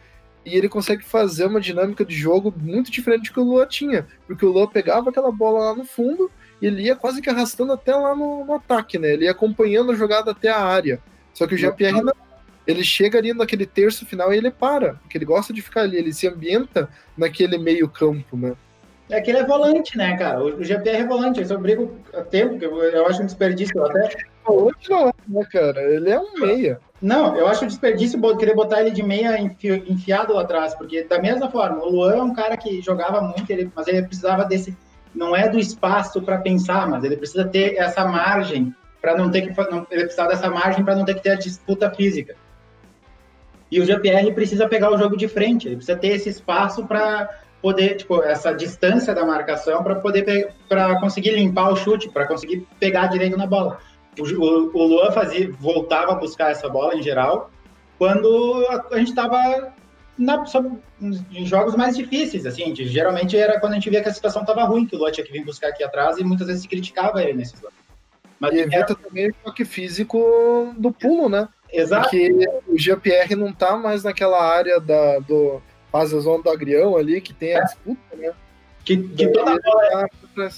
e 0.46 0.56
ele 0.58 0.68
consegue 0.68 1.04
fazer 1.04 1.46
uma 1.46 1.62
dinâmica 1.62 2.04
de 2.04 2.16
jogo 2.16 2.54
muito 2.56 2.92
diferente 2.92 3.30
do 3.30 3.34
que 3.34 3.40
o 3.40 3.44
Lua 3.44 3.66
tinha, 3.66 4.06
porque 4.28 4.46
o 4.46 4.52
Lua 4.52 4.70
pegava 4.70 5.10
aquela 5.10 5.32
bola 5.32 5.72
lá 5.72 5.76
no 5.76 5.86
fundo 5.86 6.30
e 6.62 6.68
ele 6.68 6.84
ia 6.84 6.96
quase 6.96 7.22
que 7.22 7.30
arrastando 7.30 7.74
até 7.74 7.96
lá 7.96 8.16
no, 8.16 8.46
no 8.46 8.54
ataque, 8.54 8.98
né? 8.98 9.14
Ele 9.14 9.26
ia 9.26 9.32
acompanhando 9.32 9.92
a 9.92 9.96
jogada 9.96 10.32
até 10.32 10.50
a 10.50 10.60
área. 10.60 11.00
Só 11.34 11.48
que 11.48 11.56
o 11.56 11.58
Jean-Pierre 11.58 12.02
não. 12.02 12.14
Ele 12.66 12.84
chega 12.84 13.18
ali 13.18 13.34
naquele 13.34 13.66
terço 13.66 14.06
final 14.06 14.34
e 14.34 14.38
ele 14.38 14.50
para, 14.50 14.94
porque 14.94 15.18
ele 15.18 15.26
gosta 15.26 15.52
de 15.52 15.62
ficar 15.62 15.82
ali, 15.82 15.98
ele 15.98 16.14
se 16.14 16.26
ambienta 16.28 16.88
naquele 17.18 17.58
meio 17.58 17.90
campo, 17.90 18.38
né? 18.38 18.56
É 19.10 19.20
que 19.20 19.32
ele 19.32 19.40
é 19.40 19.46
volante, 19.46 19.98
né, 19.98 20.16
cara? 20.18 20.42
O 20.42 20.64
GPR 20.64 21.02
é 21.02 21.06
volante, 21.06 21.42
eu 21.42 21.46
só 21.46 21.58
brigo 21.58 21.98
a 22.14 22.22
tempo, 22.22 22.58
que 22.58 22.66
eu 22.66 23.06
acho 23.06 23.22
um 23.22 23.26
desperdício 23.26 23.84
até. 23.86 24.16
Volante 24.46 24.90
não 24.90 25.10
é, 25.10 25.14
né, 25.28 25.46
cara? 25.52 25.82
Ele 25.82 26.10
é 26.10 26.18
um 26.18 26.40
meia. 26.40 26.80
Não, 27.04 27.36
eu 27.36 27.46
acho 27.48 27.68
desperdício 27.68 28.18
querer 28.38 28.56
botar 28.56 28.80
ele 28.80 28.90
de 28.90 29.04
meia 29.04 29.38
enfi, 29.38 29.68
enfiado 29.90 30.34
lá 30.34 30.44
atrás, 30.44 30.74
porque 30.74 31.04
da 31.04 31.20
mesma 31.20 31.52
forma, 31.52 31.84
o 31.84 31.90
Luan 31.90 32.16
é 32.16 32.24
um 32.24 32.34
cara 32.34 32.56
que 32.56 32.82
jogava 32.82 33.20
muito, 33.20 33.52
ele, 33.52 33.70
mas 33.76 33.88
ele 33.90 34.04
precisava 34.04 34.46
desse. 34.46 34.74
Não 35.14 35.36
é 35.36 35.50
do 35.50 35.60
espaço 35.60 36.22
para 36.22 36.38
pensar, 36.38 36.88
mas 36.88 37.04
ele 37.04 37.18
precisa 37.18 37.44
ter 37.44 37.76
essa 37.76 38.06
margem 38.06 38.74
para 39.02 39.18
não 39.18 39.30
ter 39.30 39.42
que. 39.42 39.70
Não, 39.70 39.86
ele 39.92 40.06
precisa 40.06 40.28
dessa 40.28 40.50
margem 40.50 40.82
para 40.86 40.96
não 40.96 41.04
ter 41.04 41.16
que 41.16 41.24
ter 41.24 41.32
a 41.32 41.36
disputa 41.36 41.92
física. 41.92 42.38
E 43.70 43.82
o 43.82 43.86
GPR 43.86 44.32
precisa 44.32 44.70
pegar 44.70 44.90
o 44.90 44.98
jogo 44.98 45.18
de 45.18 45.28
frente, 45.28 45.68
ele 45.68 45.76
precisa 45.76 45.98
ter 45.98 46.08
esse 46.08 46.30
espaço 46.30 46.86
para 46.86 47.30
poder, 47.62 47.98
tipo, 47.98 48.24
essa 48.24 48.54
distância 48.54 49.14
da 49.14 49.26
marcação 49.26 49.84
para 49.84 49.96
poder 49.96 50.54
para 50.70 50.98
conseguir 51.02 51.32
limpar 51.32 51.70
o 51.70 51.76
chute, 51.76 52.08
para 52.08 52.26
conseguir 52.26 52.66
pegar 52.80 53.08
direito 53.08 53.36
na 53.36 53.46
bola. 53.46 53.80
O, 54.20 54.24
o, 54.24 54.72
o 54.74 54.84
Luan 54.88 55.12
fazia, 55.12 55.52
voltava 55.60 56.12
a 56.12 56.16
buscar 56.16 56.52
essa 56.52 56.70
bola 56.70 56.96
em 56.96 57.02
geral 57.02 57.50
quando 57.98 58.66
a, 58.70 58.96
a 58.96 58.98
gente 58.98 59.10
estava 59.10 59.74
em 61.32 61.46
jogos 61.46 61.76
mais 61.76 61.98
difíceis, 61.98 62.46
assim, 62.46 62.72
de, 62.72 62.86
geralmente 62.88 63.36
era 63.36 63.60
quando 63.60 63.74
a 63.74 63.76
gente 63.76 63.90
via 63.90 64.02
que 64.02 64.10
a 64.10 64.14
situação 64.14 64.42
estava 64.42 64.64
ruim, 64.64 64.86
que 64.86 64.96
o 64.96 65.00
Luan 65.00 65.12
tinha 65.12 65.26
que 65.26 65.32
vir 65.32 65.44
buscar 65.44 65.70
aqui 65.70 65.84
atrás 65.84 66.18
e 66.18 66.24
muitas 66.24 66.48
vezes 66.48 66.62
se 66.62 66.68
criticava 66.68 67.24
ele 67.24 67.34
nesses 67.34 67.60
jogos. 67.60 67.78
Mas 68.40 68.54
e 68.54 68.60
evita 68.60 68.76
era... 68.76 68.96
também 68.96 69.30
o 69.30 69.36
choque 69.44 69.66
físico 69.66 70.74
do 70.78 70.92
pulo, 70.92 71.30
né? 71.30 71.48
Exato. 71.72 72.10
Porque 72.10 72.30
o 72.68 72.78
GPR 72.78 73.36
não 73.36 73.52
tá 73.52 73.76
mais 73.76 74.04
naquela 74.04 74.40
área 74.40 74.80
da, 74.80 75.20
do, 75.20 75.62
faz 75.92 76.14
a 76.14 76.20
zona 76.20 76.44
do 76.44 76.50
agrião 76.50 76.96
ali, 76.96 77.20
que 77.22 77.34
tem 77.34 77.56
a 77.56 77.60
é. 77.60 77.64
disputa, 77.64 78.16
né? 78.16 78.34
Que, 78.86 78.98
que 78.98 79.28
toda, 79.30 79.60
bola, 79.60 80.06
é, 80.38 80.50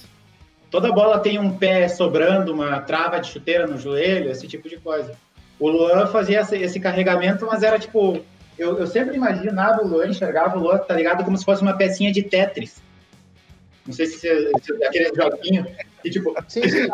toda 0.69 0.91
bola 0.91 1.19
tem 1.19 1.39
um 1.39 1.57
pé 1.57 1.87
sobrando, 1.87 2.53
uma 2.53 2.81
trava 2.81 3.19
de 3.19 3.27
chuteira 3.27 3.67
no 3.67 3.77
joelho, 3.77 4.31
esse 4.31 4.47
tipo 4.47 4.67
de 4.69 4.77
coisa. 4.77 5.13
O 5.59 5.69
Luan 5.69 6.07
fazia 6.07 6.41
esse, 6.41 6.79
carregamento, 6.79 7.45
mas 7.45 7.63
era 7.63 7.79
tipo. 7.79 8.21
Eu, 8.57 8.77
eu 8.77 8.87
sempre 8.87 9.15
imaginava 9.15 9.83
o 9.83 9.87
Luan, 9.87 10.07
enxergava 10.07 10.57
o 10.57 10.61
Luan, 10.61 10.77
tá 10.77 10.95
ligado? 10.95 11.25
Como 11.25 11.37
se 11.37 11.43
fosse 11.43 11.61
uma 11.61 11.75
pecinha 11.75 12.11
de 12.11 12.23
Tetris. 12.23 12.81
Não 13.85 13.93
sei 13.93 14.05
se, 14.05 14.19
se, 14.19 14.51
se 14.61 14.83
aquele 14.83 15.13
joguinho 15.13 15.65
que, 16.01 16.09
tipo. 16.09 16.33
Sim, 16.47 16.67
sim. 16.67 16.87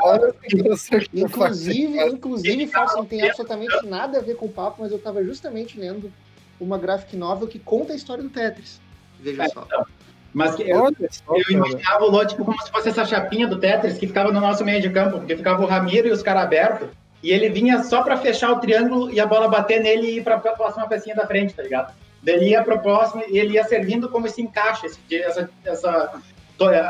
inclusive, 1.14 2.08
inclusive, 2.08 2.68
Fábio, 2.68 2.98
não 2.98 3.06
tem 3.06 3.24
absolutamente 3.24 3.86
nada 3.86 4.18
a 4.18 4.22
ver 4.22 4.36
com 4.36 4.48
o 4.48 4.52
papo, 4.52 4.82
mas 4.82 4.92
eu 4.92 5.00
tava 5.00 5.24
justamente 5.24 5.80
lendo 5.80 6.12
uma 6.60 6.78
graphic 6.78 7.16
novel 7.16 7.48
que 7.48 7.60
conta 7.60 7.94
a 7.94 7.96
história 7.96 8.24
do 8.24 8.30
Tetris. 8.30 8.80
Veja 9.20 9.44
é, 9.44 9.50
só. 9.50 9.64
Então, 9.66 9.86
mas 10.34 10.58
eu, 10.60 10.86
eu 10.88 11.44
imaginava 11.50 12.06
o 12.06 12.10
Lô 12.10 12.26
tipo, 12.26 12.46
como 12.46 12.62
se 12.62 12.72
fosse 12.72 12.90
essa 12.90 13.06
chapinha 13.06 13.48
do 13.48 13.60
Tetris 13.60 13.98
que 13.98 14.08
ficava 14.08 14.32
no 14.32 14.40
nosso 14.40 14.64
meio 14.64 14.82
de 14.82 14.90
campo, 14.90 15.18
porque 15.18 15.36
ficava 15.36 15.62
o 15.62 15.68
Ramiro 15.68 16.08
e 16.08 16.12
os 16.12 16.24
caras 16.24 16.44
abertos, 16.44 16.88
e 17.22 17.32
ele 17.32 17.50
vinha 17.50 17.84
só 17.84 18.02
para 18.02 18.18
fechar 18.18 18.52
o 18.52 18.60
triângulo 18.60 19.12
e 19.12 19.20
a 19.20 19.26
bola 19.26 19.48
bater 19.48 19.82
nele 19.82 20.08
e 20.08 20.18
ir 20.18 20.24
para 20.24 20.36
a 20.36 20.40
próxima 20.40 20.88
pecinha 20.88 21.16
da 21.16 21.28
frente, 21.28 21.54
tá 21.54 21.64
ligado? 21.64 21.94
Ele 22.26 22.50
ia 22.50 22.64
para 22.64 22.76
o 22.76 22.80
próximo 22.80 23.24
e 23.28 23.38
ele 23.38 23.54
ia 23.54 23.64
servindo 23.64 24.10
como 24.10 24.28
esse 24.28 24.42
encaixe, 24.42 24.88
essa, 25.12 25.50
essa, 25.66 26.22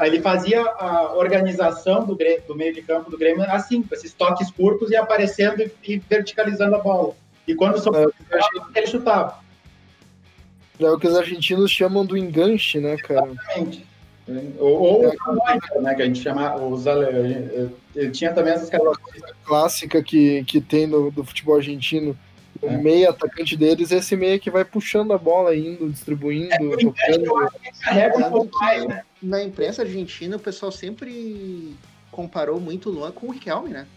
ele 0.03 0.21
fazia 0.21 0.61
a 0.61 1.13
organização 1.15 2.05
do, 2.05 2.17
do 2.47 2.55
meio 2.55 2.73
de 2.73 2.81
campo 2.81 3.09
do 3.09 3.17
Grêmio 3.17 3.43
assim, 3.49 3.81
com 3.81 3.95
esses 3.95 4.13
toques 4.13 4.51
curtos 4.51 4.91
e 4.91 4.95
aparecendo 4.95 5.61
e, 5.61 5.71
e 5.87 5.97
verticalizando 5.97 6.75
a 6.75 6.79
bola. 6.79 7.13
E 7.47 7.55
quando 7.55 7.77
é, 7.95 8.05
ele 8.75 8.87
chutava. 8.87 9.39
É 10.81 10.91
o 10.91 10.99
que 10.99 11.07
os 11.07 11.15
argentinos 11.15 11.71
chamam 11.71 12.05
do 12.05 12.17
enganche, 12.17 12.79
né, 12.79 12.97
cara? 12.97 13.27
Exatamente. 13.31 13.91
Ou, 14.57 14.79
ou 14.81 15.07
é, 15.07 15.81
né, 15.81 15.95
que 15.95 16.01
a 16.01 16.05
gente 16.05 16.21
chama, 16.21 16.55
os, 16.55 16.85
ele 17.95 18.11
tinha 18.11 18.33
também 18.33 18.53
essas 18.53 18.69
características. 18.69 19.35
clássica 19.43 20.01
que, 20.03 20.43
que 20.45 20.61
tem 20.61 20.87
no, 20.87 21.11
do 21.11 21.23
futebol 21.23 21.55
argentino. 21.55 22.17
O 22.61 22.67
é. 22.67 22.77
meio 22.77 23.09
atacante 23.09 23.57
deles 23.57 23.91
é 23.91 23.97
esse 23.97 24.15
meio 24.15 24.39
que 24.39 24.51
vai 24.51 24.63
puxando 24.63 25.13
a 25.13 25.17
bola, 25.17 25.55
indo, 25.55 25.89
distribuindo, 25.89 26.53
é, 26.53 28.09
tocando. 28.09 28.49
mais, 28.59 28.85
né? 28.85 29.03
Na 29.21 29.43
imprensa 29.43 29.81
argentina, 29.81 30.35
o 30.35 30.39
pessoal 30.39 30.71
sempre 30.71 31.75
comparou 32.11 32.59
muito 32.59 32.89
o 32.89 32.91
Luan 32.91 33.11
com 33.11 33.27
o 33.27 33.31
Riquelme, 33.31 33.69
né? 33.69 33.87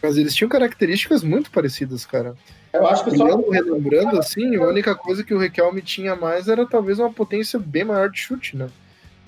Mas 0.00 0.16
eles 0.16 0.34
tinham 0.34 0.48
características 0.48 1.24
muito 1.24 1.50
parecidas, 1.50 2.06
cara. 2.06 2.36
Eu 2.72 2.86
acho 2.86 3.04
que 3.04 3.16
só. 3.16 3.24
Olhando, 3.24 3.50
relembrando, 3.50 4.18
assim, 4.18 4.56
a 4.56 4.66
única 4.66 4.94
coisa 4.94 5.22
que 5.22 5.34
o 5.34 5.38
Riquelme 5.38 5.82
tinha 5.82 6.16
mais 6.16 6.48
era 6.48 6.66
talvez 6.66 6.98
uma 6.98 7.12
potência 7.12 7.58
bem 7.58 7.84
maior 7.84 8.10
de 8.10 8.18
chute, 8.18 8.56
né? 8.56 8.68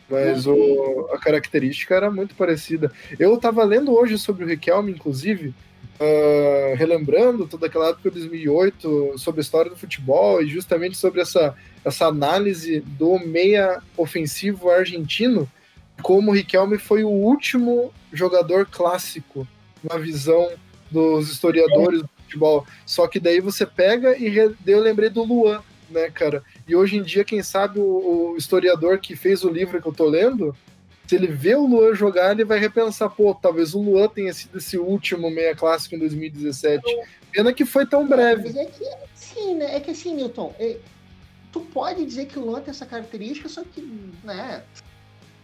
Mas 0.08 0.46
o, 0.46 1.08
a 1.12 1.18
característica 1.18 1.94
era 1.94 2.10
muito 2.10 2.34
parecida. 2.34 2.90
Eu 3.18 3.36
tava 3.38 3.64
lendo 3.64 3.92
hoje 3.94 4.18
sobre 4.18 4.44
o 4.44 4.48
Riquelme, 4.48 4.92
inclusive, 4.92 5.48
uh, 5.48 6.76
relembrando 6.76 7.46
toda 7.46 7.66
aquela 7.66 7.88
época 7.88 8.10
de 8.10 8.20
2008, 8.20 9.14
sobre 9.18 9.40
a 9.40 9.42
história 9.42 9.70
do 9.70 9.76
futebol 9.76 10.42
e 10.42 10.46
justamente 10.46 10.96
sobre 10.96 11.20
essa, 11.20 11.54
essa 11.84 12.06
análise 12.06 12.80
do 12.80 13.18
meia 13.18 13.82
ofensivo 13.96 14.70
argentino, 14.70 15.48
como 16.02 16.30
o 16.30 16.34
Riquelme 16.34 16.78
foi 16.78 17.04
o 17.04 17.08
último 17.08 17.92
jogador 18.12 18.66
clássico 18.70 19.46
na 19.82 19.98
visão 19.98 20.50
dos 20.90 21.30
historiadores 21.30 22.02
do 22.02 22.08
futebol. 22.34 22.66
Só 22.84 23.06
que 23.06 23.20
daí 23.20 23.40
você 23.40 23.64
pega 23.64 24.16
e 24.18 24.36
eu 24.36 24.80
lembrei 24.80 25.08
do 25.08 25.22
Luan, 25.22 25.62
né, 25.88 26.10
cara? 26.10 26.42
E 26.66 26.74
hoje 26.74 26.96
em 26.96 27.02
dia, 27.02 27.24
quem 27.24 27.42
sabe 27.42 27.78
o, 27.78 28.32
o, 28.32 28.36
historiador 28.36 28.98
que 28.98 29.16
fez 29.16 29.44
o 29.44 29.50
livro 29.50 29.80
que 29.80 29.88
eu 29.88 29.92
tô 29.92 30.06
lendo, 30.06 30.54
se 31.06 31.14
ele 31.14 31.28
vê 31.28 31.54
o 31.54 31.66
Luan 31.66 31.94
jogar, 31.94 32.32
ele 32.32 32.44
vai 32.44 32.58
repensar, 32.58 33.08
pô, 33.08 33.34
talvez 33.34 33.74
o 33.74 33.80
Luan 33.80 34.08
tenha 34.08 34.32
sido 34.32 34.58
esse 34.58 34.76
último 34.76 35.30
meia 35.30 35.54
clássico 35.54 35.94
em 35.94 35.98
2017. 35.98 36.82
Pena 37.32 37.52
que 37.52 37.64
foi 37.64 37.86
tão 37.86 38.06
breve. 38.06 38.58
É 38.58 38.64
que, 38.66 38.84
sim, 39.14 39.54
né? 39.56 39.76
É 39.76 39.80
que 39.80 39.90
assim, 39.90 40.14
Newton, 40.14 40.54
é, 40.58 40.76
tu 41.52 41.60
pode 41.60 42.04
dizer 42.04 42.26
que 42.26 42.38
o 42.38 42.44
Luan 42.44 42.60
tem 42.60 42.70
essa 42.70 42.86
característica, 42.86 43.48
só 43.48 43.62
que, 43.62 43.80
né? 44.22 44.62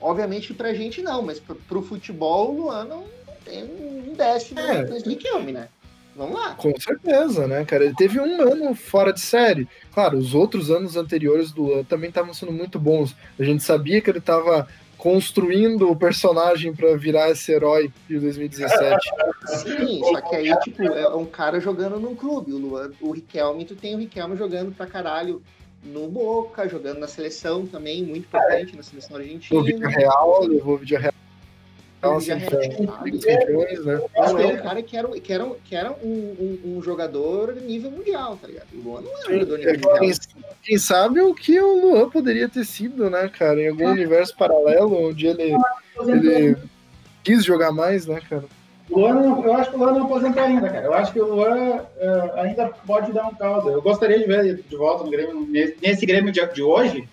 Obviamente 0.01 0.55
pra 0.55 0.73
gente 0.73 1.03
não, 1.03 1.21
mas 1.21 1.39
pro, 1.39 1.55
pro 1.55 1.83
futebol 1.83 2.53
o 2.53 2.63
Luan 2.63 2.85
não 2.85 3.05
tem 3.45 3.65
um 3.65 4.15
décimo 4.15 4.61
é. 4.61 4.85
do 4.85 5.53
né? 5.53 5.69
Vamos 6.17 6.35
lá. 6.35 6.55
Com 6.55 6.73
certeza, 6.79 7.47
né, 7.47 7.65
cara? 7.65 7.85
Ele 7.85 7.95
teve 7.95 8.21
um 8.21 8.41
ano 8.43 8.75
fora 8.75 9.13
de 9.13 9.21
série. 9.21 9.69
Claro, 9.93 10.19
os 10.19 10.35
outros 10.35 10.71
anos 10.71 10.97
anteriores 10.97 11.53
do 11.53 11.63
Luan 11.63 11.85
também 11.85 12.09
estavam 12.09 12.35
sendo 12.35 12.53
muito 12.53 12.79
bons. 12.79 13.15
A 13.39 13.43
gente 13.43 13.63
sabia 13.63 14.01
que 14.01 14.11
ele 14.11 14.19
estava 14.19 14.67
construindo 14.99 15.91
o 15.91 15.97
personagem 15.97 16.75
para 16.75 16.95
virar 16.95 17.31
esse 17.31 17.51
herói 17.51 17.91
de 18.07 18.19
2017. 18.19 18.99
Sim, 19.63 20.01
só 20.05 20.21
que 20.21 20.37
aí, 20.37 20.55
tipo, 20.61 20.83
é 20.83 21.15
um 21.15 21.25
cara 21.25 21.59
jogando 21.59 21.99
num 21.99 22.15
clube. 22.15 22.53
O, 22.53 22.59
Luan, 22.59 22.91
o 23.01 23.13
Riquelme, 23.13 23.65
tu 23.65 23.75
tem 23.75 23.95
o 23.95 23.99
Riquelme 23.99 24.37
jogando 24.37 24.73
pra 24.73 24.87
caralho 24.87 25.43
no 25.83 26.09
Boca, 26.09 26.69
jogando 26.69 26.99
na 26.99 27.09
seleção 27.09 27.67
também, 27.67 28.03
muito 28.03 28.27
importante 28.27 28.77
na 28.77 28.83
seleção 28.83 29.17
argentina. 29.17 29.59
No 29.59 29.65
Vídeo 29.65 29.89
Real, 29.89 30.45
levou 30.45 30.75
o 30.75 30.79
Vídeo 30.79 30.99
Real 30.99 31.15
nossa, 32.03 32.33
então, 32.33 32.61
campeões, 33.21 33.85
né? 33.85 34.01
Não, 34.17 34.39
é 34.39 34.47
um 34.47 34.57
cara 34.57 34.83
que 34.83 34.97
era, 34.97 35.09
que 35.21 35.33
era, 35.33 35.51
que 35.65 35.77
era 35.77 35.93
um, 35.93 36.59
um, 36.65 36.77
um 36.77 36.83
jogador 36.83 37.55
nível 37.57 37.91
mundial, 37.91 38.39
tá 38.41 38.49
ligado? 38.49 38.69
O 38.73 38.83
Luan 38.83 39.03
não 39.03 39.13
é 39.13 39.19
um 39.19 39.33
jogador 39.33 39.59
nível 39.59 39.75
mundial. 39.75 39.99
Quem, 39.99 40.13
quem, 40.63 40.79
sabe 40.79 41.21
o 41.21 41.35
que 41.35 41.61
o 41.61 41.81
Luan 41.81 42.09
poderia 42.09 42.49
ter 42.49 42.65
sido, 42.65 43.11
né, 43.11 43.29
cara? 43.29 43.61
Em 43.61 43.69
algum 43.69 43.89
ah. 43.89 43.93
universo 43.93 44.35
paralelo 44.35 45.09
onde 45.09 45.27
ele, 45.27 45.53
ele 46.07 46.57
quis 47.23 47.45
jogar 47.45 47.71
mais, 47.71 48.07
né, 48.07 48.21
cara? 48.29 48.45
Luan 48.91 49.43
eu 49.45 49.55
acho 49.55 49.71
que 49.71 49.77
o 49.77 49.79
Luan 49.79 49.93
não 49.93 50.05
aposentou 50.05 50.43
ainda, 50.43 50.69
cara. 50.69 50.87
Eu 50.87 50.95
acho 50.95 51.13
que 51.13 51.21
o 51.21 51.35
Luan 51.35 51.77
uh, 51.77 52.41
ainda 52.41 52.69
pode 52.87 53.13
dar 53.13 53.29
um 53.29 53.35
caldo. 53.35 53.71
Eu 53.71 53.83
gostaria 53.83 54.19
de 54.19 54.25
ver 54.25 54.45
ele 54.45 54.65
de 54.69 54.77
volta 54.77 55.05
no 55.05 55.11
Grêmio, 55.11 55.47
nesse 55.81 56.07
Grêmio 56.07 56.33
de, 56.33 56.45
de 56.53 56.63
hoje, 56.63 57.09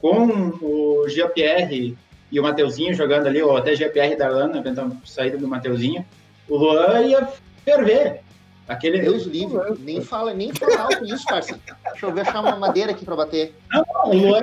com 0.00 0.52
o 0.60 1.08
Jean-Pierre 1.08 1.96
e 2.34 2.40
o 2.40 2.42
Mateuzinho 2.42 2.92
jogando 2.92 3.28
ali, 3.28 3.40
ou 3.40 3.56
até 3.56 3.76
GPR 3.76 4.16
da 4.16 4.28
Lana, 4.28 4.60
tentando 4.60 4.98
saída 5.06 5.38
do 5.38 5.46
Mateuzinho, 5.46 6.04
o 6.48 6.56
Luan 6.56 7.00
ia 7.02 7.28
ferver. 7.64 8.22
Aquele... 8.66 9.02
Deus 9.02 9.22
livre, 9.22 9.60
nem 9.78 10.02
fala, 10.02 10.34
nem 10.34 10.52
fala 10.52 10.80
alto 10.80 11.04
isso, 11.04 11.24
parça. 11.26 11.60
Deixa 11.92 12.06
eu 12.06 12.12
ver 12.12 12.22
achar 12.22 12.40
uma 12.40 12.56
madeira 12.56 12.90
aqui 12.90 13.04
pra 13.04 13.14
bater. 13.14 13.54
Não, 13.70 13.84
o 14.06 14.16
Luan. 14.16 14.42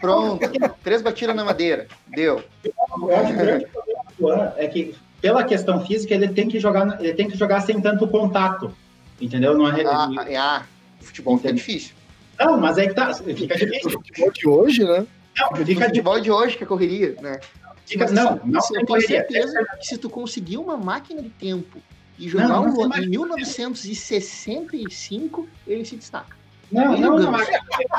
Pronto, 0.00 0.50
três 0.82 1.00
batidas 1.00 1.36
na 1.36 1.44
madeira. 1.44 1.86
Deu. 2.08 2.42
Eu 2.64 3.16
acho 3.16 3.26
que 3.28 3.32
o 3.34 3.36
grande 3.36 3.66
problema 3.66 4.04
do 4.18 4.26
Luan 4.26 4.52
é 4.56 4.66
que, 4.66 4.96
pela 5.20 5.44
questão 5.44 5.86
física, 5.86 6.14
ele 6.14 6.26
tem 6.26 6.48
que 6.48 6.58
jogar, 6.58 6.98
ele 7.00 7.14
tem 7.14 7.30
que 7.30 7.38
jogar 7.38 7.60
sem 7.60 7.80
tanto 7.80 8.08
contato. 8.08 8.74
Entendeu? 9.20 9.56
Não 9.56 9.68
é... 9.68 9.84
Ah, 9.86 10.08
ah, 10.36 10.62
futebol 11.00 11.36
fica 11.36 11.52
difícil. 11.52 11.94
Não, 12.36 12.58
mas 12.58 12.78
é 12.78 12.88
que 12.88 12.94
tá. 12.94 13.14
Fica 13.14 13.56
difícil. 13.56 13.90
O 13.90 13.92
futebol 13.92 14.32
de 14.32 14.48
hoje, 14.48 14.84
né? 14.84 15.06
Não, 15.38 15.48
fica 15.48 15.64
de 15.64 15.74
futebol 15.74 16.18
de 16.20 16.30
hoje 16.30 16.56
que 16.56 16.64
é 16.64 16.66
correria, 16.66 17.14
né? 17.20 17.38
Fica, 17.86 18.10
não, 18.10 18.40
não, 18.44 18.60
tenho 18.60 19.02
certeza 19.02 19.62
que 19.78 19.86
se 19.86 19.98
tu 19.98 20.08
conseguir 20.08 20.56
uma 20.56 20.76
máquina 20.76 21.20
de 21.20 21.30
tempo 21.30 21.82
e 22.18 22.28
jogar 22.28 22.48
não, 22.48 22.66
não 22.66 22.88
um 22.88 22.96
em 22.96 23.08
1965, 23.08 25.48
ele 25.66 25.84
se 25.84 25.96
destaca. 25.96 26.36
Não, 26.70 26.96
não, 26.96 27.18
não, 27.18 27.32
não, 27.32 27.40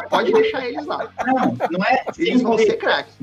Pode 0.09 0.31
deixar 0.33 0.65
eles 0.67 0.85
lá. 0.85 1.11
Não, 1.25 1.57
não 1.69 1.83
é. 1.85 2.05
Eles 2.17 2.41
vão 2.41 2.57
ser 2.57 2.77
craques. 2.77 3.13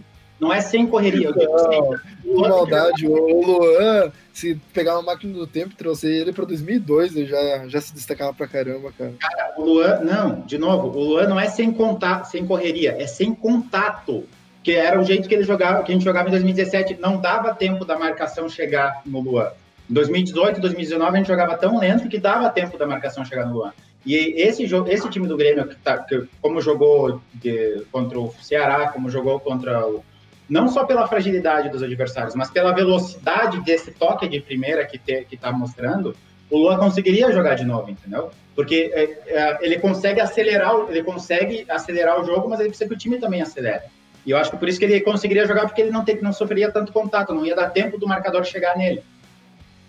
Não 0.40 0.52
é 0.52 0.60
sem 0.60 0.86
correria. 0.86 1.28
Eu 1.28 1.34
digo 1.34 1.98
que 2.22 2.48
maldade. 2.48 3.06
O 3.06 3.44
Luan, 3.44 4.10
se 4.32 4.54
pegar 4.72 4.94
uma 4.94 5.02
máquina 5.02 5.34
do 5.34 5.46
tempo 5.46 5.72
e 5.72 5.76
trouxer 5.76 6.10
ele 6.10 6.32
para 6.32 6.44
2002, 6.46 7.16
ele 7.16 7.26
já, 7.26 7.68
já 7.68 7.80
se 7.80 7.92
destacava 7.92 8.32
pra 8.32 8.48
caramba, 8.48 8.92
cara. 8.96 9.12
Cara, 9.20 9.54
o 9.58 9.64
Luan, 9.64 10.00
não, 10.00 10.40
de 10.40 10.56
novo, 10.56 10.96
o 10.98 11.04
Luan 11.04 11.26
não 11.26 11.38
é 11.38 11.48
sem 11.48 11.70
contato, 11.72 12.26
sem 12.26 12.46
correria, 12.46 12.96
é 12.98 13.06
sem 13.06 13.34
contato. 13.34 14.24
Que 14.62 14.72
era 14.72 15.00
o 15.00 15.04
jeito 15.04 15.26
que 15.26 15.34
ele 15.34 15.42
jogava, 15.42 15.82
que 15.82 15.90
a 15.90 15.94
gente 15.94 16.04
jogava 16.04 16.28
em 16.28 16.32
2017, 16.32 16.98
não 17.00 17.18
dava 17.18 17.54
tempo 17.54 17.84
da 17.84 17.98
marcação 17.98 18.48
chegar 18.48 19.00
no 19.06 19.20
Luan. 19.20 19.50
Em 19.88 19.94
2018, 19.94 20.60
2019 20.60 21.12
a 21.12 21.16
gente 21.16 21.26
jogava 21.26 21.56
tão 21.56 21.78
lento 21.78 22.08
que 22.08 22.18
dava 22.18 22.50
tempo 22.50 22.76
da 22.76 22.86
marcação 22.86 23.24
chegar 23.24 23.46
no 23.46 23.54
Luan. 23.54 23.72
E 24.04 24.14
esse, 24.40 24.64
esse 24.64 25.10
time 25.10 25.26
do 25.26 25.36
Grêmio, 25.36 25.66
que 25.66 25.76
tá, 25.76 25.98
que, 25.98 26.26
como 26.40 26.60
jogou 26.60 27.20
de, 27.34 27.82
contra 27.90 28.18
o 28.18 28.32
Ceará, 28.40 28.88
como 28.88 29.10
jogou 29.10 29.40
contra 29.40 29.86
o, 29.86 30.04
não 30.50 30.68
só 30.68 30.84
pela 30.84 31.06
fragilidade 31.06 31.68
dos 31.68 31.80
adversários, 31.80 32.34
mas 32.34 32.50
pela 32.50 32.74
velocidade 32.74 33.60
desse 33.60 33.92
toque 33.92 34.28
de 34.28 34.40
primeira 34.40 34.84
que 34.84 35.00
está 35.30 35.52
mostrando, 35.52 36.16
o 36.50 36.58
Lua 36.58 36.76
conseguiria 36.76 37.30
jogar 37.30 37.54
de 37.54 37.64
novo, 37.64 37.88
entendeu? 37.88 38.30
Porque 38.56 38.90
é, 38.92 39.02
é, 39.28 39.58
ele 39.62 39.78
consegue 39.78 40.20
acelerar, 40.20 40.74
ele 40.88 41.04
consegue 41.04 41.64
acelerar 41.68 42.20
o 42.20 42.26
jogo, 42.26 42.48
mas 42.48 42.58
ele 42.58 42.70
precisa 42.70 42.88
que 42.88 42.94
o 42.94 42.98
time 42.98 43.18
também 43.18 43.40
acelere. 43.40 43.84
E 44.26 44.32
eu 44.32 44.36
acho 44.36 44.50
que 44.50 44.56
por 44.56 44.68
isso 44.68 44.78
que 44.78 44.84
ele 44.84 45.00
conseguiria 45.00 45.46
jogar, 45.46 45.66
porque 45.66 45.82
ele 45.82 45.92
não, 45.92 46.04
tem, 46.04 46.20
não 46.20 46.32
sofreria 46.32 46.70
tanto 46.70 46.92
contato, 46.92 47.32
não 47.32 47.46
ia 47.46 47.54
dar 47.54 47.70
tempo 47.70 47.96
do 47.96 48.08
marcador 48.08 48.44
chegar 48.44 48.76
nele. 48.76 49.02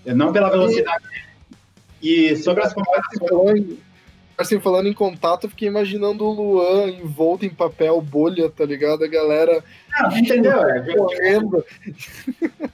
Não 0.06 0.32
pela 0.32 0.50
velocidade 0.50 1.04
e... 2.02 2.32
E 2.32 2.36
sobre 2.36 2.64
as 2.64 2.74
comparações 2.74 3.78
assim, 4.42 4.60
falando 4.60 4.88
em 4.88 4.94
contato, 4.94 5.50
fiquei 5.50 5.68
imaginando 5.68 6.26
o 6.26 6.32
Luan 6.32 6.90
envolto 6.90 7.46
em 7.46 7.50
papel 7.50 8.02
bolha, 8.02 8.50
tá 8.50 8.66
ligado? 8.66 9.04
A 9.04 9.08
galera. 9.08 9.64
Não, 10.00 10.18
entendeu? 10.18 10.60
É, 10.64 10.96
correndo. 10.96 11.66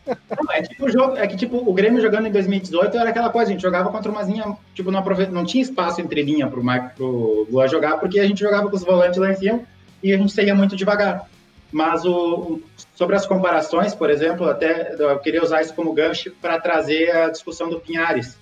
Não, 0.07 0.53
é 0.53 0.61
tipo 0.61 0.85
o 0.85 0.89
jogo, 0.89 1.17
é 1.17 1.27
que 1.27 1.35
tipo, 1.35 1.57
o 1.57 1.73
Grêmio 1.73 2.01
jogando 2.01 2.27
em 2.27 2.31
2018 2.31 2.97
era 2.97 3.09
aquela 3.09 3.29
coisa, 3.29 3.49
a 3.49 3.53
gente 3.53 3.61
jogava 3.61 3.89
contra 3.91 4.11
uma 4.11 4.23
linha, 4.23 4.57
tipo, 4.73 4.91
não, 4.91 4.99
aprove... 4.99 5.27
não 5.27 5.45
tinha 5.45 5.61
espaço 5.61 6.01
entre 6.01 6.21
linha 6.21 6.47
pro, 6.47 6.63
Mar... 6.63 6.93
pro 6.95 7.47
Luan 7.49 7.67
jogar, 7.67 7.97
porque 7.97 8.19
a 8.19 8.25
gente 8.25 8.39
jogava 8.39 8.69
com 8.69 8.75
os 8.75 8.83
volantes 8.83 9.19
lá 9.19 9.31
em 9.31 9.35
cima 9.35 9.61
e 10.01 10.13
a 10.13 10.17
gente 10.17 10.31
saía 10.31 10.55
muito 10.55 10.75
devagar. 10.75 11.27
Mas 11.71 12.05
o, 12.05 12.61
sobre 12.95 13.15
as 13.15 13.25
comparações, 13.25 13.93
por 13.93 14.09
exemplo, 14.09 14.49
até 14.49 14.95
eu 14.97 15.19
queria 15.19 15.43
usar 15.43 15.61
isso 15.61 15.73
como 15.73 15.93
gancho 15.93 16.31
para 16.41 16.59
trazer 16.59 17.11
a 17.11 17.29
discussão 17.29 17.69
do 17.69 17.79
Pinhares 17.79 18.37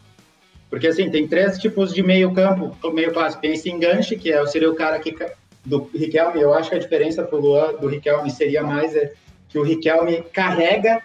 porque, 0.75 0.87
assim, 0.87 1.09
tem 1.09 1.25
três 1.25 1.57
tipos 1.57 1.93
de 1.93 2.03
meio 2.03 2.33
campo, 2.33 2.75
meio 2.91 3.13
clássico. 3.13 3.41
Tem 3.41 3.53
esse 3.53 3.69
enganche, 3.69 4.17
que 4.17 4.29
é, 4.29 4.45
seria 4.45 4.69
o 4.69 4.75
cara 4.75 4.99
que, 4.99 5.15
do 5.63 5.89
Riquelme. 5.95 6.41
Eu 6.41 6.53
acho 6.53 6.69
que 6.69 6.75
a 6.75 6.79
diferença 6.79 7.23
pro 7.23 7.39
Luan, 7.39 7.75
do 7.75 7.87
Riquelme 7.87 8.29
seria 8.29 8.61
mais 8.61 8.93
é, 8.93 9.13
que 9.47 9.57
o 9.57 9.63
Riquelme 9.63 10.21
carrega, 10.33 11.01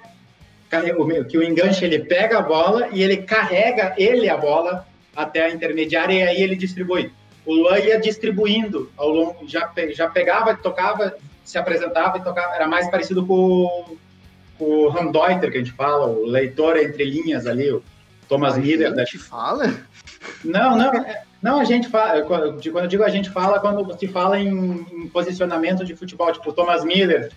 carrega 0.68 1.24
que 1.24 1.38
o 1.38 1.42
enganche 1.44 1.84
ele 1.84 2.00
pega 2.00 2.38
a 2.38 2.42
bola 2.42 2.88
e 2.90 3.00
ele 3.00 3.18
carrega 3.18 3.94
ele 3.96 4.28
a 4.28 4.36
bola 4.36 4.84
até 5.14 5.44
a 5.44 5.50
intermediária 5.50 6.14
e 6.14 6.22
aí 6.26 6.42
ele 6.42 6.56
distribui. 6.56 7.12
O 7.46 7.54
Luan 7.54 7.78
ia 7.78 8.00
distribuindo 8.00 8.90
ao 8.96 9.08
longo, 9.08 9.46
já, 9.46 9.72
já 9.92 10.08
pegava, 10.08 10.56
tocava, 10.56 11.14
se 11.44 11.56
apresentava 11.56 12.18
e 12.18 12.24
tocava. 12.24 12.56
Era 12.56 12.66
mais 12.66 12.90
parecido 12.90 13.24
com, 13.24 13.96
com 14.58 14.64
o 14.64 14.88
Randeuter, 14.88 15.48
que 15.48 15.58
a 15.58 15.60
gente 15.60 15.74
fala, 15.74 16.08
o 16.08 16.26
leitor 16.26 16.76
entre 16.76 17.04
linhas 17.04 17.46
ali, 17.46 17.70
o, 17.70 17.80
Thomas 18.30 18.56
Miller. 18.56 18.92
A 18.92 18.96
gente 18.96 19.18
da... 19.18 19.24
fala? 19.24 19.74
Não, 20.44 20.76
não, 20.76 20.94
é, 20.94 21.22
não 21.42 21.60
a 21.60 21.64
gente 21.64 21.88
fala. 21.88 22.22
Quando 22.22 22.62
eu 22.64 22.86
digo 22.86 23.02
a 23.02 23.08
gente 23.08 23.28
fala, 23.28 23.58
quando 23.58 23.98
se 23.98 24.06
fala 24.06 24.38
em, 24.38 24.86
em 24.92 25.08
posicionamento 25.08 25.84
de 25.84 25.96
futebol, 25.96 26.32
tipo 26.32 26.52
Thomas 26.52 26.84
Miller, 26.84 27.30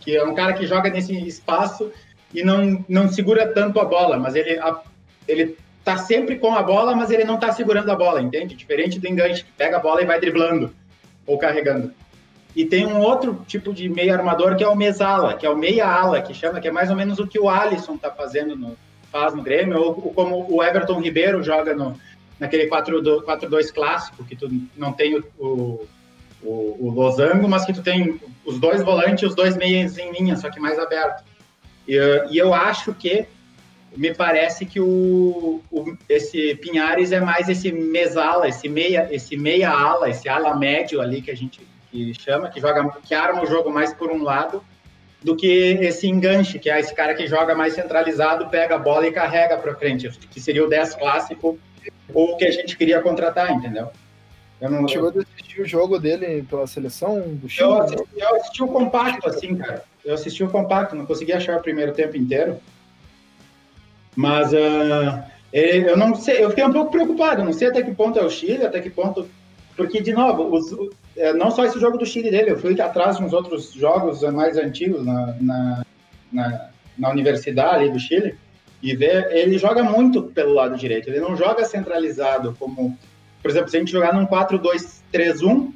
que 0.00 0.16
é 0.16 0.24
um 0.24 0.34
cara 0.34 0.52
que 0.54 0.66
joga 0.66 0.90
nesse 0.90 1.14
espaço 1.26 1.92
e 2.34 2.42
não, 2.42 2.84
não 2.88 3.08
segura 3.08 3.46
tanto 3.46 3.78
a 3.78 3.84
bola, 3.84 4.18
mas 4.18 4.34
ele, 4.34 4.58
a, 4.58 4.80
ele 5.28 5.56
tá 5.84 5.96
sempre 5.96 6.36
com 6.36 6.52
a 6.52 6.62
bola, 6.62 6.96
mas 6.96 7.10
ele 7.10 7.24
não 7.24 7.38
tá 7.38 7.52
segurando 7.52 7.90
a 7.90 7.96
bola, 7.96 8.20
entende? 8.20 8.56
Diferente 8.56 8.98
do 8.98 9.06
enganche, 9.06 9.44
que 9.44 9.52
pega 9.52 9.76
a 9.76 9.80
bola 9.80 10.02
e 10.02 10.06
vai 10.06 10.18
driblando 10.18 10.74
ou 11.24 11.38
carregando. 11.38 11.92
E 12.56 12.64
tem 12.64 12.86
um 12.86 13.00
outro 13.00 13.44
tipo 13.46 13.72
de 13.72 13.88
meia 13.88 14.14
armador 14.14 14.56
que 14.56 14.64
é 14.64 14.68
o 14.68 14.74
mesala, 14.74 15.34
que 15.34 15.46
é 15.46 15.50
o 15.50 15.56
meia 15.56 15.86
ala, 15.86 16.20
que 16.20 16.34
chama, 16.34 16.60
que 16.60 16.66
é 16.68 16.72
mais 16.72 16.90
ou 16.90 16.96
menos 16.96 17.20
o 17.20 17.26
que 17.26 17.38
o 17.38 17.48
Alisson 17.48 17.96
tá 17.96 18.10
fazendo 18.10 18.56
no, 18.56 18.76
faz 19.12 19.34
no 19.34 19.42
Grêmio, 19.42 19.78
ou, 19.78 19.88
ou 19.88 20.14
como 20.14 20.46
o 20.50 20.62
Everton 20.62 21.00
Ribeiro 21.00 21.42
joga 21.42 21.74
no, 21.74 21.96
naquele 22.40 22.68
4-2 22.68 23.72
clássico, 23.72 24.24
que 24.24 24.34
tu 24.34 24.48
não 24.76 24.92
tem 24.92 25.16
o, 25.16 25.24
o, 25.38 25.86
o, 26.42 26.90
losango, 26.90 27.48
mas 27.48 27.64
que 27.64 27.72
tu 27.72 27.82
tem 27.82 28.20
os 28.44 28.58
dois 28.58 28.82
volantes 28.82 29.22
e 29.22 29.26
os 29.26 29.34
dois 29.34 29.56
meias 29.56 29.96
em 29.98 30.10
linha, 30.10 30.36
só 30.36 30.50
que 30.50 30.58
mais 30.58 30.78
aberto. 30.78 31.22
E, 31.86 31.94
e 32.30 32.38
eu 32.38 32.52
acho 32.52 32.92
que 32.94 33.26
me 33.96 34.14
parece 34.14 34.64
que 34.64 34.80
o, 34.80 35.60
o, 35.70 35.96
esse 36.08 36.54
Pinhares 36.56 37.12
é 37.12 37.20
mais 37.20 37.48
esse 37.48 37.70
mesala, 37.70 38.48
esse 38.48 38.68
meia, 38.68 39.06
esse 39.12 39.36
meia 39.36 39.70
ala, 39.70 40.08
esse 40.08 40.28
ala 40.28 40.56
médio 40.56 41.00
ali 41.00 41.20
que 41.20 41.30
a 41.30 41.36
gente 41.36 41.60
que 41.90 42.14
chama, 42.14 42.48
que 42.48 42.58
joga, 42.58 42.88
que 43.04 43.14
arma 43.14 43.42
o 43.42 43.46
jogo 43.46 43.70
mais 43.70 43.92
por 43.92 44.10
um 44.10 44.22
lado, 44.22 44.64
do 45.22 45.36
que 45.36 45.46
esse 45.46 46.08
enganche, 46.08 46.58
que 46.58 46.68
é 46.68 46.80
esse 46.80 46.94
cara 46.94 47.14
que 47.14 47.26
joga 47.26 47.54
mais 47.54 47.74
centralizado, 47.74 48.48
pega 48.48 48.74
a 48.74 48.78
bola 48.78 49.06
e 49.06 49.12
carrega 49.12 49.56
para 49.56 49.74
frente, 49.74 50.08
que 50.30 50.40
seria 50.40 50.64
o 50.64 50.68
10 50.68 50.94
clássico 50.96 51.58
ou 52.12 52.32
o 52.32 52.36
que 52.36 52.44
a 52.44 52.50
gente 52.50 52.76
queria 52.76 53.00
contratar, 53.00 53.52
entendeu? 53.52 53.88
Eu 54.60 54.70
não 54.70 54.86
chegou 54.86 55.08
a 55.08 55.22
assistir 55.22 55.60
o 55.60 55.66
jogo 55.66 55.98
dele 55.98 56.44
pela 56.48 56.66
seleção 56.66 57.20
do 57.20 57.48
Chile? 57.48 57.68
Eu 57.68 57.82
assisti, 57.82 58.08
eu 58.16 58.36
assisti 58.36 58.62
o 58.62 58.68
compacto, 58.68 59.28
assim, 59.28 59.56
cara. 59.56 59.82
Eu 60.04 60.14
assisti 60.14 60.44
o 60.44 60.50
compacto, 60.50 60.94
não 60.94 61.06
consegui 61.06 61.32
achar 61.32 61.56
o 61.56 61.62
primeiro 61.62 61.92
tempo 61.92 62.16
inteiro. 62.16 62.60
Mas 64.14 64.52
uh, 64.52 65.22
eu 65.52 65.96
não 65.96 66.14
sei, 66.14 66.44
eu 66.44 66.50
fiquei 66.50 66.64
um 66.64 66.72
pouco 66.72 66.92
preocupado, 66.92 67.44
não 67.44 67.52
sei 67.52 67.68
até 67.68 67.82
que 67.82 67.92
ponto 67.92 68.18
é 68.18 68.24
o 68.24 68.30
Chile, 68.30 68.64
até 68.64 68.80
que 68.80 68.90
ponto. 68.90 69.28
Porque, 69.76 70.00
de 70.00 70.12
novo, 70.12 70.54
os, 70.54 70.70
é, 71.16 71.32
não 71.32 71.50
só 71.50 71.64
esse 71.64 71.78
jogo 71.78 71.98
do 71.98 72.06
Chile 72.06 72.30
dele, 72.30 72.50
eu 72.50 72.58
fui 72.58 72.78
atrás 72.80 73.18
de 73.18 73.24
uns 73.24 73.32
outros 73.32 73.72
jogos 73.72 74.22
mais 74.32 74.56
antigos 74.56 75.04
na, 75.04 75.36
na, 75.40 75.86
na, 76.32 76.68
na 76.98 77.10
universidade 77.10 77.90
do 77.90 77.98
Chile 77.98 78.34
e 78.82 78.96
ver, 78.96 79.28
ele 79.30 79.58
joga 79.58 79.82
muito 79.82 80.22
pelo 80.22 80.54
lado 80.54 80.76
direito, 80.76 81.08
ele 81.08 81.20
não 81.20 81.36
joga 81.36 81.64
centralizado 81.64 82.56
como, 82.58 82.98
por 83.40 83.50
exemplo, 83.50 83.68
se 83.68 83.76
a 83.76 83.80
gente 83.80 83.92
jogar 83.92 84.12
num 84.14 84.26
4-2-3-1, 84.26 85.72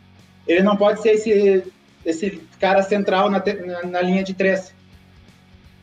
ele 0.47 0.62
não 0.62 0.76
pode 0.76 1.03
ser 1.03 1.11
esse, 1.11 1.64
esse 2.05 2.43
cara 2.59 2.82
central 2.82 3.30
na, 3.30 3.43
na, 3.84 4.03
linha 4.03 4.24
de 4.24 4.34
três 4.34 4.74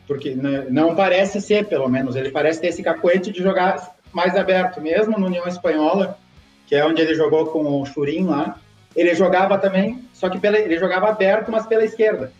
porque 0.06 0.36
não 0.68 0.94
parece 0.94 1.40
ser, 1.40 1.66
pelo 1.66 1.88
menos, 1.88 2.14
ele 2.14 2.30
parece 2.30 2.60
ter 2.60 2.68
esse 2.68 2.82
cacuete 2.82 3.32
de 3.32 3.42
jogar 3.42 3.96
mais 4.12 4.36
aberto, 4.36 4.80
mesmo 4.80 5.18
no 5.18 5.26
União 5.26 5.46
Espanhola, 5.46 6.18
que 6.66 6.74
é 6.74 6.84
onde 6.84 7.00
ele 7.00 7.14
jogou 7.14 7.46
com 7.46 7.80
o 7.80 7.86
Churin 7.86 8.26
lá, 8.26 8.58
ele 8.94 9.14
jogava 9.14 9.58
também, 9.58 10.04
só 10.12 10.28
que 10.28 10.38
pela, 10.38 10.58
ele 10.58 10.78
jogava 10.78 11.08
aberto, 11.08 11.50
mas 11.50 11.66
pela 11.66 11.84
esquerda. 11.84 12.32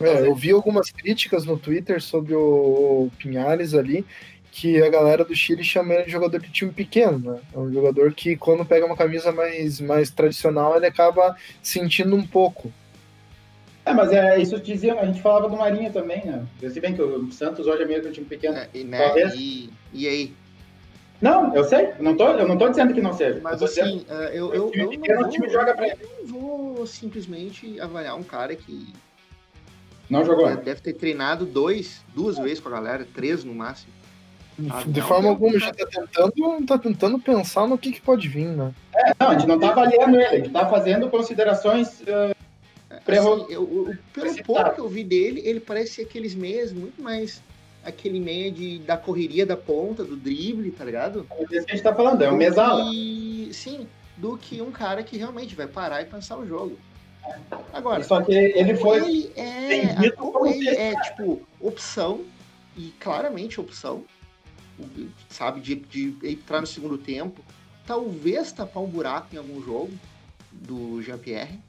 É, 0.00 0.26
eu 0.26 0.34
vi 0.34 0.50
algumas 0.50 0.90
críticas 0.90 1.44
no 1.44 1.56
Twitter 1.56 2.02
sobre 2.02 2.34
o 2.34 3.08
Pinhares 3.18 3.74
ali, 3.74 4.04
que 4.50 4.82
a 4.82 4.90
galera 4.90 5.24
do 5.24 5.34
Chile 5.34 5.64
chama 5.64 5.94
ele 5.94 6.04
de 6.04 6.10
jogador 6.10 6.38
de 6.40 6.50
time 6.50 6.72
pequeno, 6.72 7.18
né? 7.18 7.40
É 7.54 7.58
um 7.58 7.72
jogador 7.72 8.12
que 8.12 8.36
quando 8.36 8.64
pega 8.64 8.84
uma 8.84 8.96
camisa 8.96 9.32
mais, 9.32 9.80
mais 9.80 10.10
tradicional, 10.10 10.76
ele 10.76 10.86
acaba 10.86 11.36
sentindo 11.62 12.14
um 12.14 12.26
pouco. 12.26 12.72
É, 13.84 13.92
mas 13.92 14.12
é 14.12 14.38
isso 14.38 14.54
que 14.60 14.72
dizia, 14.72 14.94
a 14.94 15.06
gente 15.06 15.22
falava 15.22 15.48
do 15.48 15.56
Marinho 15.56 15.92
também, 15.92 16.24
né? 16.24 16.44
Se 16.70 16.80
bem 16.80 16.94
que 16.94 17.02
o 17.02 17.32
Santos 17.32 17.66
hoje 17.66 17.82
é 17.82 17.86
meio 17.86 18.02
que 18.02 18.08
um 18.08 18.12
time 18.12 18.26
pequeno. 18.26 18.56
É, 18.56 18.68
e, 18.74 18.84
né, 18.84 19.12
e, 19.34 19.70
e, 19.92 20.08
aí? 20.08 20.32
Não, 21.22 21.54
eu 21.54 21.64
sei, 21.64 21.92
eu 21.98 22.02
não 22.02 22.16
tô, 22.16 22.26
eu 22.28 22.48
não 22.48 22.58
tô 22.58 22.68
dizendo 22.68 22.92
que 22.92 23.00
não 23.00 23.12
seja. 23.12 23.40
Mas 23.40 23.60
eu 23.60 23.66
assim, 23.66 23.98
dizendo, 23.98 24.10
uh, 24.10 24.24
eu, 24.24 24.54
eu, 24.54 24.72
eu, 24.74 24.88
pequeno, 24.90 25.14
não 25.14 25.22
vou, 25.22 25.30
time 25.30 25.48
joga 25.48 25.74
pra... 25.74 25.88
eu 25.88 25.96
não 26.20 26.26
vou 26.26 26.86
simplesmente 26.86 27.80
avaliar 27.80 28.16
um 28.16 28.24
cara 28.24 28.54
que 28.56 28.92
não 30.10 30.24
jogou. 30.24 30.54
Deve 30.56 30.80
ter 30.80 30.94
treinado 30.94 31.46
dois, 31.46 32.02
duas 32.14 32.36
vezes 32.38 32.60
com 32.60 32.68
a 32.68 32.72
galera, 32.72 33.06
três 33.14 33.44
no 33.44 33.54
máximo. 33.54 33.92
Ah, 34.68 34.82
de 34.86 35.00
forma 35.00 35.30
alguma, 35.30 35.58
já 35.58 35.72
tá 35.72 35.86
tentando, 35.86 36.66
tá 36.66 36.76
tentando 36.76 37.18
pensar 37.18 37.66
no 37.66 37.78
que, 37.78 37.92
que 37.92 38.00
pode 38.02 38.28
vir, 38.28 38.48
né? 38.48 38.74
É, 38.94 39.12
não, 39.18 39.28
a 39.30 39.38
gente 39.38 39.48
não 39.48 39.58
tá 39.58 39.70
avaliando 39.70 40.16
ele, 40.16 40.26
a 40.26 40.36
gente 40.36 40.50
tá 40.50 40.68
fazendo 40.68 41.08
considerações 41.08 42.02
uh, 42.02 42.36
Assim, 43.06 43.52
eu, 43.52 43.94
pelo 44.12 44.44
pouco 44.44 44.74
que 44.74 44.80
eu 44.80 44.88
vi 44.88 45.02
dele, 45.02 45.42
ele 45.44 45.60
parece 45.60 46.02
aqueles 46.02 46.34
meias 46.34 46.72
muito 46.72 47.02
mais 47.02 47.42
aquele 47.84 48.20
meia 48.20 48.50
de, 48.50 48.78
da 48.80 48.96
correria 48.96 49.44
da 49.44 49.56
ponta, 49.56 50.04
do 50.04 50.16
drible, 50.16 50.70
tá 50.70 50.84
ligado? 50.84 51.26
É 51.30 51.42
isso 51.42 51.66
que 51.66 51.72
a 51.72 51.74
gente 51.74 51.82
tá 51.82 51.94
falando, 51.94 52.22
é 52.22 52.30
um 52.30 52.36
mesala. 52.36 52.84
Sim, 53.52 53.86
do 54.16 54.36
que 54.36 54.60
um 54.60 54.70
cara 54.70 55.02
que 55.02 55.16
realmente 55.16 55.54
vai 55.54 55.66
parar 55.66 56.02
e 56.02 56.06
pensar 56.06 56.38
o 56.38 56.46
jogo. 56.46 56.78
Agora, 57.72 58.02
só 58.02 58.20
que 58.20 58.32
ele 58.32 58.74
foi. 58.74 58.98
Ele 58.98 59.32
é, 59.36 60.10
como 60.10 60.46
ele 60.46 60.68
é, 60.68 60.94
tipo, 61.02 61.40
opção, 61.60 62.24
e 62.76 62.92
claramente 62.98 63.60
opção, 63.60 64.04
sabe, 65.28 65.60
de, 65.60 65.76
de 65.76 66.16
entrar 66.24 66.60
no 66.60 66.66
segundo 66.66 66.98
tempo, 66.98 67.40
talvez 67.86 68.50
tapar 68.52 68.82
um 68.82 68.88
buraco 68.88 69.28
em 69.34 69.38
algum 69.38 69.62
jogo 69.62 69.92
do 70.50 71.00
Jean-Pierre 71.02 71.60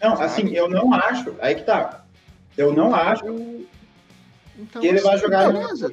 não, 0.00 0.14
assim, 0.14 0.48
eu 0.54 0.68
não 0.68 0.92
acho. 0.94 1.34
Aí 1.40 1.54
que 1.54 1.62
tá. 1.62 2.04
Eu 2.56 2.72
não 2.72 2.94
acho 2.94 3.66
então, 4.60 4.82
que 4.82 4.88
ele 4.88 5.00
vai 5.00 5.14
assim, 5.14 5.24
jogar. 5.24 5.52
Beleza. 5.52 5.92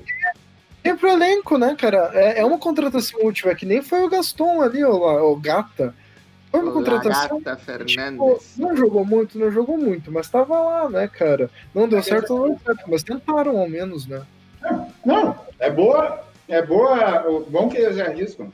É 0.84 0.94
pro 0.94 1.10
elenco, 1.10 1.58
né, 1.58 1.76
cara? 1.78 2.12
É, 2.14 2.40
é 2.40 2.46
uma 2.46 2.58
contratação 2.58 3.20
útil, 3.24 3.50
é 3.50 3.56
que 3.56 3.66
nem 3.66 3.82
foi 3.82 4.04
o 4.04 4.10
Gaston 4.10 4.62
ali, 4.62 4.84
o, 4.84 5.32
o 5.32 5.36
Gata. 5.36 5.94
Foi 6.50 6.62
uma 6.62 6.72
contratação. 6.72 7.42
Gata 7.42 7.58
Fernandes. 7.58 7.94
Tipo, 7.94 8.42
não 8.58 8.76
jogou 8.76 9.06
muito, 9.06 9.38
não 9.38 9.52
jogou 9.52 9.78
muito, 9.78 10.12
mas 10.12 10.30
tava 10.30 10.60
lá, 10.60 10.90
né, 10.90 11.08
cara? 11.08 11.50
Não 11.76 11.88
deu 11.88 12.02
certo, 12.02 12.36
não 12.36 12.48
deu 12.50 12.60
certo, 12.66 12.84
mas 12.88 13.04
tentaram 13.04 13.58
ao 13.58 13.70
menos, 13.70 14.08
né? 14.08 14.22
Não, 14.62 14.92
não 15.06 15.36
é 15.60 15.70
boa. 15.70 16.24
É 16.48 16.62
boa. 16.62 17.46
Bom 17.50 17.68
que 17.68 17.78
eles 17.78 18.00
arriscam. 18.00 18.50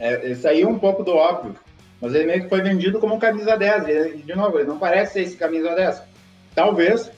É, 0.00 0.34
saiu 0.34 0.68
um 0.68 0.78
pouco 0.78 1.04
do 1.04 1.14
óbvio. 1.14 1.54
Mas 2.00 2.14
ele 2.14 2.26
meio 2.26 2.42
que 2.42 2.48
foi 2.48 2.60
vendido 2.60 2.98
como 2.98 3.14
um 3.14 3.18
camisa 3.20 3.56
10. 3.56 4.16
E, 4.16 4.22
de 4.22 4.34
novo, 4.34 4.58
ele 4.58 4.68
não 4.68 4.78
parece 4.78 5.12
ser 5.12 5.22
esse 5.22 5.36
camisa 5.36 5.74
10. 5.74 6.02
Talvez. 6.54 7.10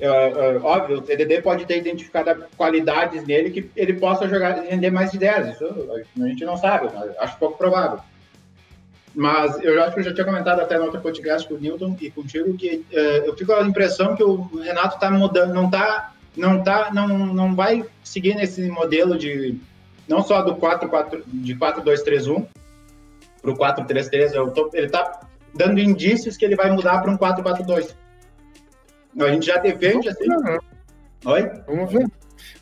É, 0.00 0.58
óbvio, 0.62 0.98
o 0.98 1.02
TDD 1.02 1.42
pode 1.42 1.66
ter 1.66 1.78
identificado 1.78 2.44
qualidades 2.56 3.24
nele 3.24 3.50
que 3.50 3.70
ele 3.76 3.94
possa 3.94 4.26
jogar 4.26 4.62
render 4.62 4.90
mais 4.90 5.10
de 5.10 5.18
10. 5.18 5.54
Isso 5.54 5.64
a 6.18 6.26
gente 6.26 6.44
não 6.44 6.56
sabe, 6.56 6.88
acho 7.18 7.38
pouco 7.38 7.58
provável. 7.58 8.00
Mas 9.14 9.62
eu 9.62 9.82
acho 9.82 9.94
que 9.94 10.00
eu 10.00 10.04
já 10.04 10.14
tinha 10.14 10.24
comentado 10.24 10.60
até 10.60 10.78
no 10.78 10.84
outro 10.84 11.00
podcast 11.00 11.46
com 11.46 11.54
o 11.54 11.58
Newton 11.58 11.96
e 12.00 12.10
contigo 12.10 12.56
que 12.56 12.86
uh, 12.92 13.26
eu 13.26 13.36
fico 13.36 13.52
com 13.52 13.60
a 13.60 13.66
impressão 13.66 14.14
que 14.14 14.22
o 14.22 14.42
Renato 14.62 14.94
está 14.94 15.10
mudando, 15.10 15.52
não 15.52 15.68
tá, 15.68 16.14
não 16.36 16.62
tá, 16.62 16.90
não, 16.94 17.08
não 17.08 17.54
vai 17.54 17.84
seguir 18.04 18.36
nesse 18.36 18.62
modelo 18.68 19.18
de 19.18 19.58
não 20.08 20.22
só 20.22 20.42
do 20.42 20.54
4, 20.54 20.88
4 20.88 21.24
de 21.26 21.54
4 21.56 21.82
2 21.82 22.02
3 22.02 22.26
1, 22.28 22.46
para 23.40 23.50
o 23.50 23.56
4-3-3. 23.56 24.70
Ele 24.74 24.86
está 24.86 25.20
dando 25.54 25.80
indícios 25.80 26.36
que 26.36 26.44
ele 26.44 26.56
vai 26.56 26.70
mudar 26.70 27.00
para 27.00 27.10
um 27.10 27.18
4-4-2. 27.18 27.94
A 29.18 29.32
gente 29.32 29.46
já 29.46 29.58
defende 29.58 30.08
assim. 30.08 30.26
Oi? 31.24 31.50
Vamos 31.66 31.92
ver. 31.92 32.06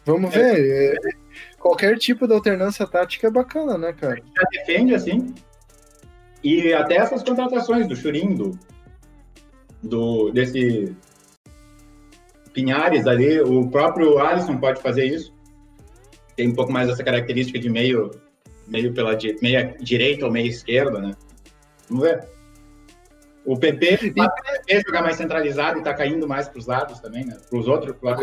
Vamos 0.04 0.34
é. 0.34 0.54
ver. 0.54 0.94
É, 0.94 1.10
qualquer 1.58 1.98
tipo 1.98 2.26
de 2.26 2.34
alternância 2.34 2.86
tática 2.86 3.26
é 3.26 3.30
bacana, 3.30 3.76
né, 3.76 3.92
cara? 3.92 4.14
A 4.14 4.16
gente 4.16 4.32
já 4.34 4.48
defende 4.52 4.94
assim. 4.94 5.34
E 6.42 6.72
até 6.72 6.96
essas 6.96 7.22
contratações 7.22 7.86
do 7.86 7.96
Churim, 7.96 8.34
do, 9.82 10.30
desse 10.30 10.96
Pinhares 12.52 13.06
ali, 13.06 13.40
o 13.40 13.68
próprio 13.68 14.18
Alisson 14.18 14.56
pode 14.56 14.80
fazer 14.80 15.04
isso. 15.04 15.34
Tem 16.36 16.48
um 16.48 16.54
pouco 16.54 16.72
mais 16.72 16.88
essa 16.88 17.02
característica 17.02 17.58
de 17.58 17.68
meio 17.68 18.10
meio 18.68 18.92
pela 18.92 19.16
meia 19.40 19.74
direita 19.80 20.26
ou 20.26 20.32
meia 20.32 20.46
esquerda, 20.46 21.00
né? 21.00 21.12
Vamos 21.88 22.04
ver. 22.04 22.28
O 23.48 23.58
PP 23.58 24.12
PP 24.12 24.82
jogar 24.86 25.00
mais 25.00 25.16
centralizado 25.16 25.78
e 25.78 25.82
tá 25.82 25.94
caindo 25.94 26.28
mais 26.28 26.46
para 26.46 26.58
os 26.58 26.66
lados 26.66 27.00
também, 27.00 27.24
né? 27.24 27.34
Para 27.48 27.58
os 27.58 27.66
outros, 27.66 27.96
pro 27.96 28.10
lado 28.10 28.20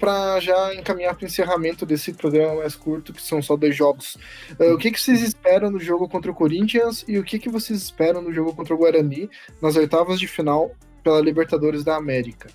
para 0.00 0.40
já 0.40 0.74
encaminhar 0.74 1.14
para 1.14 1.22
o 1.22 1.26
encerramento 1.26 1.86
desse 1.86 2.12
programa 2.12 2.56
mais 2.56 2.74
curto, 2.74 3.12
que 3.12 3.22
são 3.22 3.40
só 3.40 3.56
dois 3.56 3.76
jogos. 3.76 4.16
Uh, 4.58 4.74
o 4.74 4.78
que, 4.78 4.90
que 4.90 5.00
vocês 5.00 5.22
esperam 5.22 5.70
no 5.70 5.78
jogo 5.78 6.08
contra 6.08 6.30
o 6.30 6.34
Corinthians 6.34 7.04
e 7.06 7.18
o 7.20 7.24
que, 7.24 7.38
que 7.38 7.48
vocês 7.48 7.80
esperam 7.80 8.20
no 8.20 8.32
jogo 8.32 8.52
contra 8.52 8.74
o 8.74 8.78
Guarani 8.78 9.30
nas 9.62 9.76
oitavas 9.76 10.18
de 10.18 10.26
final 10.26 10.72
pela 11.04 11.20
Libertadores 11.20 11.84
da 11.84 11.94
América? 11.94 12.48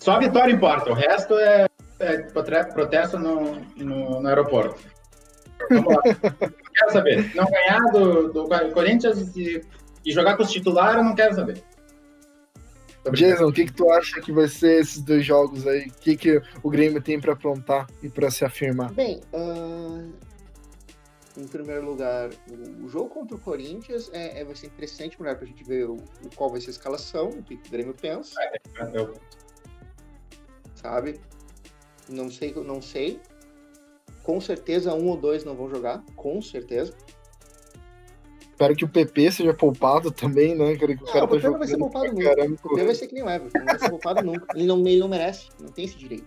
Só 0.00 0.12
a 0.12 0.18
vitória 0.18 0.52
importa, 0.52 0.90
o 0.90 0.94
resto 0.94 1.38
é, 1.38 1.66
é 2.00 2.62
protesto 2.72 3.18
no, 3.18 3.54
no, 3.76 4.20
no 4.20 4.28
aeroporto. 4.28 4.95
Vamos 5.70 5.94
lá. 5.94 6.02
quero 6.02 6.92
saber. 6.92 7.34
Não 7.34 7.46
ganhar 7.46 7.80
do, 7.92 8.32
do 8.32 8.48
Corinthians 8.72 9.36
e, 9.36 9.60
e, 10.04 10.12
jogar 10.12 10.36
com 10.36 10.42
os 10.42 10.50
titulares, 10.50 10.96
eu 10.96 11.04
não 11.04 11.14
quero 11.14 11.34
saber. 11.34 11.62
Jason, 13.12 13.46
o 13.46 13.52
que, 13.52 13.66
que 13.66 13.72
tu 13.72 13.88
acha 13.90 14.20
que 14.20 14.32
vai 14.32 14.48
ser 14.48 14.80
esses 14.80 15.00
dois 15.00 15.24
jogos 15.24 15.66
aí? 15.66 15.86
O 15.86 15.92
que, 16.00 16.16
que 16.16 16.42
o 16.62 16.68
Grêmio 16.68 17.00
tem 17.00 17.20
para 17.20 17.34
aprontar 17.34 17.86
e 18.02 18.08
para 18.08 18.30
se 18.30 18.44
afirmar? 18.44 18.92
Bem, 18.92 19.20
uh, 19.32 20.12
em 21.36 21.46
primeiro 21.46 21.84
lugar, 21.84 22.30
o 22.82 22.88
jogo 22.88 23.10
contra 23.10 23.36
o 23.36 23.40
Corinthians 23.40 24.10
é, 24.12 24.40
é 24.40 24.44
vai 24.44 24.56
ser 24.56 24.66
interessante 24.66 25.16
para 25.16 25.32
a 25.32 25.44
gente 25.44 25.62
ver 25.62 25.88
o, 25.88 25.98
qual 26.34 26.50
vai 26.50 26.60
ser 26.60 26.68
a 26.68 26.70
escalação, 26.70 27.28
o 27.28 27.42
que 27.42 27.54
o 27.54 27.70
Grêmio 27.70 27.94
pensa. 27.94 28.40
É, 28.42 28.60
eu... 28.92 29.14
Sabe? 30.74 31.20
Não 32.08 32.30
sei, 32.30 32.54
não 32.54 32.80
sei. 32.80 33.20
Com 34.26 34.40
certeza 34.40 34.92
um 34.92 35.06
ou 35.08 35.16
dois 35.16 35.44
não 35.44 35.54
vão 35.54 35.70
jogar, 35.70 36.02
com 36.16 36.42
certeza. 36.42 36.92
Espero 38.40 38.74
que 38.74 38.84
o 38.84 38.88
PP 38.88 39.30
seja 39.30 39.54
poupado 39.54 40.10
também, 40.10 40.52
né? 40.56 40.74
Quero 40.74 40.96
que 40.96 41.04
o 41.04 41.06
Não, 41.06 41.12
cara 41.12 41.24
o 41.26 41.28
tá 41.28 41.34
PP 41.36 41.48
não 41.48 41.58
vai 41.58 41.68
ser 41.68 41.78
poupado 41.78 42.06
nunca. 42.06 42.34
caramba. 42.34 42.56
O 42.64 42.68
PP 42.70 42.84
vai 42.84 42.94
ser 42.96 43.06
que 43.06 43.14
nem 43.14 43.22
o 43.22 43.30
Everton, 43.30 43.58
não 43.60 43.66
vai 43.66 43.78
ser 43.78 43.90
poupado 43.90 44.22
nunca. 44.24 44.46
Ele 44.56 44.66
não, 44.66 44.78
ele 44.80 44.98
não 44.98 45.06
merece, 45.08 45.48
não 45.60 45.68
tem 45.68 45.84
esse 45.84 45.96
direito. 45.96 46.26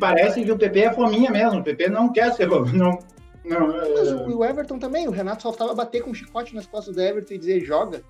Parece 0.00 0.42
que 0.44 0.50
o 0.50 0.58
PP 0.58 0.80
é 0.80 0.92
fominha 0.92 1.30
mesmo. 1.30 1.60
O 1.60 1.62
PP 1.62 1.88
não 1.90 2.12
quer 2.12 2.32
ser. 2.34 2.48
Não, 2.48 2.64
não, 3.44 3.68
Mas 3.68 4.08
é, 4.08 4.14
o, 4.16 4.38
o 4.38 4.44
Everton 4.44 4.80
também, 4.80 5.06
o 5.06 5.12
Renato 5.12 5.42
só 5.44 5.50
faltava 5.52 5.74
bater 5.76 6.02
com 6.02 6.10
um 6.10 6.14
chicote 6.14 6.56
nas 6.56 6.66
costas 6.66 6.96
do 6.96 7.00
Everton 7.00 7.34
e 7.34 7.38
dizer 7.38 7.60
joga. 7.64 8.02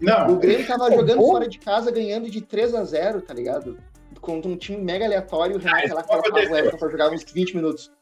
O 0.00 0.04
não, 0.04 0.38
Grêmio 0.38 0.66
tava 0.66 0.90
jogando 0.90 1.18
bom. 1.18 1.30
fora 1.30 1.48
de 1.48 1.60
casa, 1.60 1.92
ganhando 1.92 2.28
de 2.28 2.40
3 2.40 2.74
a 2.74 2.82
0 2.82 3.22
tá 3.22 3.32
ligado? 3.32 3.78
Contra 4.24 4.50
um 4.50 4.56
time 4.56 4.78
mega 4.82 5.04
aleatório, 5.04 5.56
o 5.56 5.58
Renato 5.58 5.84
isso 5.84 5.94
lá 5.94 6.00
não 6.00 6.08
colocava 6.08 6.34
o. 6.36 6.56
Everton 6.56 6.78
pra 6.78 6.88
jogar 6.88 7.10
uns 7.12 7.24
20 7.30 7.56
minutos. 7.56 7.92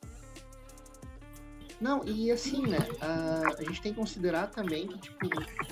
Não, 1.80 2.00
e 2.06 2.30
assim, 2.30 2.62
né? 2.66 2.78
a- 3.00 3.54
a 3.58 3.62
gente 3.64 3.82
tem 3.82 3.92
que 3.92 3.98
considerar 3.98 4.46
também 4.48 4.86
que, 4.86 4.98
tipo, 5.00 5.26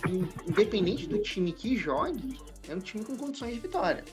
in- 0.09 0.29
independente 0.49 1.07
do 1.07 1.19
time 1.21 1.53
que 1.53 1.77
jogue, 1.77 2.37
é 2.69 2.75
um 2.75 2.81
time 2.81 3.05
com 3.05 3.17
condições 3.17 3.55
de 3.55 3.61
vitória. 3.61 4.05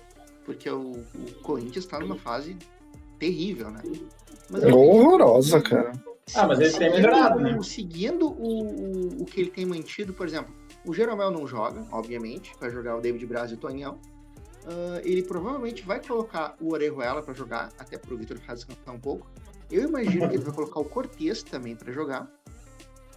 Porque 0.45 0.69
o, 0.69 0.91
o 0.91 1.33
Corinthians 1.41 1.85
tá 1.87 1.99
numa 1.99 2.15
fase 2.17 2.55
terrível, 3.17 3.71
né? 3.71 3.81
Mas 4.49 4.63
acredito 4.63 4.77
Horrorosa, 4.77 5.59
cara. 5.59 5.91
Ah, 6.35 6.45
mas 6.45 6.59
têm 6.59 6.69
seguindo 6.69 6.91
melhorado, 6.93 7.39
né? 7.39 7.57
Seguindo 7.63 8.27
o, 8.27 8.61
o, 8.63 9.21
o 9.23 9.25
que 9.25 9.41
ele 9.41 9.49
tem 9.49 9.65
mantido, 9.65 10.13
por 10.13 10.27
exemplo, 10.27 10.53
o 10.85 10.93
Jeromel 10.93 11.31
não 11.31 11.47
joga, 11.47 11.83
obviamente, 11.91 12.51
vai 12.61 12.69
jogar 12.69 12.95
o 12.95 13.01
David 13.01 13.25
Braz 13.25 13.49
e 13.51 13.55
o 13.55 13.57
Tonhão. 13.57 13.97
Ah, 14.69 14.99
ele 15.03 15.23
provavelmente 15.23 15.83
vai 15.85 15.99
colocar 16.05 16.55
o 16.59 16.73
Orejuela 16.73 17.21
para 17.23 17.33
jogar, 17.33 17.69
até 17.79 17.97
pro 17.97 18.17
Vitor 18.17 18.37
descansar 18.37 18.93
um 18.93 18.99
pouco. 18.99 19.25
Eu 19.71 19.83
imagino 19.83 20.27
que 20.27 20.35
ele 20.35 20.43
vai 20.43 20.53
colocar 20.53 20.79
o 20.79 20.85
Cortez 20.85 21.41
também 21.43 21.75
para 21.75 21.91
jogar. 21.91 22.27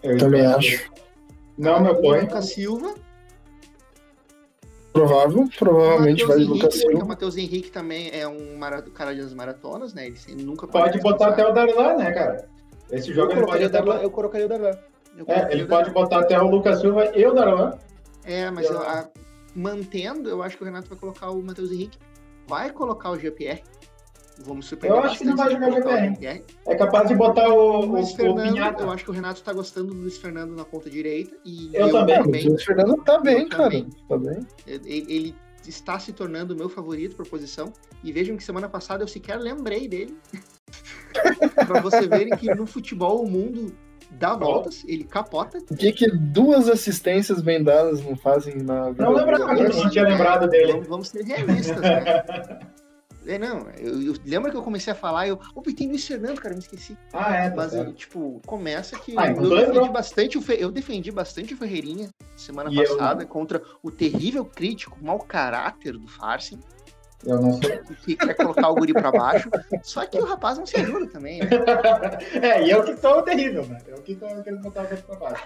eu 0.03 0.17
Também 0.17 0.47
acho. 0.47 0.91
Não 1.59 1.81
me 1.81 1.89
O 1.89 1.93
oponho. 1.93 2.23
Lucas 2.23 2.47
Silva. 2.47 2.95
Provável, 4.93 5.49
provavelmente 5.57 6.25
o 6.25 6.29
vai 6.29 6.37
Lucas 6.39 6.75
porque 6.75 6.87
O 6.87 6.91
Silva. 6.91 7.05
Matheus 7.07 7.37
Henrique 7.37 7.71
também 7.71 8.11
é 8.13 8.27
um 8.27 8.57
mara- 8.57 8.83
cara 8.83 9.15
das 9.15 9.33
maratonas, 9.33 9.95
né? 9.95 10.07
Ele 10.09 10.17
sempre- 10.17 10.43
nunca 10.45 10.67
Pode 10.67 10.99
botar 11.01 11.29
até 11.29 11.47
o 11.47 11.53
Darlan, 11.53 11.97
né, 11.97 12.13
cara? 12.13 12.49
Esse 12.91 13.11
eu 13.11 13.15
jogo 13.15 13.33
ele 13.33 13.41
pode 13.41 13.53
colocaria, 13.53 13.67
o 13.67 13.69
até 13.69 13.79
Darlan, 13.79 14.03
eu 14.03 14.11
colocaria 14.11 14.47
o 14.47 14.49
Darlan. 14.49 14.79
Eu 15.17 15.25
É, 15.29 15.53
ele 15.53 15.65
pode 15.67 15.91
botar 15.91 16.21
até 16.21 16.41
o 16.41 16.49
Lucas 16.49 16.81
Silva 16.81 17.07
e 17.17 17.25
o 17.25 17.33
Darlan. 17.33 17.79
É, 18.25 18.51
mas 18.51 18.67
Eu- 18.67 18.75
eu- 18.75 18.81
a- 18.83 19.09
mantendo, 19.55 20.29
eu 20.29 20.43
acho 20.43 20.57
que 20.57 20.63
o 20.63 20.67
Renato 20.67 20.89
vai 20.89 20.99
colocar 20.99 21.31
o 21.31 21.43
Matheus 21.43 21.71
Henrique. 21.71 21.99
Vai 22.47 22.71
colocar 22.71 23.11
o 23.11 23.19
GPR. 23.19 23.63
Vamos 24.45 24.67
surpreender 24.67 24.99
Eu 24.99 25.05
acho 25.05 25.19
que 25.19 25.25
não 25.25 25.37
vai 25.37 25.51
jogar 25.51 25.69
o 25.69 25.71
o 25.71 25.83
GPR. 25.83 26.45
É 26.67 26.75
capaz 26.75 27.09
de 27.09 27.15
botar 27.15 27.49
o, 27.49 27.53
O 27.53 27.81
o, 27.81 27.85
Luiz 27.87 28.13
o 28.13 28.17
Fernando, 28.17 28.53
Pinhata. 28.53 28.83
eu 28.83 28.91
acho 28.91 29.05
que 29.05 29.11
o 29.11 29.13
Renato 29.13 29.43
tá 29.43 29.53
gostando 29.53 29.93
do 29.93 30.01
Luiz 30.01 30.17
Fernando 30.17 30.57
na 30.57 30.65
ponta 30.65 30.89
direita. 30.89 31.37
E 31.45 31.71
Eu 31.75 31.91
também. 31.91 32.17
Ah, 32.17 32.25
mas 32.27 32.45
o 32.45 32.49
Luiz 32.49 32.65
Fernando 32.65 32.97
tá 33.05 33.19
bem, 33.19 33.43
Eu 33.43 33.49
cara. 33.49 33.65
também. 33.65 33.89
Tá 34.09 34.19
bem. 34.19 34.39
Ele, 34.67 35.07
ele 35.09 35.35
está 35.69 35.99
se 35.99 36.13
tornando 36.13 36.55
o 36.55 36.57
meu 36.57 36.69
favorito 36.69 37.17
por 37.17 37.27
posição. 37.27 37.73
E 38.03 38.13
vejam 38.13 38.37
que 38.37 38.43
semana 38.43 38.69
passada 38.69 39.05
eu 39.05 39.09
sequer 39.09 39.37
lembrei 39.39 39.87
dele. 39.87 40.17
pra 41.67 41.81
você 41.81 42.09
verem 42.09 42.35
que 42.37 42.53
no 42.55 42.67
futebol 42.67 43.23
o 43.23 43.31
mundo 43.31 43.77
dá 44.11 44.35
voltas, 44.35 44.85
ele 44.87 45.05
capota. 45.05 45.59
O 45.71 45.77
que 45.77 45.93
que 45.93 46.11
duas 46.11 46.69
assistências 46.69 47.41
bem 47.41 47.63
dadas 47.63 48.03
não 48.05 48.17
fazem 48.17 48.57
na 48.63 48.91
vida? 48.91 49.05
Não 49.05 49.13
lembrava 49.13 49.55
que 49.55 49.63
eu 49.63 49.69
não 49.71 49.91
tinha 49.91 50.05
lembrado 50.05 50.49
dele. 50.49 50.73
Vamos, 50.73 50.89
vamos 50.89 51.09
ser 51.09 51.25
realistas, 51.25 51.81
né? 51.81 52.05
É, 53.27 53.39
não, 53.39 53.69
eu, 53.79 54.03
eu 54.03 54.15
lembro 54.25 54.51
que 54.51 54.57
eu 54.57 54.63
comecei 54.63 54.93
a 54.93 54.97
falar, 54.97 55.29
eu, 55.29 55.39
opa, 55.55 55.71
tem 55.77 55.89
Luiz 55.89 56.07
Fernando, 56.07 56.41
cara, 56.41 56.55
eu 56.55 56.57
me 56.57 56.63
esqueci. 56.63 56.97
Ah, 57.13 57.35
é, 57.37 57.51
tá 57.51 57.57
Mas, 57.57 57.73
certo. 57.73 57.93
tipo, 57.93 58.41
começa 58.47 58.99
que 58.99 59.15
Ah, 59.17 59.29
então 59.29 59.45
eu, 59.45 59.67
defendi 59.67 59.89
bastante 59.91 60.39
o 60.39 60.43
Fe- 60.43 60.57
eu 60.59 60.71
defendi 60.71 61.13
bastante 61.13 61.53
o 61.53 61.57
Ferreirinha 61.57 62.09
semana 62.35 62.71
E 62.73 62.77
eu 62.77 62.83
passada 62.97 63.27
contra 63.27 63.63
o 63.83 63.91
terrível 63.91 64.45
crítico, 64.45 64.99
mau 65.03 65.19
caráter 65.19 65.93
do 65.99 66.09
Farsi, 66.09 66.59
Eu 67.27 67.41
não 67.41 67.53
sei. 67.53 67.79
que 68.05 68.17
quer 68.17 68.35
colocar 68.35 68.69
o 68.71 68.75
guri 68.75 68.93
pra 68.95 69.11
baixo. 69.11 69.51
Só 69.83 70.07
que 70.07 70.19
o 70.19 70.25
rapaz 70.25 70.57
não 70.57 70.65
se 70.65 70.77
ajuda 70.77 71.07
também, 71.09 71.41
né? 71.41 71.49
é, 72.41 72.63
e 72.63 72.71
eu 72.71 72.83
que 72.83 72.97
sou 72.97 73.23
terrível, 73.23 73.67
né? 73.67 73.79
Eu 73.87 73.97
que 74.03 74.15
tô 74.15 74.27
querendo 74.43 74.63
botar 74.63 74.85
o 74.85 74.87
dedo 74.87 75.03
pra 75.03 75.17
baixo. 75.17 75.45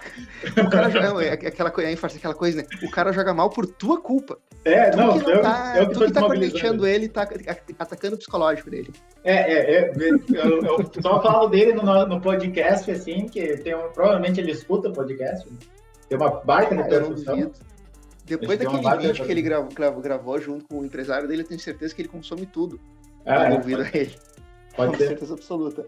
O 0.65 0.69
cara 0.69 0.89
joga, 0.89 1.23
é 1.25 1.33
aquela, 1.33 1.69
coisa, 1.71 1.89
é, 1.89 1.93
aquela 1.93 2.33
coisa, 2.33 2.57
né? 2.61 2.67
O 2.81 2.89
cara 2.89 3.11
joga 3.11 3.33
mal 3.33 3.49
por 3.49 3.65
tua 3.65 3.99
culpa. 3.99 4.37
É, 4.63 4.89
Tu 4.89 4.97
não, 4.97 5.19
que 5.19 5.29
eu, 5.29 5.35
não 5.35 5.41
tá, 5.41 5.73
eu 5.77 5.87
que 5.87 5.93
tu 5.93 6.05
que 6.05 6.11
tá 6.11 6.21
corneteando 6.21 6.87
ele 6.87 7.09
tá 7.09 7.27
atacando 7.77 8.15
o 8.15 8.17
psicológico 8.17 8.69
dele. 8.69 8.91
É, 9.23 9.33
é, 9.33 9.75
é, 9.75 9.93
eu, 10.33 10.63
eu 10.63 10.91
só 11.01 11.21
falo 11.21 11.47
dele 11.49 11.73
no, 11.73 12.05
no 12.05 12.21
podcast, 12.21 12.89
assim, 12.89 13.25
que 13.27 13.57
tem 13.57 13.75
um, 13.75 13.91
provavelmente 13.91 14.39
ele 14.39 14.51
escuta 14.51 14.89
o 14.89 14.93
podcast. 14.93 15.45
né? 15.49 15.57
Tem 16.07 16.17
uma 16.17 16.29
baita 16.29 16.73
Ah, 16.73 16.77
eu 16.77 16.83
repercussão. 16.83 17.51
Depois 18.25 18.59
uma 18.61 18.81
daquele 18.81 19.07
vídeo 19.07 19.25
que 19.25 19.31
ele 19.31 19.41
gravou, 19.41 19.69
gravou, 19.71 20.01
gravou 20.01 20.41
junto 20.41 20.65
com 20.65 20.79
o 20.79 20.85
empresário 20.85 21.27
dele, 21.27 21.43
eu 21.43 21.47
tenho 21.47 21.59
certeza 21.59 21.93
que 21.93 22.01
ele 22.01 22.09
consome 22.09 22.45
tudo 22.45 22.79
Ah, 23.25 23.45
é, 23.45 23.47
envolvido 23.49 23.83
a 23.83 23.87
ele. 23.93 24.15
pode 24.75 24.91
Com 24.93 24.97
ser. 24.97 25.07
certeza 25.09 25.33
absoluta. 25.35 25.85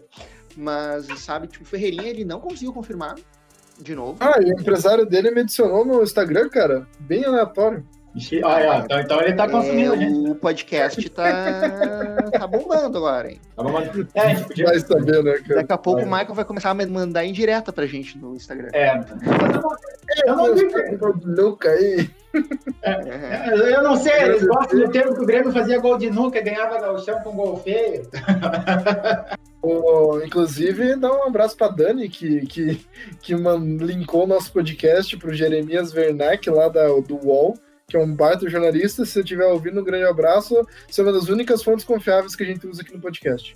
Mas, 0.56 1.06
sabe, 1.20 1.46
tipo, 1.48 1.64
o 1.64 1.66
Ferreirinha, 1.66 2.08
ele 2.08 2.24
não 2.24 2.40
conseguiu 2.40 2.72
confirmar 2.72 3.16
de 3.80 3.94
novo. 3.94 4.16
Ah, 4.20 4.36
e 4.40 4.52
o 4.52 4.60
empresário 4.60 5.04
dele 5.04 5.30
me 5.30 5.40
adicionou 5.40 5.84
no 5.84 6.02
Instagram, 6.02 6.48
cara. 6.48 6.86
Bem 7.00 7.24
aleatório. 7.24 7.84
Ah, 8.44 8.60
é, 8.60 8.78
então, 8.78 9.00
então 9.00 9.20
ele 9.22 9.32
tá 9.34 9.48
consumindo 9.48 9.92
É, 9.92 9.96
a 9.96 10.00
gente. 10.00 10.30
o 10.30 10.34
podcast 10.34 11.08
tá, 11.10 12.30
tá 12.32 12.46
bombando 12.46 12.98
agora, 12.98 13.30
hein? 13.30 13.40
Tá 13.56 13.62
bom? 13.62 13.80
É, 14.14 14.20
a 14.20 14.28
gente 14.34 14.46
podia. 14.48 14.64
Vai 14.66 14.78
saber, 14.80 15.22
né, 15.22 15.38
cara? 15.46 15.54
Daqui 15.60 15.72
a 15.72 15.78
pouco 15.78 16.00
É. 16.00 16.04
o 16.04 16.06
Michael 16.10 16.34
vai 16.34 16.44
começar 16.44 16.70
a 16.70 16.74
mandar 16.74 17.24
indireta 17.24 17.72
pra 17.72 17.86
gente 17.86 18.16
no 18.18 18.34
Instagram. 18.36 18.68
É. 18.72 18.98
Eu 20.26 20.36
não 20.36 20.54
vi. 20.54 20.68
Luca 21.24 21.70
aí. 21.70 22.10
É. 22.82 23.74
Eu 23.74 23.82
não 23.82 23.96
sei, 23.96 24.12
eles 24.22 24.46
gostam 24.46 24.78
do 24.78 24.90
tempo 24.90 25.14
que 25.14 25.22
o 25.22 25.26
Grêmio 25.26 25.52
fazia 25.52 25.78
gol 25.80 25.96
de 25.98 26.10
nuca 26.10 26.38
e 26.38 26.42
ganhava 26.42 26.78
gauchão 26.80 27.18
com 27.20 27.32
gol 27.32 27.56
feio. 27.58 28.02
Ô, 29.60 30.20
inclusive, 30.24 30.94
dá 30.96 31.10
um 31.12 31.24
abraço 31.24 31.56
pra 31.56 31.68
Dani, 31.68 32.08
que, 32.08 32.46
que, 32.46 32.86
que 33.20 33.34
man, 33.34 33.58
linkou 33.80 34.26
nosso 34.26 34.52
podcast 34.52 35.16
pro 35.16 35.34
Jeremias 35.34 35.92
Werneck, 35.92 36.48
lá 36.48 36.68
da, 36.68 36.86
do 36.86 37.16
UOL, 37.26 37.54
que 37.88 37.96
é 37.96 38.00
um 38.00 38.14
baita 38.14 38.48
jornalista. 38.50 39.04
Se 39.04 39.12
você 39.12 39.20
estiver 39.20 39.46
ouvindo, 39.46 39.80
um 39.80 39.84
grande 39.84 40.04
abraço. 40.04 40.54
Você 40.86 41.00
é 41.00 41.04
uma 41.04 41.12
das 41.12 41.28
únicas 41.28 41.62
fontes 41.62 41.84
confiáveis 41.86 42.36
que 42.36 42.42
a 42.42 42.46
gente 42.46 42.66
usa 42.66 42.82
aqui 42.82 42.92
no 42.94 43.00
podcast. 43.00 43.54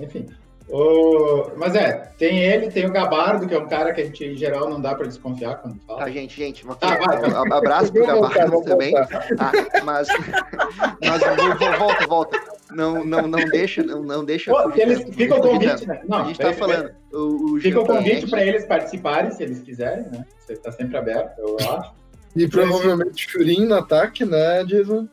Enfim. 0.00 0.26
O... 0.68 1.50
Mas 1.56 1.74
é, 1.74 2.10
tem 2.16 2.38
ele, 2.38 2.70
tem 2.70 2.86
o 2.86 2.92
Gabardo, 2.92 3.46
que 3.48 3.54
é 3.54 3.58
um 3.58 3.66
cara 3.66 3.92
que 3.92 4.00
a 4.00 4.04
gente, 4.04 4.24
em 4.24 4.36
geral, 4.36 4.70
não 4.70 4.80
dá 4.80 4.94
pra 4.94 5.06
desconfiar 5.06 5.56
quando 5.56 5.78
fala. 5.84 5.98
Tá, 6.04 6.10
gente, 6.10 6.36
gente. 6.36 6.64
Tá, 6.78 6.96
vai, 6.96 7.18
vai. 7.20 7.30
um 7.48 7.52
Abraço 7.52 7.92
pro 7.92 8.06
voltar, 8.06 8.32
Gabardo 8.46 8.62
também. 8.62 8.94
Tá, 8.94 9.52
mas, 9.84 10.08
mas 11.02 11.20
vo- 11.20 11.58
vo- 11.58 11.78
volta, 11.78 12.06
volta. 12.06 12.40
Não, 12.70 13.04
não, 13.04 13.26
não 13.26 13.44
deixa, 13.50 13.82
não, 13.82 14.02
não 14.04 14.24
deixa. 14.24 14.50
Pô, 14.52 14.62
fugir 14.70 14.80
eles, 14.82 15.00
o 15.00 15.40
convite, 15.40 15.86
né? 15.86 16.00
a 16.02 16.06
Não, 16.06 16.26
gente 16.26 16.38
tá 16.38 16.44
peraí, 16.44 16.58
falando. 16.58 16.90
O, 17.12 17.54
o 17.56 17.60
Fica 17.60 17.80
o 17.80 17.86
convite 17.86 18.30
para 18.30 18.44
eles 18.46 18.64
participarem, 18.64 19.30
se 19.32 19.42
eles 19.42 19.60
quiserem, 19.60 20.04
né? 20.10 20.24
Você 20.38 20.56
tá 20.56 20.70
sempre 20.72 20.96
aberto, 20.96 21.38
eu 21.40 21.56
acho. 21.60 21.92
E 22.36 22.48
provavelmente 22.48 23.30
Churin 23.30 23.66
no 23.66 23.74
ataque, 23.76 24.24
né, 24.24 24.64
Jason? 24.64 25.08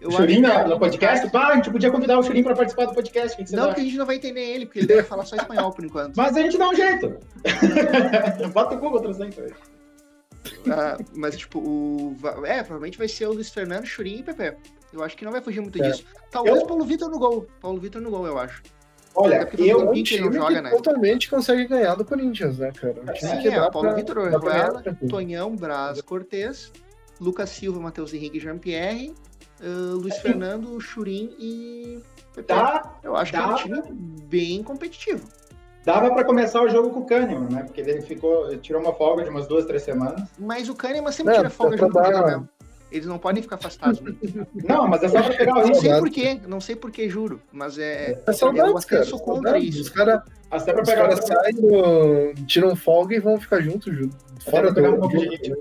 eu 0.00 0.10
que- 0.10 0.38
na- 0.40 0.66
no 0.68 0.78
podcast? 0.78 1.28
Pá, 1.30 1.48
a 1.48 1.54
gente 1.56 1.70
podia 1.70 1.90
convidar 1.90 2.18
o 2.18 2.22
Churim 2.22 2.42
para 2.42 2.54
participar 2.54 2.86
do 2.86 2.94
podcast. 2.94 3.36
Que 3.36 3.44
que 3.44 3.56
Não, 3.56 3.66
porque 3.66 3.80
a 3.80 3.84
gente 3.84 3.96
não 3.96 4.06
vai 4.06 4.16
entender 4.16 4.40
ele, 4.40 4.66
porque 4.66 4.80
ele 4.80 4.86
deve 4.88 5.02
falar 5.04 5.24
só 5.24 5.36
espanhol 5.36 5.72
por 5.72 5.84
enquanto. 5.84 6.14
Mas 6.16 6.36
a 6.36 6.42
gente 6.42 6.58
dá 6.58 6.68
um 6.68 6.74
jeito. 6.74 7.16
Bota 8.52 8.74
o 8.74 8.78
Google 8.78 9.00
Translate. 9.00 9.54
Ah, 10.70 10.96
mas, 11.14 11.36
tipo, 11.36 11.58
o. 11.58 12.16
É, 12.44 12.58
provavelmente 12.62 12.98
vai 12.98 13.08
ser 13.08 13.26
o 13.26 13.32
Luiz 13.32 13.48
Fernando, 13.50 13.86
Churinho 13.86 14.20
e 14.20 14.22
Pepe. 14.34 14.70
Eu 14.92 15.02
acho 15.02 15.16
que 15.16 15.24
não 15.24 15.32
vai 15.32 15.40
fugir 15.40 15.60
muito 15.60 15.82
É. 15.82 15.90
disso. 15.90 16.04
Talvez 16.30 16.60
Eu- 16.60 16.66
Paulo 16.66 16.84
Vitor 16.84 17.08
no 17.10 17.18
gol. 17.18 17.46
Paulo 17.60 17.80
Vitor 17.80 18.00
no 18.00 18.10
gol, 18.10 18.26
eu 18.26 18.38
acho. 18.38 18.62
Olha, 19.16 19.46
faz 19.46 19.58
eu, 19.60 19.80
É 19.80 19.84
um 19.84 19.92
que 19.92 20.02
time 20.02 20.20
não 20.26 20.32
joga, 20.32 20.54
que 20.56 20.60
né? 20.60 20.70
totalmente 20.70 21.30
consegue 21.30 21.66
ganhar 21.66 21.94
do 21.94 22.04
Corinthians, 22.04 22.58
né, 22.58 22.70
cara? 22.72 22.94
Um 23.00 23.12
time 23.12 23.30
Sim, 23.32 23.38
que 23.40 23.48
é, 23.48 23.56
dá 23.60 23.68
o 23.68 23.70
Paulo 23.70 23.88
pra- 23.88 23.96
Vitor, 23.96 24.14
dá 24.30 24.36
Orejuela, 24.38 24.82
tranquilo. 24.82 25.10
Tonhão, 25.10 25.56
Braz, 25.56 26.00
Cortez, 26.02 26.72
Lucas 27.20 27.50
Silva, 27.50 27.80
Matheus 27.80 28.12
Henrique, 28.12 28.38
Jean-Pierre, 28.38 29.14
ah, 29.60 29.64
Luiz 29.94 30.16
Fernando, 30.18 30.78
Churim 30.80 31.34
e. 31.38 32.00
Dá, 32.46 32.98
Eu 33.02 33.16
acho 33.16 33.32
que 33.32 33.38
é 33.38 33.44
um 33.46 33.48
dá. 33.50 33.54
time 33.56 33.82
bem 34.28 34.62
competitivo. 34.62 35.26
dava 35.86 36.10
para 36.12 36.24
começar 36.24 36.60
o 36.62 36.68
jogo 36.68 36.90
com 36.90 37.00
o 37.00 37.06
Kahneman, 37.06 37.48
né? 37.48 37.62
Porque 37.62 37.80
ele 37.80 38.02
ficou, 38.02 38.50
ele 38.50 38.58
tirou 38.58 38.82
uma 38.82 38.92
folga 38.92 39.22
de 39.24 39.30
umas 39.30 39.46
duas, 39.46 39.64
três 39.64 39.82
semanas. 39.82 40.20
Mas 40.38 40.68
o 40.68 40.74
Kahneman 40.74 41.10
sempre 41.12 41.32
É, 41.32 41.36
tira 41.38 41.48
folga 41.48 41.76
dá 41.76 41.86
pra 41.86 41.86
junto 41.86 41.92
com 41.94 41.98
o 42.00 42.02
dar- 42.02 42.14
Jeromel. 42.26 42.48
Eles 42.90 43.06
não 43.06 43.18
podem 43.18 43.42
ficar 43.42 43.56
afastados 43.56 44.00
muito. 44.00 44.46
Não, 44.54 44.86
mas 44.86 45.02
é 45.02 45.08
só 45.08 45.20
para 45.22 45.34
pegar 45.36 45.52
o 45.52 45.54
Não 45.56 45.62
ritmo. 45.64 45.80
sei 45.80 45.90
Saudades. 45.90 46.14
porquê, 46.14 46.40
não 46.48 46.60
sei 46.60 46.76
porquê, 46.76 47.08
juro. 47.08 47.42
Mas 47.52 47.78
é. 47.78 48.12
É 48.12 48.22
eu 48.28 48.32
saudades, 48.32 48.76
até 48.84 48.86
cara. 48.96 49.04
sou 49.04 49.18
contra 49.18 49.50
saudades. 49.50 49.68
isso. 49.74 49.82
Os 49.82 49.88
caras 49.90 50.20
Até 50.50 50.72
para 50.72 50.82
os 50.82 50.88
pegar, 50.88 51.02
caras 51.08 51.26
saem, 51.26 51.54
do- 51.56 52.34
tiram 52.46 52.76
folga 52.76 53.16
e 53.16 53.20
vão 53.20 53.40
ficar 53.40 53.60
juntos, 53.60 53.92
ju- 53.94 54.10
fora 54.48 54.72
pra 54.72 54.90
um 54.90 55.00
do 55.00 55.08
ritmo. 55.08 55.56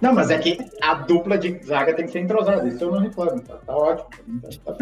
Não, 0.00 0.12
mas 0.12 0.30
é 0.30 0.38
que 0.38 0.58
a 0.80 0.94
dupla 0.94 1.38
de 1.38 1.60
zaga 1.64 1.94
tem 1.94 2.06
que 2.06 2.10
ser 2.12 2.18
entrosada, 2.20 2.66
isso 2.66 2.82
eu 2.82 2.90
não 2.90 2.98
reclamo, 3.00 3.40
tá, 3.40 3.54
tá 3.56 3.76
ótimo. 3.76 4.40
Tá, 4.64 4.72
tá. 4.72 4.78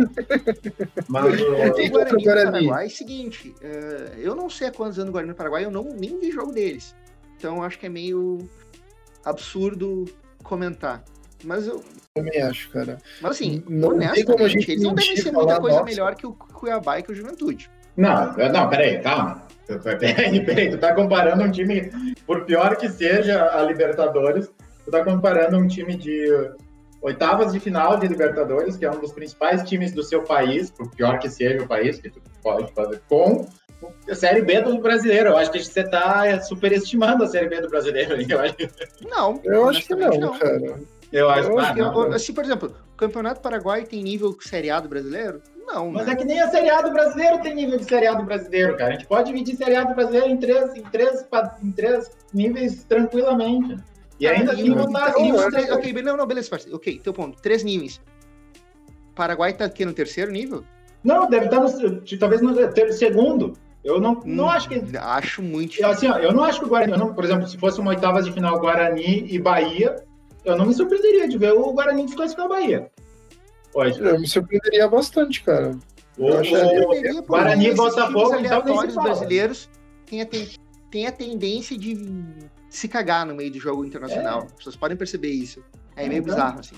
Mas 1.09 1.41
o, 1.43 1.45
o 1.53 1.91
Guarani, 1.91 2.25
Guarani. 2.25 2.51
Paraguai 2.53 2.85
é 2.85 2.87
o 2.87 2.91
seguinte, 2.91 3.55
uh, 3.63 4.19
eu 4.19 4.35
não 4.35 4.49
sei 4.49 4.69
há 4.69 4.73
quantos 4.73 4.99
anos 4.99 5.11
o 5.11 5.13
Guarani 5.13 5.33
do 5.33 5.37
Paraguai, 5.37 5.65
eu 5.67 5.71
não 5.71 5.83
nem 5.85 6.19
vi 6.19 6.31
jogo 6.31 6.53
deles. 6.53 6.95
Então 7.37 7.63
acho 7.63 7.79
que 7.79 7.85
é 7.85 7.89
meio 7.91 8.39
absurdo 9.25 10.05
comentar. 10.43 11.05
Mas 11.45 11.67
eu. 11.67 11.83
Também 12.15 12.43
acho, 12.43 12.71
cara. 12.71 12.99
Mas 13.21 13.33
assim, 13.33 13.63
não 13.69 13.91
honestamente, 13.91 14.71
eles 14.71 14.83
não 14.83 14.95
devem 14.95 15.17
ser 15.17 15.33
muita 15.33 15.61
coisa 15.61 15.79
nossa. 15.79 15.91
melhor 15.91 16.15
que 16.15 16.27
o 16.27 16.33
Cuiabá 16.33 16.99
e 16.99 17.03
que 17.03 17.13
o 17.13 17.15
Juventude. 17.15 17.71
Não, 17.97 18.33
não, 18.33 18.69
peraí, 18.69 19.01
calma. 19.01 19.49
Peraí, 20.01 20.45
peraí, 20.45 20.69
tu 20.69 20.79
tá 20.79 20.93
comparando 20.93 21.45
um 21.45 21.51
time, 21.51 21.93
por 22.27 22.45
pior 22.45 22.75
que 22.75 22.89
seja 22.89 23.57
a 23.57 23.63
Libertadores, 23.63 24.51
tu 24.85 24.91
tá 24.91 25.05
comparando 25.05 25.57
um 25.57 25.69
time 25.69 25.97
de 25.97 26.27
oitavas 27.03 27.53
de 27.53 27.61
final 27.61 27.97
de 27.97 28.09
Libertadores, 28.09 28.77
que 28.77 28.85
é 28.85 28.91
um 28.91 28.99
dos 28.99 29.13
principais 29.13 29.63
times 29.63 29.93
do 29.93 30.03
seu 30.03 30.25
país, 30.25 30.73
por 30.73 30.91
pior 30.91 31.21
que 31.21 31.31
seja 31.31 31.63
o 31.63 31.69
país, 31.69 32.01
que 32.01 32.11
tu 32.11 32.21
pode 32.43 32.73
fazer, 32.73 33.01
com 33.09 33.47
a 34.09 34.15
Série 34.15 34.43
B 34.43 34.61
do 34.61 34.79
brasileiro. 34.79 35.31
Eu 35.31 35.37
acho 35.37 35.51
que 35.51 35.63
você 35.63 35.85
tá 35.85 36.41
superestimando 36.43 37.25
a 37.25 37.27
Série 37.27 37.49
B 37.49 37.61
do 37.61 37.69
brasileiro. 37.69 38.17
Eu 38.29 38.41
acho. 38.41 38.57
Não, 39.09 39.41
eu 39.45 39.69
acho 39.69 39.87
que 39.87 39.95
não, 39.95 40.11
não, 40.19 40.39
cara. 40.39 40.81
Eu 41.13 41.29
acho, 41.29 41.51
que, 41.75 41.81
eu, 41.81 42.13
assim, 42.13 42.33
por 42.33 42.45
exemplo, 42.45 42.75
o 42.93 42.97
Campeonato 42.97 43.41
Paraguai 43.41 43.85
tem 43.85 44.03
nível 44.03 44.37
Série 44.41 44.71
A 44.71 44.79
do 44.79 44.89
brasileiro? 44.89 45.43
Não, 45.67 45.91
Mas 45.91 46.07
né? 46.07 46.13
é 46.13 46.17
que 46.17 46.25
nem 46.25 46.41
a 46.41 46.49
Série 46.49 46.71
A 46.71 46.83
do 46.83 46.93
brasileiro 46.93 47.41
tem 47.41 47.55
nível 47.55 47.79
de 47.79 47.85
Série 47.85 48.07
A 48.07 48.15
do 48.15 48.25
brasileiro, 48.25 48.77
cara. 48.77 48.91
A 48.91 48.93
gente 48.93 49.07
pode 49.07 49.27
dividir 49.27 49.57
Série 49.57 49.77
A 49.77 49.85
do 49.85 49.95
brasileiro 49.95 50.29
em 50.29 50.37
três, 50.37 50.75
em 50.77 50.83
três, 50.83 51.27
em 51.63 51.73
três 51.73 52.11
níveis 52.33 52.85
tranquilamente. 52.85 53.77
E 54.21 54.29
ainda 54.29 54.53
assim 54.53 54.69
não 54.69 54.93
tá 54.93 55.07
assim. 55.07 55.33
Três, 55.51 55.71
ok, 55.71 55.93
não, 56.03 56.17
não, 56.17 56.27
beleza, 56.27 56.51
parceiro. 56.51 56.77
Ok, 56.77 57.01
teu 57.03 57.13
ponto. 57.13 57.41
Três 57.41 57.65
níveis. 57.65 58.01
Paraguai 59.15 59.53
tá 59.53 59.65
aqui 59.65 59.85
no 59.85 59.93
terceiro 59.93 60.31
nível? 60.31 60.63
Não, 61.03 61.29
deve 61.29 61.47
estar 61.47 61.61
tá 61.61 61.65
no. 61.65 62.19
Talvez 62.19 62.41
no 62.43 62.93
segundo. 62.93 63.55
Eu 63.83 63.99
não, 63.99 64.21
não 64.25 64.45
hum, 64.45 64.51
acho 64.51 64.69
que. 64.69 64.83
Acho 64.97 65.43
muito. 65.43 65.85
Assim, 65.87 66.07
ó, 66.09 66.19
eu 66.19 66.33
não 66.33 66.45
acho 66.45 66.61
que 66.61 66.67
o 66.67 66.69
Guarani. 66.69 66.97
Não, 66.97 67.15
por 67.15 67.25
exemplo, 67.25 67.49
se 67.49 67.57
fosse 67.57 67.81
uma 67.81 67.91
oitava 67.91 68.23
de 68.23 68.31
final 68.31 68.61
Guarani 68.61 69.25
e 69.27 69.39
Bahia, 69.39 69.97
eu 70.45 70.57
não 70.57 70.67
me 70.67 70.75
surpreenderia 70.75 71.29
de 71.29 71.39
ver 71.39 71.53
o 71.53 71.73
Guarani 71.73 72.05
desclassificar 72.05 72.47
a 72.47 72.49
Bahia. 72.49 72.91
Pode. 73.73 74.01
Eu 74.01 74.19
me 74.19 74.27
surpreenderia 74.27 74.89
bastante, 74.89 75.43
cara. 75.43 75.79
O, 76.19 76.27
o, 76.27 77.19
o 77.19 77.23
Guarani 77.23 77.75
Botafogo, 77.75 78.37
então 78.37 78.65
nem 78.65 78.95
brasileiros 78.95 79.71
tem 80.11 80.21
a, 80.23 80.27
tem 80.91 81.07
a 81.07 81.13
tendência 81.13 81.79
de 81.79 81.97
se 82.69 82.89
cagar 82.89 83.25
no 83.25 83.35
meio 83.35 83.53
do 83.53 83.61
jogo 83.61 83.85
internacional. 83.85 84.43
É. 84.43 84.45
As 84.47 84.53
pessoas 84.53 84.77
podem 84.77 84.97
perceber 84.97 85.31
isso. 85.31 85.63
É 85.95 86.09
meio 86.09 86.21
então, 86.21 86.35
bizarro, 86.35 86.61
assim. 86.61 86.77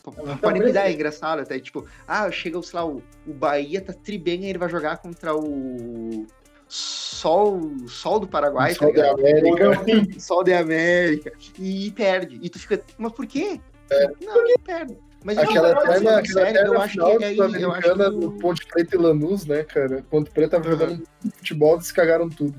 Então, 0.00 0.36
Pode 0.38 0.58
me 0.58 0.72
dar, 0.72 0.88
é 0.88 0.92
engraçado 0.92 1.40
até, 1.40 1.60
tipo, 1.60 1.86
ah, 2.08 2.30
chega, 2.30 2.60
sei 2.62 2.78
lá, 2.78 2.86
o, 2.86 3.02
o 3.26 3.32
Bahia 3.32 3.80
tá 3.80 3.92
tri 3.92 4.18
bem, 4.18 4.46
ele 4.46 4.58
vai 4.58 4.68
jogar 4.68 4.96
contra 4.96 5.34
o 5.34 6.26
Sol, 6.74 7.70
Sol 7.86 8.18
do 8.18 8.26
Paraguai, 8.26 8.72
Sol 8.74 8.94
tá 8.94 9.02
da 9.02 9.10
América. 9.10 9.84
Sol 10.18 10.42
da 10.42 10.58
América. 10.58 11.30
E 11.58 11.90
perde. 11.90 12.38
E 12.42 12.48
tu 12.48 12.58
fica, 12.58 12.82
mas 12.96 13.12
por 13.12 13.26
quê? 13.26 13.60
É. 13.90 14.06
Não, 14.24 14.32
porque 14.32 14.54
perde. 14.64 14.96
Mas 15.22 15.36
aquela 15.36 15.72
eterna, 15.72 16.18
aquela 16.18 16.46
sério, 16.46 16.60
eu 16.72 16.80
acho 16.80 16.94
que 16.94 17.24
aí, 17.24 17.36
eu 17.36 17.72
acho 17.72 17.94
que 17.94 18.10
do 18.10 18.32
Ponte 18.32 18.66
Preta 18.66 18.96
e 18.96 18.98
Lanús, 18.98 19.44
né, 19.44 19.64
cara? 19.64 20.02
Ponte 20.08 20.30
Preta 20.30 20.56
tava 20.56 20.70
jogando 20.70 21.04
futebol, 21.36 21.74
eles 21.74 21.92
cagaram 21.92 22.30
tudo. 22.30 22.58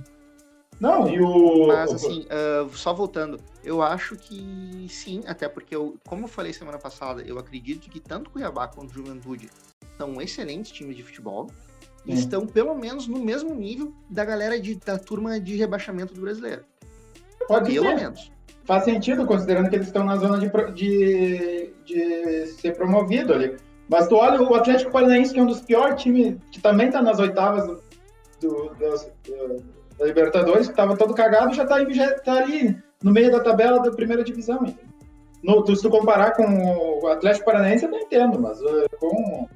Não, 0.79 1.09
e 1.09 1.19
o. 1.19 1.67
Mas 1.67 1.91
assim, 1.91 2.27
uh, 2.27 2.69
só 2.69 2.93
voltando, 2.93 3.39
eu 3.63 3.81
acho 3.81 4.15
que 4.15 4.85
sim, 4.89 5.23
até 5.25 5.49
porque 5.49 5.75
eu, 5.75 5.97
como 6.07 6.25
eu 6.25 6.29
falei 6.29 6.53
semana 6.53 6.77
passada, 6.77 7.23
eu 7.23 7.39
acredito 7.39 7.89
que 7.89 7.99
tanto 7.99 8.29
Cuiabá 8.29 8.67
quanto 8.67 8.93
Juventude 8.93 9.49
são 9.97 10.21
excelentes 10.21 10.71
times 10.71 10.95
de 10.95 11.01
futebol 11.01 11.49
e 12.05 12.13
estão 12.13 12.45
pelo 12.45 12.75
menos 12.75 13.07
no 13.07 13.19
mesmo 13.19 13.53
nível 13.53 13.93
da 14.09 14.25
galera 14.25 14.59
de, 14.59 14.75
da 14.75 14.97
turma 14.97 15.39
de 15.39 15.55
rebaixamento 15.55 16.13
do 16.13 16.21
brasileiro. 16.21 16.63
Pode 17.47 17.71
pelo 17.71 17.87
ser. 17.87 17.95
menos. 17.95 18.31
Faz 18.65 18.85
sentido, 18.85 19.25
considerando 19.25 19.69
que 19.69 19.75
eles 19.75 19.87
estão 19.87 20.05
na 20.05 20.15
zona 20.15 20.37
de, 20.39 20.49
de, 20.73 21.73
de 21.85 22.47
ser 22.47 22.75
promovido 22.75 23.33
ali. 23.33 23.57
Mas 23.89 24.07
tu 24.07 24.15
olha 24.15 24.41
o 24.41 24.55
Atlético 24.55 24.91
Paranaense, 24.91 25.33
que 25.33 25.39
é 25.39 25.43
um 25.43 25.47
dos 25.47 25.61
piores 25.61 26.01
times, 26.01 26.37
que 26.51 26.61
também 26.61 26.87
está 26.87 27.01
nas 27.01 27.19
oitavas 27.19 27.67
do, 27.67 27.83
do, 28.39 28.69
do, 28.69 29.63
da 29.99 30.05
Libertadores, 30.05 30.67
que 30.67 30.73
estava 30.73 30.95
todo 30.95 31.13
cagado, 31.13 31.53
já 31.53 31.63
está 31.63 31.75
tá 32.23 32.33
ali 32.37 32.77
no 33.03 33.11
meio 33.11 33.31
da 33.31 33.41
tabela 33.41 33.79
da 33.79 33.91
primeira 33.91 34.23
divisão. 34.23 34.73
No, 35.43 35.75
se 35.75 35.81
tu 35.81 35.89
comparar 35.89 36.31
com 36.31 37.01
o 37.03 37.07
Atlético 37.07 37.45
Paranaense, 37.45 37.83
eu 37.83 37.91
não 37.91 37.99
entendo, 37.99 38.39
mas 38.39 38.61
uh, 38.61 38.89
com, 38.97 39.47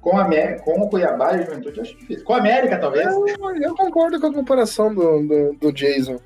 com, 0.00 0.16
a, 0.16 0.24
com 0.58 0.80
o 0.80 0.88
Cuiabá 0.88 1.36
e 1.36 1.40
o 1.40 1.46
Juventude, 1.46 1.76
eu 1.78 1.82
acho 1.82 1.96
difícil. 1.96 2.24
Com 2.24 2.34
a 2.34 2.38
América, 2.38 2.78
talvez. 2.78 3.06
Eu, 3.06 3.26
eu 3.56 3.74
concordo 3.74 4.20
com 4.20 4.26
a 4.26 4.34
comparação 4.34 4.94
do, 4.94 5.26
do, 5.26 5.52
do 5.54 5.72
Jason. 5.72 6.16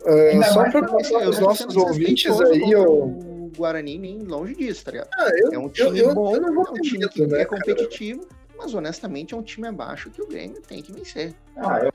Uh, 0.00 0.42
só 0.52 0.70
para 0.70 1.28
os 1.28 1.38
nossos 1.38 1.76
ouvintes 1.76 2.40
aí, 2.40 2.74
o 2.74 3.50
Guarani 3.56 3.98
nem 3.98 4.18
longe 4.20 4.54
disso, 4.54 4.84
tá 4.84 4.92
ligado? 4.92 5.08
Ah, 5.12 5.28
eu, 5.34 5.52
é 5.52 5.58
um 5.58 5.68
time 5.68 5.98
eu, 5.98 6.14
bom, 6.14 6.34
eu, 6.34 6.42
é 6.42 6.70
um 6.70 6.74
time 6.74 7.06
que 7.08 7.26
né, 7.26 7.42
é 7.42 7.44
competitivo, 7.44 8.20
cara? 8.20 8.40
mas 8.56 8.72
honestamente 8.72 9.34
é 9.34 9.36
um 9.36 9.42
time 9.42 9.68
abaixo 9.68 10.08
que 10.10 10.22
o 10.22 10.26
Grêmio 10.26 10.62
tem 10.62 10.80
que 10.80 10.92
vencer. 10.92 11.34
Ah, 11.56 11.80
eu 11.84 11.92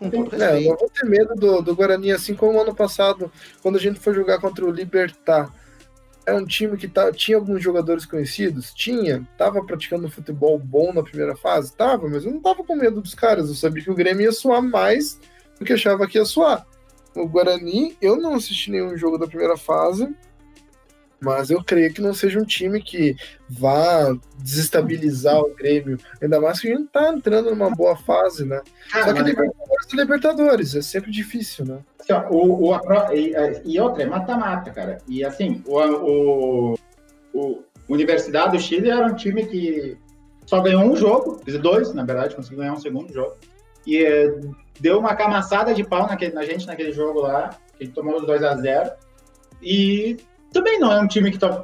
com 0.00 0.08
todo 0.08 0.30
respeito. 0.30 0.44
É, 0.44 0.60
não 0.68 0.76
vou 0.76 0.88
ter 0.88 1.06
medo 1.06 1.34
do, 1.34 1.60
do 1.60 1.76
Guarani, 1.76 2.10
assim 2.10 2.34
como 2.34 2.60
ano 2.60 2.74
passado, 2.74 3.30
quando 3.62 3.76
a 3.76 3.80
gente 3.80 4.00
foi 4.00 4.14
jogar 4.14 4.40
contra 4.40 4.64
o 4.64 4.70
Libertar. 4.70 5.52
É 6.26 6.34
um 6.34 6.44
time 6.44 6.76
que 6.76 6.86
tá, 6.86 7.10
tinha 7.12 7.36
alguns 7.36 7.62
jogadores 7.62 8.04
conhecidos? 8.04 8.72
Tinha. 8.72 9.26
Tava 9.36 9.64
praticando 9.64 10.10
futebol 10.10 10.58
bom 10.58 10.92
na 10.92 11.02
primeira 11.02 11.34
fase? 11.34 11.74
Tava, 11.74 12.08
mas 12.08 12.24
eu 12.24 12.32
não 12.32 12.40
tava 12.40 12.62
com 12.62 12.76
medo 12.76 13.00
dos 13.00 13.14
caras. 13.14 13.48
Eu 13.48 13.54
sabia 13.54 13.82
que 13.82 13.90
o 13.90 13.94
Grêmio 13.94 14.24
ia 14.24 14.32
suar 14.32 14.62
mais 14.62 15.18
do 15.58 15.64
que 15.64 15.72
achava 15.72 16.06
que 16.06 16.18
ia 16.18 16.24
suar. 16.24 16.66
O 17.14 17.26
Guarani, 17.26 17.96
eu 18.00 18.16
não 18.16 18.34
assisti 18.34 18.70
nenhum 18.70 18.96
jogo 18.96 19.18
da 19.18 19.26
primeira 19.26 19.56
fase, 19.56 20.14
mas 21.20 21.50
eu 21.50 21.62
creio 21.62 21.92
que 21.92 22.00
não 22.00 22.14
seja 22.14 22.40
um 22.40 22.44
time 22.44 22.80
que 22.82 23.14
vá 23.48 24.16
desestabilizar 24.38 25.38
o 25.38 25.54
Grêmio. 25.54 25.98
Ainda 26.20 26.40
mais 26.40 26.60
que 26.60 26.72
a 26.72 26.76
gente 26.76 26.88
tá 26.88 27.10
entrando 27.10 27.50
numa 27.50 27.70
boa 27.70 27.96
fase, 27.96 28.44
né? 28.44 28.60
Ah, 28.92 29.04
Só 29.04 29.12
que 29.12 29.22
Libertadores 29.22 29.86
é 29.92 29.96
Libertadores, 29.96 30.74
é 30.74 30.82
sempre 30.82 31.10
difícil, 31.10 31.66
né? 31.66 31.78
Assim, 32.00 32.12
o, 32.30 32.68
o, 32.68 32.74
a, 32.74 33.14
e, 33.14 33.34
e, 33.64 33.78
outra, 33.78 34.02
é 34.02 34.06
mata-mata, 34.06 34.70
cara. 34.70 34.98
E 35.06 35.22
assim, 35.24 35.62
o, 35.66 35.78
o, 35.78 36.74
o 37.34 37.62
Universidade 37.88 38.56
do 38.56 38.62
Chile 38.62 38.90
era 38.90 39.06
um 39.06 39.14
time 39.14 39.44
que 39.44 39.98
só 40.46 40.60
ganhou 40.60 40.82
um 40.82 40.96
jogo, 40.96 41.40
dois, 41.60 41.92
na 41.94 42.04
verdade, 42.04 42.34
conseguiu 42.34 42.58
ganhar 42.58 42.72
um 42.72 42.80
segundo 42.80 43.12
jogo. 43.12 43.36
E 43.86 44.04
é, 44.04 44.34
deu 44.80 44.98
uma 44.98 45.14
camaçada 45.14 45.74
de 45.74 45.84
pau 45.84 46.06
naquele, 46.06 46.32
na 46.32 46.44
gente 46.44 46.66
naquele 46.66 46.92
jogo 46.92 47.20
lá, 47.20 47.50
que 47.78 47.86
tomou 47.86 48.16
os 48.16 48.26
2 48.26 48.42
a 48.42 48.56
0 48.56 48.90
E 49.62 50.16
também 50.52 50.78
não 50.78 50.92
é 50.92 51.00
um 51.00 51.08
time 51.08 51.30
que, 51.30 51.38
tá, 51.38 51.62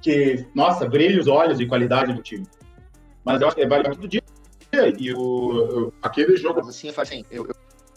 que 0.00 0.46
nossa, 0.54 0.88
brilha 0.88 1.20
os 1.20 1.26
olhos 1.26 1.58
de 1.58 1.66
qualidade 1.66 2.12
do 2.12 2.22
time. 2.22 2.46
Mas 3.24 3.40
eu 3.40 3.48
acho 3.48 3.56
que 3.56 3.66
vale 3.66 3.88
muito 3.88 4.08
dia. 4.08 4.22
E 4.98 5.12
o, 5.14 5.92
aquele 6.02 6.36
jogo. 6.36 6.60
Mas 6.60 6.68
assim, 6.68 6.92
assim 6.96 7.24
eu, 7.30 7.46
eu, 7.46 7.54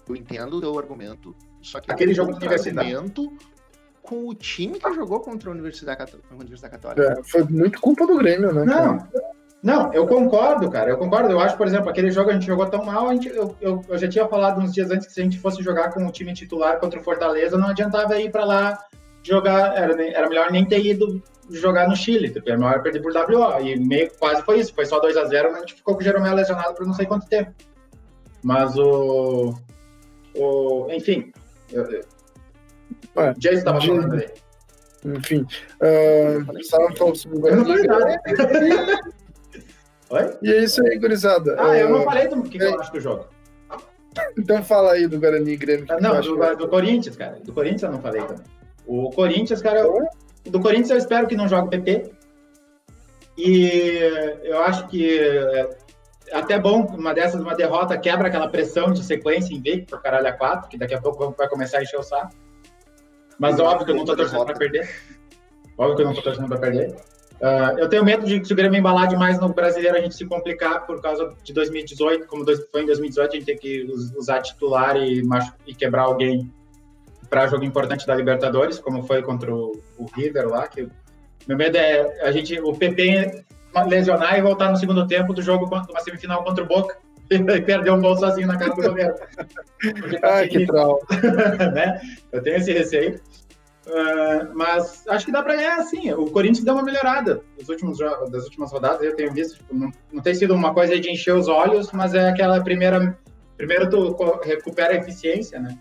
eu 0.08 0.16
entendo 0.16 0.58
o 0.58 0.62
teu 0.62 0.78
argumento. 0.78 1.36
Só 1.62 1.80
que 1.80 1.92
aquele 1.92 2.14
jogo 2.14 2.32
de 2.32 2.38
universidade. 2.38 2.96
com 4.02 4.28
o 4.28 4.34
time 4.34 4.80
que 4.80 4.94
jogou 4.94 5.20
contra 5.20 5.50
a 5.50 5.54
Universidade, 5.54 6.02
a 6.32 6.34
Universidade 6.34 6.74
Católica. 6.74 7.20
É, 7.20 7.24
foi 7.24 7.44
muito 7.44 7.80
culpa 7.80 8.08
do 8.08 8.18
Grêmio, 8.18 8.52
né? 8.54 8.66
Não, 8.66 9.08
não, 9.62 9.94
eu 9.94 10.08
concordo, 10.08 10.70
cara. 10.72 10.90
Eu 10.90 10.98
concordo. 10.98 11.30
Eu 11.30 11.40
acho, 11.40 11.58
por 11.58 11.68
exemplo, 11.68 11.90
aquele 11.90 12.10
jogo 12.10 12.30
a 12.30 12.34
gente 12.34 12.48
jogou 12.48 12.66
tão 12.66 12.84
mal, 12.84 13.10
a 13.10 13.14
gente, 13.14 13.28
eu, 13.28 13.56
eu, 13.60 13.82
eu 13.88 13.98
já 13.98 14.08
tinha 14.08 14.28
falado 14.28 14.60
uns 14.60 14.74
dias 14.74 14.90
antes 14.90 15.06
que 15.06 15.14
se 15.14 15.20
a 15.20 15.24
gente 15.24 15.38
fosse 15.38 15.62
jogar 15.62 15.92
com 15.92 16.06
o 16.08 16.12
time 16.12 16.34
titular 16.34 16.80
contra 16.80 17.00
o 17.00 17.04
Fortaleza, 17.04 17.58
não 17.58 17.68
adiantava 17.68 18.20
ir 18.20 18.32
para 18.32 18.46
lá 18.46 18.80
jogar, 19.30 19.78
era, 19.78 20.04
era 20.08 20.28
melhor 20.28 20.52
nem 20.52 20.66
ter 20.66 20.86
ido 20.86 21.22
jogar 21.50 21.88
no 21.88 21.96
Chile, 21.96 22.30
tipo, 22.30 22.48
era 22.50 22.58
melhor 22.58 22.82
perder 22.82 23.02
por 23.02 23.14
WO. 23.14 23.62
E 23.62 23.80
meio 23.80 24.12
quase 24.20 24.42
foi 24.44 24.60
isso, 24.60 24.74
foi 24.74 24.86
só 24.86 25.00
2 25.00 25.18
a 25.18 25.26
0 25.26 25.50
mas 25.50 25.58
a 25.58 25.60
gente 25.62 25.76
ficou 25.76 25.96
com 25.96 26.02
o 26.02 26.04
Jeromel 26.04 26.36
lesionado 26.36 26.74
por 26.74 26.86
não 26.86 26.94
sei 26.94 27.06
quanto 27.06 27.28
tempo. 27.28 27.52
Mas 28.44 28.78
o. 28.78 29.54
o 30.36 30.88
enfim. 30.92 31.32
Eu, 31.72 31.84
eu, 31.86 32.02
Ué, 33.16 33.34
Jason 33.38 33.58
estava 33.58 33.82
falando 33.82 34.14
aí. 34.14 34.30
Enfim, 35.06 35.46
uh, 35.82 36.58
estava 36.58 36.94
falando 36.96 37.16
sobre 37.16 37.38
o 37.38 37.42
Guarani. 37.42 37.62
Eu 37.62 37.68
não 37.68 38.48
falei 38.48 38.70
nada. 38.70 39.00
Oi? 40.10 40.38
E 40.42 40.52
é 40.52 40.64
isso 40.64 40.84
aí, 40.86 40.98
gurizada. 40.98 41.56
Ah, 41.60 41.78
eu 41.78 41.90
não 41.90 42.04
falei 42.04 42.28
do 42.28 42.42
que, 42.44 42.62
é... 42.62 42.66
eu 42.66 42.80
acho 42.80 42.92
do 42.92 43.00
jogo. 43.00 43.28
Então 44.38 44.64
fala 44.64 44.94
aí 44.94 45.08
do 45.08 45.20
Guarani 45.20 45.52
e 45.52 45.58
Grêmio. 45.58 45.86
Ah, 45.90 46.00
não, 46.02 46.20
do, 46.20 46.56
do, 46.56 46.68
Corinthians, 46.68 47.16
cara. 47.16 47.40
Do 47.44 47.54
Corinthians 47.54 47.84
eu 47.84 47.92
não 47.92 48.02
falei 48.02 48.22
também. 48.22 48.44
O 48.90 49.12
Corinthians, 49.12 49.62
cara, 49.62 49.84
do 50.46 50.60
Corinthians 50.60 50.90
eu 50.90 50.98
espero 50.98 51.28
que 51.28 51.36
não 51.36 51.48
jogue 51.48 51.68
o 51.68 51.70
PP. 51.70 52.12
E 53.38 54.00
eu 54.42 54.64
acho 54.64 54.88
que 54.88 55.20
é 55.20 55.70
até 56.34 56.60
bom, 56.60 56.88
uma 56.98 57.14
dessas, 57.14 57.40
uma 57.40 57.56
derrota, 57.56 57.96
quebra 58.00 58.28
aquela 58.28 58.50
pressão 58.50 58.92
de 58.92 59.04
sequência 59.04 59.54
invicto 59.54 59.92
para 59.92 60.00
caralho 60.00 60.28
a 60.28 60.32
quatro, 60.32 60.70
que 60.70 60.78
daqui 60.78 60.96
a 60.96 61.02
pouco 61.02 61.36
vai 61.38 61.48
começar 61.48 61.78
a 61.78 61.84
encher 61.84 62.00
o 62.00 62.04
saco. 62.04 62.34
Mas 63.38 63.60
óbvio 63.60 63.86
que 63.86 63.92
eu 63.92 63.96
não 63.96 64.06
tô 64.06 64.16
torcendo 64.16 64.44
pra 64.44 64.56
perder. 64.56 64.90
Óbvio 65.78 65.96
que 65.96 66.02
eu 66.02 66.06
não 66.08 66.16
tô 66.16 66.22
torcendo 66.24 66.48
pra 66.48 66.58
perder. 66.58 66.96
Uh, 67.40 67.78
eu 67.78 67.88
tenho 67.88 68.04
medo 68.04 68.26
de 68.26 68.44
se 68.44 68.52
o 68.52 68.56
Grêmio 68.56 68.80
embalar 68.80 69.08
demais 69.08 69.40
no 69.40 69.54
brasileiro 69.54 69.98
a 69.98 70.02
gente 70.02 70.16
se 70.16 70.26
complicar 70.26 70.86
por 70.88 71.00
causa 71.00 71.32
de 71.44 71.54
2018, 71.54 72.26
como 72.28 72.44
foi 72.72 72.82
em 72.82 72.86
2018, 72.88 73.30
a 73.30 73.36
gente 73.36 73.46
tem 73.46 73.58
que 73.58 73.88
usar 74.18 74.42
titular 74.42 74.98
e, 74.98 75.22
e 75.68 75.76
quebrar 75.76 76.04
alguém 76.04 76.52
para 77.30 77.48
jogo 77.48 77.64
importante 77.64 78.08
da 78.08 78.16
Libertadores, 78.16 78.80
como 78.80 79.04
foi 79.04 79.22
contra 79.22 79.54
o, 79.54 79.80
o, 79.98 80.06
River 80.16 80.48
lá. 80.48 80.68
Que 80.68 80.88
meu 81.48 81.58
medo 81.58 81.78
é 81.78 82.22
a 82.24 82.32
gente, 82.32 82.60
o 82.60 82.74
PP 82.74 83.46
lesionar 83.88 84.38
e 84.38 84.42
voltar 84.42 84.70
no 84.70 84.78
segundo 84.78 85.08
tempo 85.08 85.34
do 85.34 85.42
jogo 85.42 85.70
contra 85.70 85.92
uma 85.92 86.02
semifinal 86.02 86.44
contra 86.44 86.64
o 86.64 86.68
Boca 86.68 86.98
e 87.30 87.62
perder 87.62 87.92
um 87.92 88.02
gol 88.02 88.18
sozinho 88.18 88.48
na 88.48 88.58
cara 88.58 88.74
do 88.74 88.82
goleiro. 88.82 89.14
Tá 90.20 90.36
Ai, 90.36 90.48
que 90.48 90.66
troll. 90.66 91.00
né? 91.74 92.02
Eu 92.32 92.42
tenho 92.42 92.58
esse 92.58 92.74
receio. 92.74 93.22
Uh, 93.86 94.54
mas 94.54 95.04
acho 95.08 95.26
que 95.26 95.32
dá 95.32 95.42
para 95.42 95.56
ganhar, 95.56 95.82
sim. 95.84 96.12
O 96.14 96.30
Corinthians 96.30 96.64
deu 96.64 96.76
uma 96.76 96.84
melhorada 96.84 97.42
nos 97.58 97.70
últimos 97.70 97.98
das 98.32 98.44
últimas 98.46 98.72
rodadas. 98.72 99.02
Eu 99.02 99.16
tenho 99.16 99.32
visto, 99.34 99.58
tipo, 99.58 99.76
não, 99.76 99.92
não 100.12 100.22
tem 100.22 100.34
sido 100.36 100.54
uma 100.54 100.74
coisa 100.74 101.00
de 101.00 101.10
encher 101.12 101.34
os 101.34 101.48
olhos, 101.48 101.92
mas 101.92 102.14
é 102.14 102.30
aquela 102.30 102.62
primeira. 102.64 103.18
Primeiro 103.58 103.90
tu 103.90 104.16
recupera 104.44 104.94
a 104.94 104.98
eficiência, 104.98 105.60
né? 105.60 105.78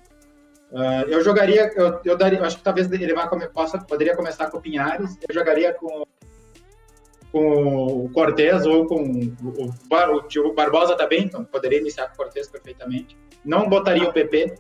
Uh, 0.71 1.09
eu 1.09 1.23
jogaria, 1.25 1.73
eu, 1.75 2.01
eu 2.05 2.17
daria, 2.17 2.43
acho 2.43 2.59
que 2.59 2.63
talvez 2.63 2.91
ele 2.93 3.15
vá 3.15 3.27
possa, 3.49 3.79
poderia 3.79 4.15
começar 4.15 4.51
com 4.51 4.59
o 4.59 4.61
Pinhares. 4.61 5.17
Eu 5.29 5.35
jogaria 5.35 5.73
com 5.75 6.07
com 7.31 8.05
o 8.05 8.09
Cortez 8.11 8.65
ou 8.65 8.87
com 8.87 9.03
o, 9.03 9.35
o, 9.45 9.71
o, 9.71 10.49
o 10.49 10.55
Barbosa 10.55 10.97
também, 10.97 11.25
então 11.25 11.45
poderia 11.45 11.79
iniciar 11.79 12.09
com 12.09 12.15
o 12.15 12.17
Cortez 12.17 12.49
perfeitamente. 12.49 13.17
Não 13.45 13.69
botaria 13.69 14.09
o 14.09 14.13
PP, 14.13 14.55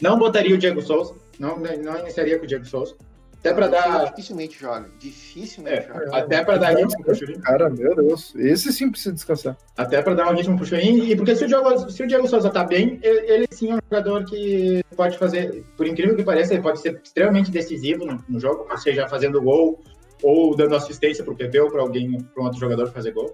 não 0.00 0.18
botaria 0.18 0.54
o 0.54 0.58
Diego 0.58 0.82
Souza, 0.82 1.14
não, 1.38 1.56
não 1.58 1.98
iniciaria 1.98 2.38
com 2.38 2.44
o 2.44 2.48
Diego 2.48 2.64
Souza. 2.64 2.96
Até 3.40 3.54
para 3.54 3.68
dar. 3.68 4.04
Dificilmente 4.10 4.60
joga. 4.60 4.90
Dificilmente 4.98 5.78
é, 5.78 5.88
joga. 5.88 6.16
Até 6.16 6.44
para 6.44 6.58
dar 6.58 6.76
ritmo 6.76 7.02
pro 7.02 7.14
Churin. 7.14 7.40
Cara, 7.40 7.70
meu 7.70 7.96
Deus. 7.96 8.34
Esse 8.36 8.70
sim 8.70 8.90
precisa 8.90 9.14
descansar. 9.14 9.56
Até 9.76 10.02
para 10.02 10.14
dar 10.14 10.30
um 10.30 10.36
ritmo 10.36 10.56
pro 10.56 10.66
Churin. 10.66 11.04
E 11.04 11.16
porque 11.16 11.34
se 11.34 11.44
o, 11.44 11.48
Diego, 11.48 11.90
se 11.90 12.02
o 12.02 12.06
Diego 12.06 12.28
Souza 12.28 12.50
tá 12.50 12.64
bem, 12.64 13.00
ele, 13.02 13.32
ele, 13.32 13.46
sim 13.50 13.70
é 13.70 13.74
um 13.76 13.78
jogador 13.82 14.24
que 14.26 14.84
pode 14.94 15.16
fazer, 15.16 15.64
por 15.74 15.86
incrível 15.86 16.14
que 16.14 16.22
pareça, 16.22 16.52
ele 16.52 16.62
pode 16.62 16.80
ser 16.80 17.00
extremamente 17.02 17.50
decisivo 17.50 18.04
no, 18.04 18.22
no 18.28 18.38
jogo, 18.38 18.66
ou 18.70 18.78
seja, 18.78 19.08
fazendo 19.08 19.40
gol 19.40 19.82
ou 20.22 20.54
dando 20.54 20.76
assistência 20.76 21.24
para 21.24 21.32
o 21.32 21.36
PP 21.36 21.60
ou 21.60 21.70
para 21.70 21.80
alguém, 21.80 22.18
para 22.18 22.42
um 22.42 22.44
outro 22.44 22.60
jogador 22.60 22.92
fazer 22.92 23.12
gol, 23.12 23.32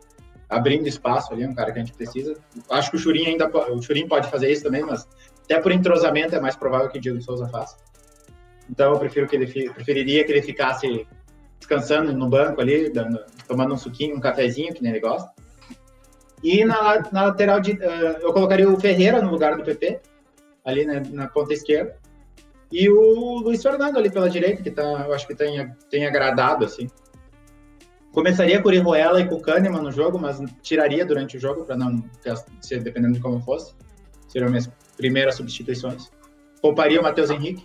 abrindo 0.49 0.87
espaço 0.87 1.33
ali, 1.33 1.45
um 1.45 1.53
cara 1.53 1.73
que 1.73 1.81
a 1.81 1.83
gente 1.83 1.97
precisa. 1.97 2.35
Acho 2.71 2.91
que 2.93 2.97
o 2.97 3.01
Churin 3.01 3.27
ainda, 3.27 3.51
o 3.73 3.83
Churin 3.83 4.07
pode 4.07 4.31
fazer 4.31 4.53
isso 4.53 4.63
também, 4.63 4.83
mas 4.83 5.05
até 5.45 5.61
por 5.61 5.73
entrosamento 5.73 6.37
é 6.37 6.41
mais 6.41 6.55
provável 6.55 6.89
que 6.89 6.99
o 6.99 7.01
Diego 7.01 7.21
Souza 7.21 7.49
faça. 7.49 7.77
Então 8.71 8.93
eu 8.93 8.99
prefiro 8.99 9.27
que 9.27 9.37
ele 9.37 9.71
preferiria 9.71 10.25
que 10.25 10.33
ele 10.33 10.43
ficasse 10.43 11.07
descansando 11.59 12.13
no 12.13 12.29
banco 12.29 12.61
ali, 12.61 12.91
dando, 12.91 13.19
tomando 13.49 13.75
um 13.75 13.79
suquinho, 13.79 14.17
um 14.17 14.21
cafezinho, 14.21 14.75
que 14.75 14.83
nem 14.83 14.93
ele 14.93 15.01
gosta. 15.01 15.31
E 16.43 16.65
na, 16.65 17.03
na 17.11 17.25
lateral 17.25 17.61
de, 17.61 17.73
uh, 17.73 18.19
eu 18.21 18.33
colocaria 18.33 18.69
o 18.69 18.79
Ferreira 18.79 19.23
no 19.23 19.31
lugar 19.31 19.57
do 19.57 19.65
PP, 19.65 20.01
ali 20.65 20.85
na, 20.85 21.01
na 21.01 21.29
ponta 21.29 21.53
esquerda. 21.53 21.97
E 22.71 22.89
o 22.91 23.39
Luiz 23.39 23.63
Fernando 23.63 23.97
ali 23.97 24.11
pela 24.11 24.29
direita, 24.29 24.63
que 24.63 24.71
tá, 24.71 24.83
eu 24.83 25.15
acho 25.15 25.27
que 25.27 25.35
tem, 25.35 25.73
tem 25.89 26.07
agradado, 26.07 26.65
assim. 26.65 26.89
Começaria 28.13 28.61
com 28.61 28.69
o 28.69 28.73
Riruela 28.73 29.21
e 29.21 29.29
com 29.29 29.37
o 29.37 29.41
Kahneman 29.41 29.83
no 29.83 29.93
jogo, 29.93 30.19
mas 30.19 30.41
tiraria 30.63 31.05
durante 31.05 31.37
o 31.37 31.41
jogo, 31.41 31.65
para 31.65 31.77
não 31.77 32.03
ser 32.61 32.83
dependendo 32.83 33.15
de 33.15 33.21
como 33.21 33.41
fosse. 33.41 33.75
Seriam 34.29 34.51
minhas 34.51 34.71
primeiras 34.97 35.37
substituições. 35.37 36.11
Pouparia 36.61 37.01
o 37.01 37.03
Matheus 37.03 37.31
Henrique, 37.31 37.65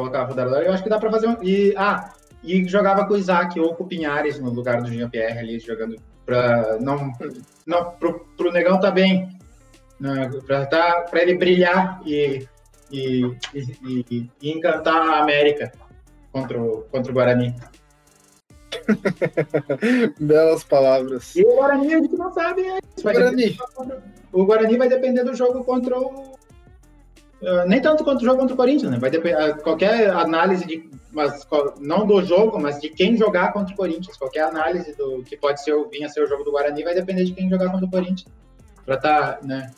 colocava 0.00 0.32
o 0.32 0.34
Darlan. 0.34 0.60
Eu 0.60 0.72
acho 0.72 0.82
que 0.82 0.88
dá 0.88 0.98
para 0.98 1.10
fazer 1.10 1.28
um. 1.28 1.36
E, 1.42 1.74
ah, 1.76 2.12
e 2.42 2.66
jogava 2.66 3.06
com 3.06 3.14
o 3.14 3.18
Isaac 3.18 3.58
ou 3.60 3.74
com 3.74 3.84
o 3.84 3.86
Pinhares 3.86 4.40
no 4.40 4.50
lugar 4.50 4.82
do 4.82 4.90
Jean-Pierre 4.90 5.38
ali, 5.38 5.58
jogando 5.58 5.96
para 6.24 6.78
não, 6.78 7.12
não 7.66 7.90
pro, 7.92 8.26
pro 8.36 8.52
Negão 8.52 8.80
tá 8.80 8.90
bem, 8.90 9.38
né, 9.98 10.30
para 10.46 10.66
tá, 10.66 11.00
para 11.10 11.22
ele 11.22 11.34
brilhar 11.34 12.00
e 12.06 12.46
e, 12.90 13.22
e, 13.54 14.30
e 14.42 14.50
encantar 14.50 14.96
a 14.96 15.22
América 15.22 15.70
contra 16.32 16.60
o, 16.60 16.82
contra 16.90 17.12
o 17.12 17.14
Guarani. 17.14 17.54
Belas 20.18 20.64
palavras. 20.64 21.36
E 21.36 21.44
o 21.44 21.56
Guarani 21.56 21.94
a 21.94 21.98
gente 21.98 22.16
não 22.16 22.32
sabe. 22.32 22.62
É 22.62 22.78
isso. 22.96 23.02
Guarani. 23.02 23.58
O 24.32 24.44
Guarani 24.44 24.76
vai 24.76 24.88
depender 24.88 25.24
do 25.24 25.34
jogo 25.34 25.62
contra 25.62 25.98
o. 25.98 26.38
Uh, 27.42 27.66
nem 27.66 27.80
tanto 27.80 28.04
quanto 28.04 28.20
o 28.20 28.24
jogo 28.24 28.38
contra 28.38 28.54
o 28.54 28.56
Corinthians, 28.56 28.90
né? 28.90 28.98
Vai 28.98 29.10
depender. 29.10 29.50
Uh, 29.50 29.62
qualquer 29.62 30.10
análise 30.10 30.66
de. 30.66 30.90
Mas, 31.10 31.46
não 31.80 32.06
do 32.06 32.22
jogo, 32.22 32.60
mas 32.60 32.78
de 32.80 32.88
quem 32.90 33.16
jogar 33.16 33.52
contra 33.52 33.72
o 33.72 33.76
Corinthians. 33.76 34.16
Qualquer 34.16 34.44
análise 34.44 34.94
do 34.96 35.22
que 35.24 35.36
pode 35.36 35.62
ser, 35.62 35.74
vir 35.88 36.04
a 36.04 36.08
ser 36.08 36.22
o 36.22 36.26
jogo 36.26 36.44
do 36.44 36.52
Guarani 36.52 36.84
vai 36.84 36.94
depender 36.94 37.24
de 37.24 37.32
quem 37.32 37.48
jogar 37.48 37.70
contra 37.70 37.86
o 37.86 37.90
Corinthians. 37.90 38.26
Pra 38.84 38.96
tá, 38.96 39.38
né? 39.42 39.70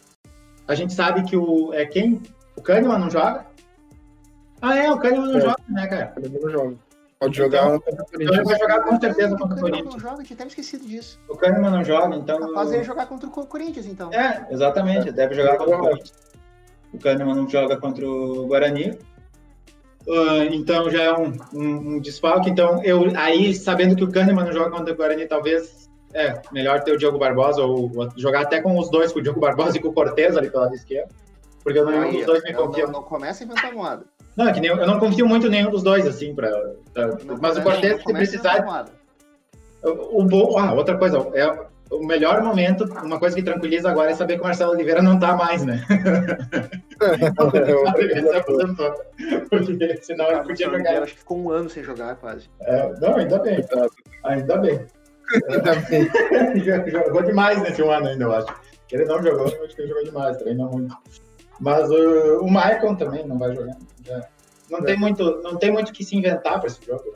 A 0.67 0.75
gente 0.75 0.93
sabe 0.93 1.23
que 1.23 1.37
o. 1.37 1.73
É 1.73 1.87
quem? 1.87 2.21
O 2.57 2.63
Kahneman 2.63 2.99
não 2.99 3.11
joga? 3.11 3.47
Ah, 4.61 4.77
é, 4.77 4.91
o 4.91 4.99
Kahneman 4.99 5.29
não 5.29 5.39
é. 5.39 5.41
joga, 5.41 5.63
né, 5.69 5.87
cara? 5.87 6.13
O 6.17 6.21
Kahneman 6.21 6.41
não 6.41 6.51
joga. 6.51 6.77
Pode 7.21 7.37
jogar 7.37 7.77
então, 7.77 7.95
Então 8.21 8.35
ele 8.35 8.43
vai 8.43 8.59
jogar 8.59 8.81
com 8.83 9.01
certeza 9.01 9.37
contra 9.37 9.57
o 9.57 9.61
Corinthians. 9.61 9.95
não 9.95 10.01
joga, 10.01 10.25
tinha 10.25 10.35
até 10.35 10.47
esquecido 10.47 10.85
disso. 10.85 11.21
O 11.29 11.37
Kahneman 11.37 11.71
não 11.71 11.85
joga, 11.85 12.17
então. 12.17 12.37
Ele 12.67 12.83
jogar 12.83 13.07
contra 13.07 13.29
o 13.29 13.47
Corinthians, 13.47 13.87
então. 13.87 14.13
É, 14.13 14.49
exatamente, 14.51 15.09
é. 15.09 15.13
deve 15.13 15.37
jogar 15.37 15.57
contra 15.57 15.77
o 15.77 15.81
Corinthians. 15.81 16.32
O 16.93 16.99
Kahneman 16.99 17.35
não 17.35 17.49
joga 17.49 17.77
contra 17.77 18.07
o 18.07 18.47
Guarani. 18.47 18.99
Uh, 20.07 20.43
então 20.51 20.91
já 20.91 21.03
é 21.03 21.13
um, 21.13 21.33
um, 21.53 21.95
um, 21.95 22.01
desfalque. 22.01 22.51
Então, 22.51 22.83
eu 22.83 23.13
aí, 23.17 23.55
sabendo 23.55 23.95
que 23.95 24.05
o 24.05 24.11
Kahneman 24.11 24.45
não 24.45 24.53
joga 24.53 24.71
contra 24.71 24.93
o 24.93 24.97
Guarani, 24.97 25.27
talvez 25.27 25.91
é 26.15 26.43
melhor 26.53 26.83
ter 26.83 26.93
o 26.93 26.99
Diogo 26.99 27.19
Barbosa 27.19 27.63
ou, 27.63 27.91
ou 27.95 28.11
jogar 28.17 28.43
até 28.43 28.61
com 28.61 28.79
os 28.79 28.91
dois, 28.91 29.13
com 29.13 29.21
o 29.21 29.23
Diogo 29.23 29.41
Barbosa 29.41 29.77
e 29.77 29.81
com 29.81 29.89
o 29.89 29.93
Cortez 29.93 30.37
ali 30.37 30.51
pelo 30.51 30.65
lado 30.65 30.75
esquerdo. 30.75 31.11
Porque 31.63 31.79
eu 31.79 31.85
não, 31.85 31.93
nenhum 31.93 32.13
dos 32.13 32.27
dois 32.27 32.43
me 32.43 32.53
confio. 32.53 32.87
Não, 32.87 32.93
não 32.93 33.03
começa 33.03 33.43
a 33.43 33.47
inventar 33.47 33.73
moda. 33.73 34.05
Não, 34.37 34.49
é 34.49 34.53
que 34.53 34.61
nem, 34.61 34.71
eu 34.71 34.87
não 34.87 34.99
confio 34.99 35.27
muito 35.27 35.47
em 35.47 35.51
nenhum 35.51 35.71
dos 35.71 35.83
dois, 35.83 36.07
assim, 36.07 36.35
pra. 36.35 36.51
pra 36.93 37.19
mas 37.41 37.57
o 37.57 37.63
Cortez, 37.63 38.03
se 38.03 38.13
precisar. 38.13 38.87
O, 39.83 40.25
o, 40.25 40.59
ah, 40.59 40.73
outra 40.73 40.97
coisa, 40.97 41.19
é 41.35 41.67
o 41.93 42.07
melhor 42.07 42.43
momento, 42.43 42.85
uma 43.05 43.19
coisa 43.19 43.37
que 43.37 43.43
tranquiliza 43.43 43.91
agora 43.91 44.11
é 44.11 44.15
saber 44.15 44.37
que 44.37 44.41
o 44.41 44.45
Marcelo 44.45 44.73
Oliveira 44.73 45.03
não 45.03 45.19
tá 45.19 45.37
mais, 45.37 45.65
né? 45.65 45.85
ele 47.99 48.29
se 48.29 48.37
aposentou. 48.37 48.95
Porque 49.51 49.97
senão 50.03 50.31
ele 50.31 50.43
podia 50.43 50.71
jogar. 50.71 51.03
Acho 51.03 51.13
que 51.13 51.19
ficou 51.19 51.39
um 51.39 51.51
ano 51.51 51.69
sem 51.69 51.83
jogar, 51.83 52.17
quase. 52.17 52.49
É, 52.63 52.93
não, 53.01 53.17
ainda 53.17 53.39
bem. 53.39 53.65
Ainda 54.25 54.57
bem. 54.57 54.87
Ainda 55.51 55.77
bem. 56.79 56.91
jogou 56.91 57.23
demais 57.23 57.61
nesse 57.63 57.83
um 57.83 57.91
ano 57.91 58.09
ainda, 58.09 58.25
eu 58.25 58.33
acho. 58.33 58.55
Ele 58.91 59.05
não 59.05 59.23
jogou, 59.23 59.47
acho 59.47 59.75
que 59.75 59.83
ele 59.83 59.89
jogou 59.89 60.05
demais, 60.05 60.37
treinou 60.39 60.71
muito. 60.71 60.97
Mas 61.61 61.91
uh, 61.91 62.41
o 62.41 62.51
Maicon 62.51 62.95
também 62.95 63.27
não 63.27 63.39
vai 63.39 63.55
jogar. 63.55 63.77
Já. 64.05 64.27
Não, 64.71 64.79
é. 64.79 64.83
tem 64.85 64.99
muito, 64.99 65.43
não 65.43 65.57
tem 65.57 65.71
muito 65.71 65.93
que 65.93 66.05
se 66.05 66.17
inventar 66.17 66.59
para 66.59 66.69
esse 66.69 66.85
jogo. 66.85 67.13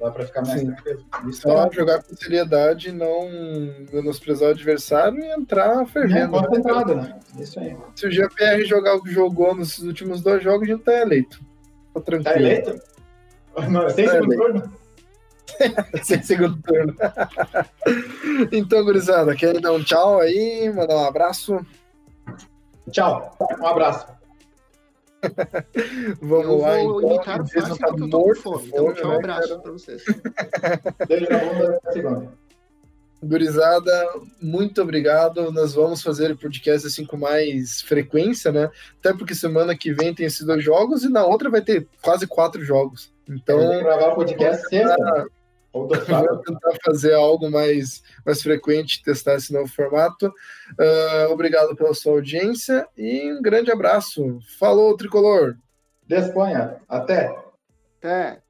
Dá 0.00 0.10
para 0.10 0.26
ficar 0.26 0.42
mais 0.42 0.60
Sim. 0.60 0.72
tranquilo. 0.72 1.32
Só 1.32 1.66
é... 1.66 1.72
jogar 1.72 2.02
com 2.02 2.14
seriedade, 2.14 2.92
não 2.92 3.28
menosprezar 3.92 4.48
o 4.48 4.52
adversário 4.52 5.18
e 5.18 5.32
entrar 5.32 5.84
fervendo. 5.86 6.36
É, 6.36 6.46
concentrado, 6.46 6.94
né? 6.94 7.18
Isso 7.38 7.58
aí. 7.58 7.76
Se 7.96 8.06
o 8.06 8.10
GPR 8.10 8.64
jogar 8.64 8.94
o 8.94 9.02
que 9.02 9.12
jogou 9.12 9.54
nos 9.54 9.78
últimos 9.78 10.20
dois 10.20 10.42
jogos, 10.42 10.68
a 10.68 10.72
gente 10.72 10.84
tá 10.84 10.94
eleito. 11.00 11.40
Tá 11.92 12.00
tranquilo. 12.00 12.34
Tá 12.34 12.40
eleito? 12.40 12.80
Não, 13.68 13.90
sem 13.90 14.06
tá 14.06 14.12
segundo 14.12 14.32
eleito. 14.32 14.60
turno? 14.60 14.78
sem 16.04 16.22
segundo 16.22 16.62
turno. 16.62 16.96
então, 18.52 18.84
gurizada, 18.84 19.34
querem 19.34 19.60
dar 19.60 19.72
um 19.72 19.82
tchau 19.82 20.20
aí, 20.20 20.72
mandar 20.72 20.94
um 20.94 21.06
abraço? 21.06 21.58
Tchau. 22.90 23.36
Um 23.60 23.66
abraço. 23.66 24.17
Vamos 26.20 26.46
eu 26.46 26.58
lá, 26.58 26.76
vou 26.76 27.00
então. 27.00 27.14
imitar 27.14 27.40
o 27.40 27.48
Fácil 27.48 27.76
tá 27.76 27.86
porque 27.88 28.02
eu 28.02 28.10
tô 28.10 28.20
com 28.20 28.34
fome. 28.34 28.68
Então, 28.68 28.94
tchau, 28.94 29.06
um 29.06 29.10
né, 29.10 29.16
abraço 29.16 29.48
cara? 29.48 29.60
pra 29.60 29.72
vocês. 29.72 30.04
Beijo 31.08 31.26
na 31.30 31.38
bunda, 31.38 31.80
segunda. 31.92 32.32
Gurizada, 33.20 34.08
muito 34.40 34.80
obrigado. 34.80 35.50
Nós 35.50 35.74
vamos 35.74 36.02
fazer 36.02 36.30
o 36.30 36.38
podcast 36.38 36.86
assim 36.86 37.04
com 37.04 37.16
mais 37.16 37.82
frequência, 37.82 38.52
né? 38.52 38.70
Até 39.00 39.12
porque 39.12 39.34
semana 39.34 39.76
que 39.76 39.92
vem 39.92 40.14
tem 40.14 40.26
esses 40.26 40.46
dois 40.46 40.62
jogos 40.62 41.02
e 41.02 41.08
na 41.08 41.24
outra 41.24 41.50
vai 41.50 41.60
ter 41.60 41.88
quase 42.00 42.26
quatro 42.26 42.64
jogos. 42.64 43.12
Então. 43.28 43.58
Gravar 43.82 44.12
o 44.12 44.14
podcast 44.14 44.68
sexta. 44.68 45.26
Vou 45.86 46.42
tentar 46.42 46.72
fazer 46.84 47.14
algo 47.14 47.50
mais, 47.50 48.02
mais 48.24 48.42
frequente, 48.42 49.02
testar 49.02 49.36
esse 49.36 49.52
novo 49.52 49.68
formato. 49.68 50.26
Uh, 50.26 51.32
obrigado 51.32 51.76
pela 51.76 51.94
sua 51.94 52.14
audiência 52.14 52.86
e 52.96 53.32
um 53.32 53.42
grande 53.42 53.70
abraço. 53.70 54.38
Falou, 54.58 54.96
Tricolor! 54.96 55.56
De 56.06 56.16
Espanha. 56.16 56.76
Até! 56.88 57.34
Até! 57.98 58.42